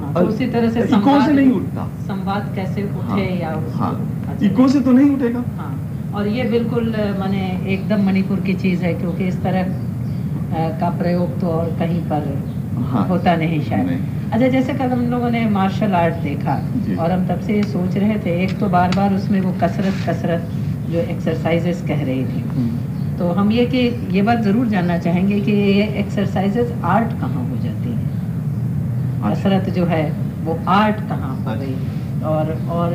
हाँ, 0.00 0.12
तो 0.14 0.20
उसी 0.28 0.46
तरह 0.50 0.70
से 0.72 0.82
इको 0.96 1.20
से 1.24 1.32
नहीं 1.32 1.50
उठता 1.52 1.86
संवाद 2.06 2.52
कैसे 2.54 2.82
उठे 2.82 3.08
हाँ, 3.08 3.18
या 3.18 3.50
हाँ 3.78 3.90
अच्छा। 4.28 4.46
इको 4.46 4.68
से 4.68 4.80
तो 4.80 4.92
नहीं 4.92 5.10
उठेगा 5.14 5.42
हाँ 5.56 5.72
और 6.16 6.26
ये 6.28 6.44
बिल्कुल 6.44 6.94
माने 7.18 7.40
एकदम 7.72 8.04
मणिपुर 8.06 8.40
की 8.40 8.54
चीज़ 8.54 8.84
है 8.84 8.92
क्योंकि 8.94 9.26
इस 9.26 9.42
तरह 9.42 9.74
का 10.80 10.90
प्रयोग 10.98 11.40
तो 11.40 11.46
और 11.46 11.68
कहीं 11.78 12.00
पर 12.02 12.28
हाँ। 12.92 13.06
होता 13.08 13.34
नहीं 13.36 13.60
शायद। 13.64 13.88
अच्छा 14.32 14.48
जैसे 14.48 14.74
कल 14.74 14.88
हम 14.90 15.04
लोगों 15.10 15.30
ने 15.30 15.44
मार्शल 15.50 15.92
आर्ट 15.94 16.14
देखा 16.22 16.54
और 17.02 17.10
हम 17.10 17.26
तब 17.28 17.40
से 17.40 17.56
ये 17.56 17.62
सोच 17.62 17.96
रहे 17.96 18.18
थे 18.18 18.42
एक 18.44 18.58
तो 18.60 18.68
बार 18.68 18.94
बार 18.96 19.14
उसमें 19.14 19.40
वो 19.40 19.52
कसरत 19.62 20.02
कसरत 20.08 20.48
जो 20.90 20.98
एक्सरसाइजेस 21.00 21.82
कह 21.88 22.04
रही 22.04 22.24
थी। 22.24 23.18
तो 23.18 23.28
हम 23.32 23.52
ये 23.52 23.64
कि 23.66 23.78
ये 24.16 24.22
बात 24.22 24.40
ज़रूर 24.40 24.66
जानना 24.66 24.98
चाहेंगे 24.98 25.40
कि 25.40 25.52
ये 25.52 25.84
एक्सरसाइजेस 25.98 26.72
आर्ट 26.84 27.12
कहाँ 27.20 27.44
हो 27.48 27.56
जाती 27.56 27.90
है? 27.90 28.14
अच्छा। 29.22 29.30
कसरत 29.30 29.70
जो 29.74 29.84
है 29.84 30.02
वो 30.44 30.58
आर्ट 30.70 31.08
कहाँ 31.08 31.34
हो। 31.36 31.54
गई? 31.60 31.74
और 32.26 32.50
और 32.70 32.94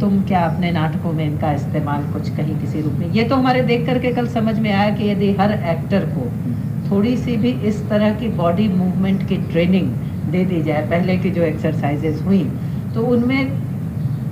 तुम 0.00 0.20
क्या 0.22 0.40
अपने 0.40 0.70
नाटकों 0.72 1.12
में 1.12 1.24
इनका 1.24 1.52
इस्तेमाल 1.52 2.04
कुछ 2.12 2.28
कहीं 2.36 2.58
किसी 2.60 2.80
रूप 2.80 2.92
में? 2.92 3.10
ये 3.12 3.24
तो 3.24 3.36
हमारे 3.36 3.62
देख 3.62 3.86
करके 3.86 4.12
कल 4.12 4.26
समझ 4.28 4.58
में 4.58 4.72
आया 4.72 4.90
कि 4.96 5.10
यदि 5.10 5.32
हर 5.40 5.52
एक्टर 5.70 6.06
को 6.12 6.30
थोड़ी 6.90 7.16
सी 7.16 7.36
भी 7.36 7.50
इस 7.68 7.82
तरह 7.88 8.14
की 8.14 8.28
बॉडी 8.36 8.68
मूवमेंट 8.68 9.28
की 9.28 9.36
ट्रेनिंग 9.50 9.90
दे 10.32 10.44
दी 10.44 10.62
जाए 10.62 10.86
पहले 10.86 11.16
की 11.16 11.30
जो 11.30 11.42
एक्सरसाइजेस 11.42 12.22
हुई 12.22 12.42
तो 12.94 13.06
उनमें 13.06 13.52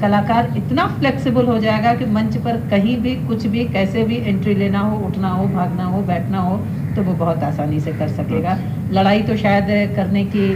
कलाकार 0.00 0.52
इतना 0.56 0.86
फ्लेक्सिबल 0.98 1.46
हो 1.46 1.58
जाएगा 1.58 1.94
कि 1.94 2.04
मंच 2.10 2.36
पर 2.36 2.56
कहीं 2.70 2.96
भी 2.96 3.14
कुछ 3.26 3.46
भी 3.46 3.64
कैसे 3.68 4.02
भी 4.02 4.16
एंट्री 4.28 4.54
लेना 4.54 4.80
हो 4.80 4.98
उठना 5.06 5.28
हो 5.28 5.46
भागना 5.48 5.84
हो 5.84 6.00
बैठना 6.02 6.38
हो 6.38 6.56
तो 6.96 7.02
वो 7.02 7.12
बहुत 7.14 7.42
आसानी 7.42 7.80
से 7.80 7.92
कर 7.92 8.08
सकेगा। 8.08 8.56
लड़ाई 8.92 9.22
तो 9.22 9.36
शायद 9.36 9.94
करने 9.96 10.24
की 10.24 10.46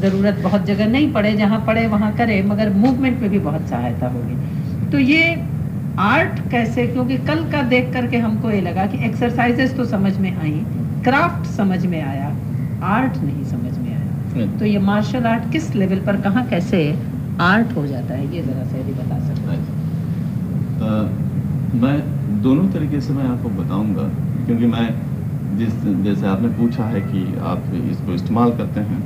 ज़रूरत 0.00 0.40
बहुत 0.42 0.64
जगह 0.66 0.88
नहीं 0.88 1.12
पड़े 1.12 1.32
जहाँ 1.36 1.64
पड़े 1.66 1.86
वहाँ 1.88 2.12
करे 2.16 2.40
मगर 2.44 2.70
मूवमेंट 2.76 3.20
में 3.20 3.30
भी 3.30 3.38
बहुत 3.40 3.68
सहायता 3.68 4.08
होगी। 4.08 4.90
तो 4.92 4.98
ये 5.00 5.36
आर्ट 6.00 6.38
कैसे 6.50 6.86
क्योंकि 6.86 7.16
कल 7.26 7.44
का 7.52 7.62
देख 7.70 7.92
करके 7.92 8.18
हमको 8.18 8.50
ये 8.50 8.60
लगा 8.60 8.86
कि 8.86 9.04
एक्सरसाइजेस 9.06 9.76
तो 9.76 9.84
समझ 9.86 10.16
में 10.18 10.30
आई 10.32 10.52
क्राफ्ट 11.04 11.50
समझ 11.52 11.84
में 11.86 12.00
आया 12.02 12.28
आर्ट 12.88 13.16
नहीं 13.16 13.44
समझ 13.44 13.72
में 13.78 13.88
आया। 13.88 14.46
तो 14.58 14.64
ये 14.64 14.78
मार्शल 14.84 15.26
आर्ट 15.26 15.50
किस 15.52 15.74
लेवल 15.74 16.00
पर 16.06 16.20
कहाँ 16.20 16.46
कैसे 16.48 16.80
आर्ट 17.42 17.76
हो 17.76 17.86
जाता 17.86 18.14
है 18.14 18.34
ये 18.36 18.42
जरा 18.42 18.64
से 18.64 18.80
यदि 18.80 18.92
बता 18.92 19.18
सकते 19.26 19.50
हैं। 19.50 19.76
मैं 21.82 21.96
दोनों 22.42 22.66
तरीके 22.72 23.00
से 23.00 23.12
मैं 23.12 23.24
आपको 23.24 23.48
बताऊँगा 23.52 24.08
क्योंकि 24.46 24.66
मैं 24.66 24.88
जिस 25.58 25.74
जैसे 26.04 26.26
आपने 26.26 26.48
पूछा 26.56 26.84
है 26.86 27.00
कि 27.02 27.22
आप 27.46 27.62
इसको 27.82 28.14
इस्तेमाल 28.14 28.50
करते 28.56 28.80
हैं 28.82 29.00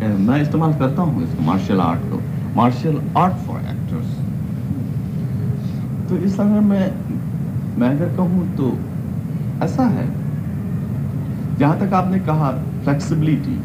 मैं 0.00 0.40
इस्तेमाल 0.42 0.72
करता 0.74 1.02
हूँ 1.02 1.22
इसको 1.24 1.42
मार्शल 1.42 1.80
आर्ट 1.80 2.00
को। 2.10 2.20
मार्शल 2.56 3.00
आर्ट 3.18 3.34
फॉर 3.46 3.60
एक्टर्स 3.70 4.08
तो 6.08 6.16
इस 6.26 6.38
अगर 6.40 6.60
मैं 6.60 6.86
मैं 7.78 7.88
अगर 7.88 8.16
कहूँ 8.16 8.46
तो 8.56 8.70
ऐसा 9.64 9.84
है। 9.88 10.06
जहाँ 11.58 11.78
तक 11.80 11.92
आपने 11.94 12.18
कहा 12.26 12.50
फ्लेक्सिबिलिटी 12.84 13.56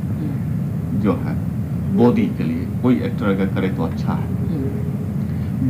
जो 1.01 1.13
है 1.15 1.35
बॉडी 1.97 2.25
के 2.37 2.43
लिए 2.43 2.65
कोई 2.81 2.99
एक्टर 3.01 3.25
अगर 3.25 3.53
करे 3.55 3.69
तो 3.75 3.83
अच्छा 3.83 4.13
है। 4.13 4.27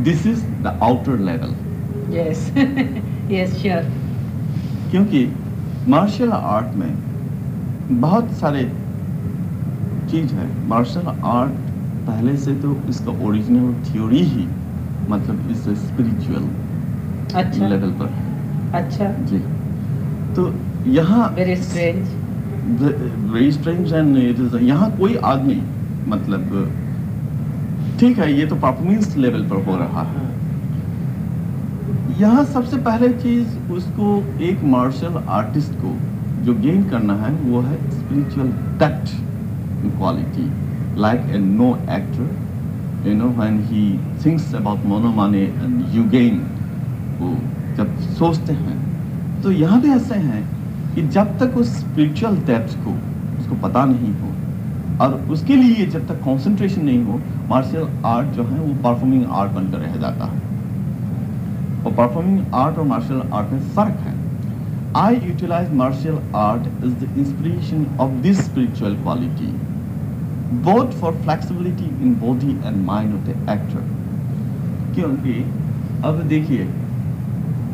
This 0.04 0.26
is 0.26 0.44
the 0.62 0.78
outer 0.82 1.18
level 1.20 1.54
yes 2.16 2.50
yes 3.30 3.54
sure 3.60 3.90
क्योंकि 4.90 5.26
मार्शल 5.88 6.32
आर्ट 6.32 6.74
में 6.76 8.00
बहुत 8.00 8.32
सारे 8.32 8.62
चीज़ 10.06 10.34
है। 10.34 10.46
मार्शल 10.68 11.06
आर्ट 11.26 11.52
पहले 12.06 12.36
से 12.36 12.54
तो 12.56 12.76
इसका 12.88 13.12
ओरिजिनल 13.26 13.72
थ्योरी 13.84 14.22
ही 14.24 14.46
मतलब 15.08 15.50
इस 15.50 15.62
स्पिरिचुअल 15.80 16.48
अच्छा। 17.34 17.68
लेवल 17.68 17.90
पर 17.92 18.08
है। 18.08 18.24
अच्छा। 18.74 19.10
जी। 19.30 19.38
तो 20.36 20.52
यहाँ 20.90 21.28
very 21.34 21.56
strange 21.56 22.80
very 23.32 23.50
strange 23.52 23.92
and 23.92 24.16
it 24.18 24.40
is 24.40 24.56
यहाँ 24.56 24.90
कोई 24.98 25.16
आदमी 25.26 25.60
मतलब 26.08 26.42
ठीक 28.00 28.18
है 28.18 28.32
ये 28.32 28.46
तो 28.46 28.56
परफॉर्मेंस 28.56 29.16
लेवल 29.16 29.42
पर 29.50 29.64
हो 29.66 29.76
रहा 29.76 30.02
है। 30.04 30.24
यहाँ 32.20 32.44
सबसे 32.46 32.76
पहले 32.80 33.08
चीज़ 33.14 33.72
उसको 33.72 34.16
एक 34.44 34.62
मार्शल 34.72 35.22
आर्टिस्ट 35.30 35.72
को 35.82 35.96
जो 36.44 36.54
गेन 36.60 36.82
करना 36.90 37.14
है 37.16 37.32
वो 37.42 37.60
है 37.60 37.76
spiritual 37.90 38.52
touch 38.80 39.14
quality 39.90 40.50
like 41.00 41.30
a 41.30 41.38
no 41.38 41.74
actor 41.90 43.08
you 43.08 43.14
know 43.14 43.28
when 43.38 43.60
he 43.70 43.84
thinks 44.24 44.54
about 44.54 44.84
मोनोमाने 44.86 45.42
and 45.42 45.94
you 45.94 46.04
gain 46.10 46.38
वो 47.20 47.36
जब 47.76 47.98
सोचते 48.18 48.52
हैं 48.54 49.42
तो 49.42 49.50
यहाँ 49.52 49.80
भी 49.80 49.88
ऐसे 49.90 50.14
हैं 50.20 50.44
कि 50.94 51.02
जब 51.08 51.38
तक 51.38 51.56
उस 51.58 51.76
स्पिरिचुअल 51.78 52.36
डेप्थ 52.46 52.76
को, 52.84 52.90
उसको 53.38 53.54
पता 53.62 53.84
नहीं 53.84 54.12
हो, 54.12 54.28
और 55.00 55.14
उसके 55.30 55.56
लिए 55.56 55.86
जब 55.86 56.06
तक 56.08 56.20
कंसंट्रेशन 56.24 56.84
नहीं 56.84 57.02
हो 57.04 57.20
मार्शल 57.48 57.88
आर्ट 58.06 58.28
जो 58.36 58.44
है 58.44 58.60
वो 58.60 58.74
परफॉर्मिंग 58.84 59.24
आर्ट 59.30 59.52
बनकर 59.52 59.78
रह 59.78 59.96
जाता 59.96 60.24
है। 60.24 60.40
और 61.84 61.92
परफॉर्मिंग 61.92 62.54
आर्ट 62.54 62.78
और 62.78 62.86
मार्शल 62.86 63.20
आर्ट 63.34 63.52
में 63.52 63.60
फ़र्क 63.74 64.00
है। 64.06 64.14
I 64.96 65.16
utilise 65.16 65.72
martial 65.74 66.18
art 66.36 66.84
is 66.84 66.94
the 66.94 67.12
inspiration 67.18 67.86
of 68.00 68.12
this 68.22 68.40
spiritual 68.44 68.96
quality 69.02 69.52
both 70.64 70.92
for 71.00 71.12
flexibility 71.14 71.84
in 72.02 72.14
body 72.20 72.50
and 72.66 72.84
mind 72.86 73.14
of 73.14 73.20
the 73.20 73.30
actor 73.50 74.94
क्योंकि 74.94 75.32
अब 76.04 76.20
देखिए, 76.28 76.68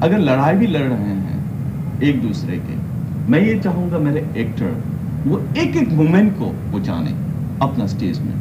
अगर 0.02 0.18
लड़ाई 0.18 0.56
भी 0.56 0.66
लड़ 0.66 0.82
रहे 0.82 1.14
हैं 1.16 2.00
एक 2.02 2.22
दूसरे 2.22 2.56
के, 2.58 2.76
मैं 3.30 3.40
ये 3.40 3.58
चाहूँगा 3.58 3.98
मेरे 3.98 4.26
एक्टर 4.36 4.82
वो 5.26 5.38
एक 5.58 5.76
एक 5.76 5.92
मोमेंट 5.92 6.32
को 6.38 6.46
वो 6.70 6.80
जाने 6.80 7.10
अपना 7.62 7.86
स्टेज 7.86 8.18
में। 8.20 8.34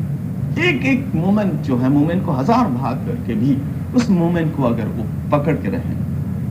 एक 0.59 0.85
एक 0.85 1.13
मोमेंट 1.15 1.53
जो 1.63 1.77
है 1.77 1.89
मोमेंट 1.89 2.25
को 2.25 2.31
हज़ार 2.31 2.67
भाग 2.67 3.05
करके 3.07 3.35
भी, 3.35 3.57
उस 3.95 4.09
मोमेंट 4.09 4.55
को 4.55 4.63
अगर 4.63 4.87
वो 4.87 5.05
पकड़ 5.31 5.55
के 5.55 5.69
रहें 5.69 5.95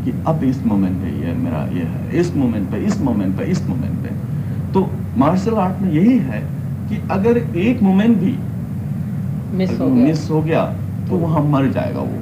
कि 0.05 0.13
अब 0.29 0.45
इस 0.45 0.65
मोमेंट 0.67 0.97
पे 1.03 1.11
ये 1.27 1.33
मेरा, 1.35 1.65
ये 1.73 1.83
है, 1.85 2.21
इस 2.21 2.35
मोमेंट 2.37 2.71
पे, 2.71 2.79
इस 2.79 3.01
मोमेंट 3.01 3.37
पे, 3.37 3.45
इस 3.45 3.67
मोमेंट 3.69 4.03
पे 4.03 4.73
तो 4.73 4.89
मार्शल 5.17 5.55
आर्ट 5.55 5.83
में 5.83 5.93
यही 5.93 6.19
है 6.19 6.43
कि 6.91 6.97
अगर 7.11 7.39
एक 7.59 7.83
मोमेंट 7.83 8.17
भी 8.19 8.35
मिस 9.59 9.71
हो 9.81 9.87
गया। 9.87 10.05
मिस 10.05 10.31
हो 10.31 10.41
गया 10.43 10.65
तो 11.09 11.17
वहाँ 11.19 11.43
मर 11.51 11.71
जाएगा 11.73 12.01
वो। 12.01 12.19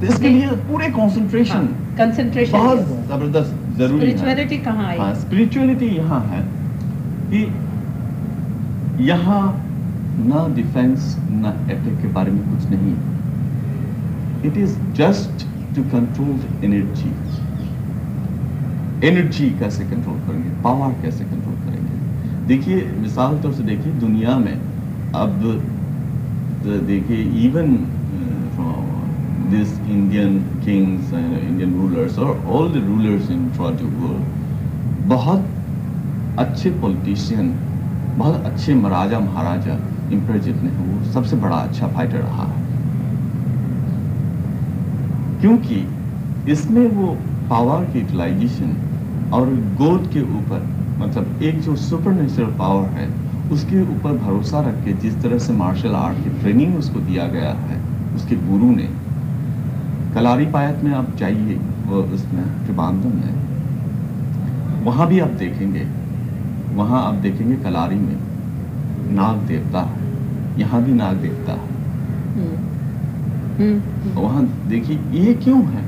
तो 0.00 0.06
इसके 0.06 0.28
लिए 0.28 0.46
पूरे 0.68 0.88
कंसंट्रेशन 0.92 1.66
कंसंट्रेशन 1.98 2.58
बहुत 2.58 2.78
ज़बरदस्त 3.08 3.52
ज़रूरी 3.78 4.00
है। 4.00 4.16
स्पिरिचुअलिटी 4.16 4.58
कहाँ 4.64 4.86
आई? 4.86 4.98
हाँ 4.98 5.14
स्पिरिचुअलिटी 5.14 5.88
यहाँ 5.96 6.20
है 6.26 6.40
कि 7.30 7.40
यहाँ 9.04 9.44
ना 10.26 10.40
डिफेंस 10.54 11.16
ना 11.30 11.50
अटैक 11.50 12.00
के 12.02 12.08
बारे 12.12 12.30
में 12.30 12.42
कुछ 12.50 12.62
नहीं 12.70 12.94
it 14.46 14.54
is 14.58 14.72
just 14.96 15.46
to 15.76 15.80
control 15.92 16.64
energy 16.64 17.10
energy 19.08 19.46
कैसे 19.60 19.84
कंट्रोल 19.84 20.18
करेंगे? 20.26 20.50
पावर 20.62 20.90
कैसे 21.02 21.22
कंट्रोल 21.24 21.43
देखिए, 22.46 22.84
मिसाल 23.00 23.38
तौर 23.42 23.52
से 23.52 23.62
देखिए, 23.62 23.92
दुनिया 24.00 24.38
में 24.38 24.56
अब 25.14 25.30
देखिए 26.86 27.22
even 27.46 27.76
this 29.44 29.72
Indian 29.94 30.36
kings 30.64 31.10
and 31.12 31.34
Indian 31.38 31.72
rulers 31.78 32.14
or 32.18 32.28
all 32.46 32.68
the 32.68 32.80
rulers 32.80 33.28
in, 33.30 33.42
throughout 33.56 33.82
world, 34.02 34.22
बहुत 35.08 35.44
अच्छे 36.38 36.70
पॉलिटिशियन 36.80 37.50
बहुत 38.18 38.46
अच्छे 38.46 38.74
महाराजा 38.74 39.18
महाराजा 39.20 39.74
एम्पायर 40.12 40.40
जितने 40.42 40.70
हैं, 40.70 40.86
वो 40.86 41.12
सबसे 41.12 41.36
बड़ा 41.36 41.56
अच्छा 41.56 41.88
फाइटर 41.88 42.18
रहा 42.18 42.46
है। 42.46 42.62
क्योंकि 45.40 45.84
इसमें 46.52 46.86
वो 46.90 47.06
पावर 47.50 47.84
की 47.84 47.98
यूटिलाइजेशन 48.00 48.70
और 49.34 49.46
गोद 49.80 50.10
के 50.12 50.22
ऊपर 50.38 50.66
मतलब 50.98 51.42
एक 51.42 51.60
जो 51.60 51.76
सुपर 51.76 52.12
नेचुरल 52.12 52.50
पावर 52.58 52.88
है 52.90 53.08
उसके 53.52 53.80
ऊपर 53.94 54.12
भरोसा 54.18 54.60
रख 54.60 54.84
के 54.84 54.92
जिस 54.92 55.14
तरह 55.22 55.38
से 55.38 55.52
मार्शल 55.52 55.94
आर्ट 55.94 56.24
की 56.24 56.30
ट्रेनिंग 56.40 56.76
उसको 56.76 57.00
दिया 57.00 57.26
गया 57.28 57.52
है 57.62 57.78
उसके 58.16 58.36
गुरु 58.48 58.70
ने। 58.70 58.88
कलारी 60.14 60.46
पायत 60.46 60.84
में 60.84 60.92
आप 60.92 61.16
जाइए 61.16 61.54
वो 61.86 62.02
उसमें 62.14 62.44
त्रिबांधन 62.64 63.18
है। 63.18 63.34
वहाँ 64.84 65.06
भी 65.08 65.18
आप 65.20 65.30
देखेंगे 65.38 65.86
वहाँ 66.74 67.02
आप 67.02 67.14
देखेंगे 67.14 67.56
कलारी 67.56 67.96
में 67.96 68.16
नाग 69.14 69.36
देवता 69.46 69.80
है 69.82 69.98
यहाँ 70.58 70.82
भी 70.84 70.92
नाग 70.92 71.16
देवता 71.16 71.52
है। 71.52 71.72
वहाँ 74.14 74.42
देखिए 74.68 74.98
ये 75.20 75.34
क्यों 75.34 75.62
है? 75.64 75.84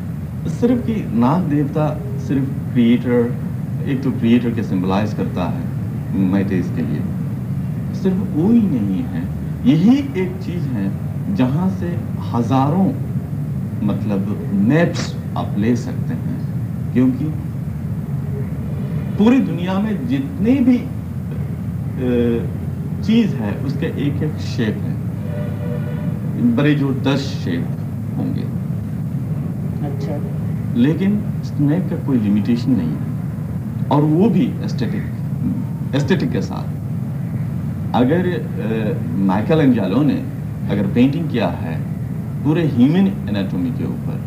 सिर्फ़ 0.50 0.86
कि 0.86 0.94
नाग 1.14 1.42
देवता 1.42 1.88
सिर्फ़ 2.26 2.48
क्रिएटर 2.72 3.20
एक 3.86 4.02
तो 4.02 4.10
क्रिएटर 4.12 4.50
के 4.54 4.62
सिंबलाइज 4.64 5.14
करता 5.14 5.44
है 5.50 5.64
मैथेस 6.32 6.70
के 6.76 6.82
लिए। 6.82 7.02
सिर्फ़ 7.96 8.20
वो 8.36 8.48
ही 8.50 8.60
नहीं 8.62 9.02
है 9.04 9.22
यही 9.66 9.96
एक 10.22 10.30
चीज़ 10.44 10.64
है 10.70 10.86
जहाँ 11.36 11.68
से 11.78 11.88
हज़ारों 12.32 12.86
मतलब 13.86 14.28
मैप्स 14.68 15.14
आप 15.36 15.54
ले 15.58 15.74
सकते 15.76 16.14
हैं 16.16 16.92
क्योंकि 16.92 17.24
पूरी 19.18 19.38
दुनिया 19.40 19.78
में 19.80 19.94
जितनी 20.08 20.54
भी 20.68 20.78
चीज़ 23.04 23.34
है 23.36 23.52
उसके 23.66 23.86
एक 24.06 24.22
एक 24.22 24.34
शेप 24.46 24.76
है। 24.84 24.94
बड़े 26.56 26.74
जो 26.74 26.92
दस 27.04 27.20
शेप 27.44 27.64
होंगे। 28.16 28.46
अच्छा। 29.86 30.14
लेकिन 30.76 31.18
स्नेक 31.44 31.88
का 31.90 31.96
कोई 32.06 32.18
लिमिटेशन 32.18 32.70
नहीं 32.72 32.88
है। 32.90 33.05
और 33.92 34.02
वो 34.02 34.28
भी 34.30 34.44
एस्थेटिक 34.64 35.94
एस्थेटिक 35.94 36.30
के 36.32 36.40
साथ। 36.42 37.94
अगर 37.94 38.26
माइकल 39.26 39.60
एंजालो 39.60 40.02
ने 40.02 40.16
अगर 40.70 40.86
पेंटिंग 40.94 41.28
किया 41.30 41.48
है, 41.58 41.74
पूरे 42.44 42.62
ह्यूमन 42.68 43.06
एनाटॉमी 43.28 43.70
के 43.70 43.84
ऊपर 43.84 44.24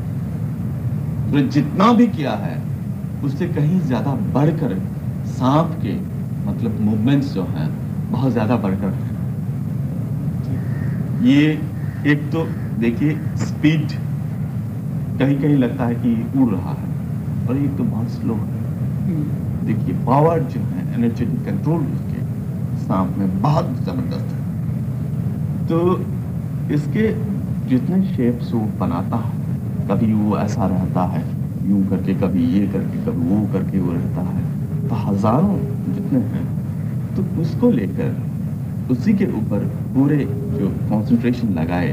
तो 1.32 1.40
जितना 1.50 1.92
भी 1.94 2.08
किया 2.10 2.32
है, 2.38 2.56
उससे 3.24 3.48
कहीं 3.50 3.80
ज़्यादा 3.82 4.14
बढ़कर 4.34 4.74
सांप 5.32 5.78
के 5.84 5.94
मतलब 6.46 6.80
मूवमेंट्स 6.82 7.34
जो 7.34 7.44
हैं, 7.48 7.70
बहुत 8.12 8.32
ज़्यादा 8.32 8.56
बढ़कर 8.58 8.94
हैं। 8.94 9.08
ये 11.24 11.42
एक 12.06 12.30
तो 12.32 12.44
देखिए 12.80 13.12
स्पीड 13.40 13.92
कहीं 15.20 15.40
कहीं 15.40 15.58
लगता 15.58 15.86
है 15.86 15.96
कि 15.96 16.12
उड़ 16.38 16.50
रहा 16.50 16.72
है, 16.72 16.88
और 17.48 17.58
एक 17.58 17.78
तो 17.78 17.84
बहुत 17.86 18.10
स्लो 18.12 18.34
है। 18.36 18.58
देखिए 19.70 19.96
पावर 20.06 20.40
जो 20.52 20.60
है 20.62 20.84
एनर्जेटिक 20.94 21.46
कंट्रोल 21.46 21.82
उसके 21.88 22.22
सांप 22.86 23.18
में 23.18 23.42
बहुत 23.42 23.68
ज़बरदस्त 23.86 24.30
है। 24.30 25.68
तो 25.68 25.78
इसके 26.74 27.12
जितने 27.70 28.02
शेप्स 28.06 28.54
वो 28.54 28.62
बनाता 28.80 29.18
है, 29.18 29.34
कभी 29.90 30.14
वो 30.14 30.38
ऐसा 30.38 30.68
रहता 30.68 31.04
है, 31.08 31.22
यूँ 31.70 31.84
करके 31.90 32.14
कभी 32.22 32.46
ये 32.50 32.66
करके, 32.68 33.04
कभी 33.06 33.28
वो 33.28 33.42
करके 33.54 33.80
वो 33.80 33.92
रहता 33.92 34.22
है 34.30 34.88
तो 34.90 34.96
हज़ारों 35.04 35.58
जितने 35.90 36.20
हैं 36.32 36.46
तो 37.16 37.26
उसको 37.42 37.72
लेकर 37.72 38.90
उसी 38.92 39.14
के 39.14 39.26
ऊपर 39.38 39.66
पूरे 39.94 40.18
जो 40.18 40.70
कंसंट्रेशन 40.90 41.54
लगाए 41.54 41.92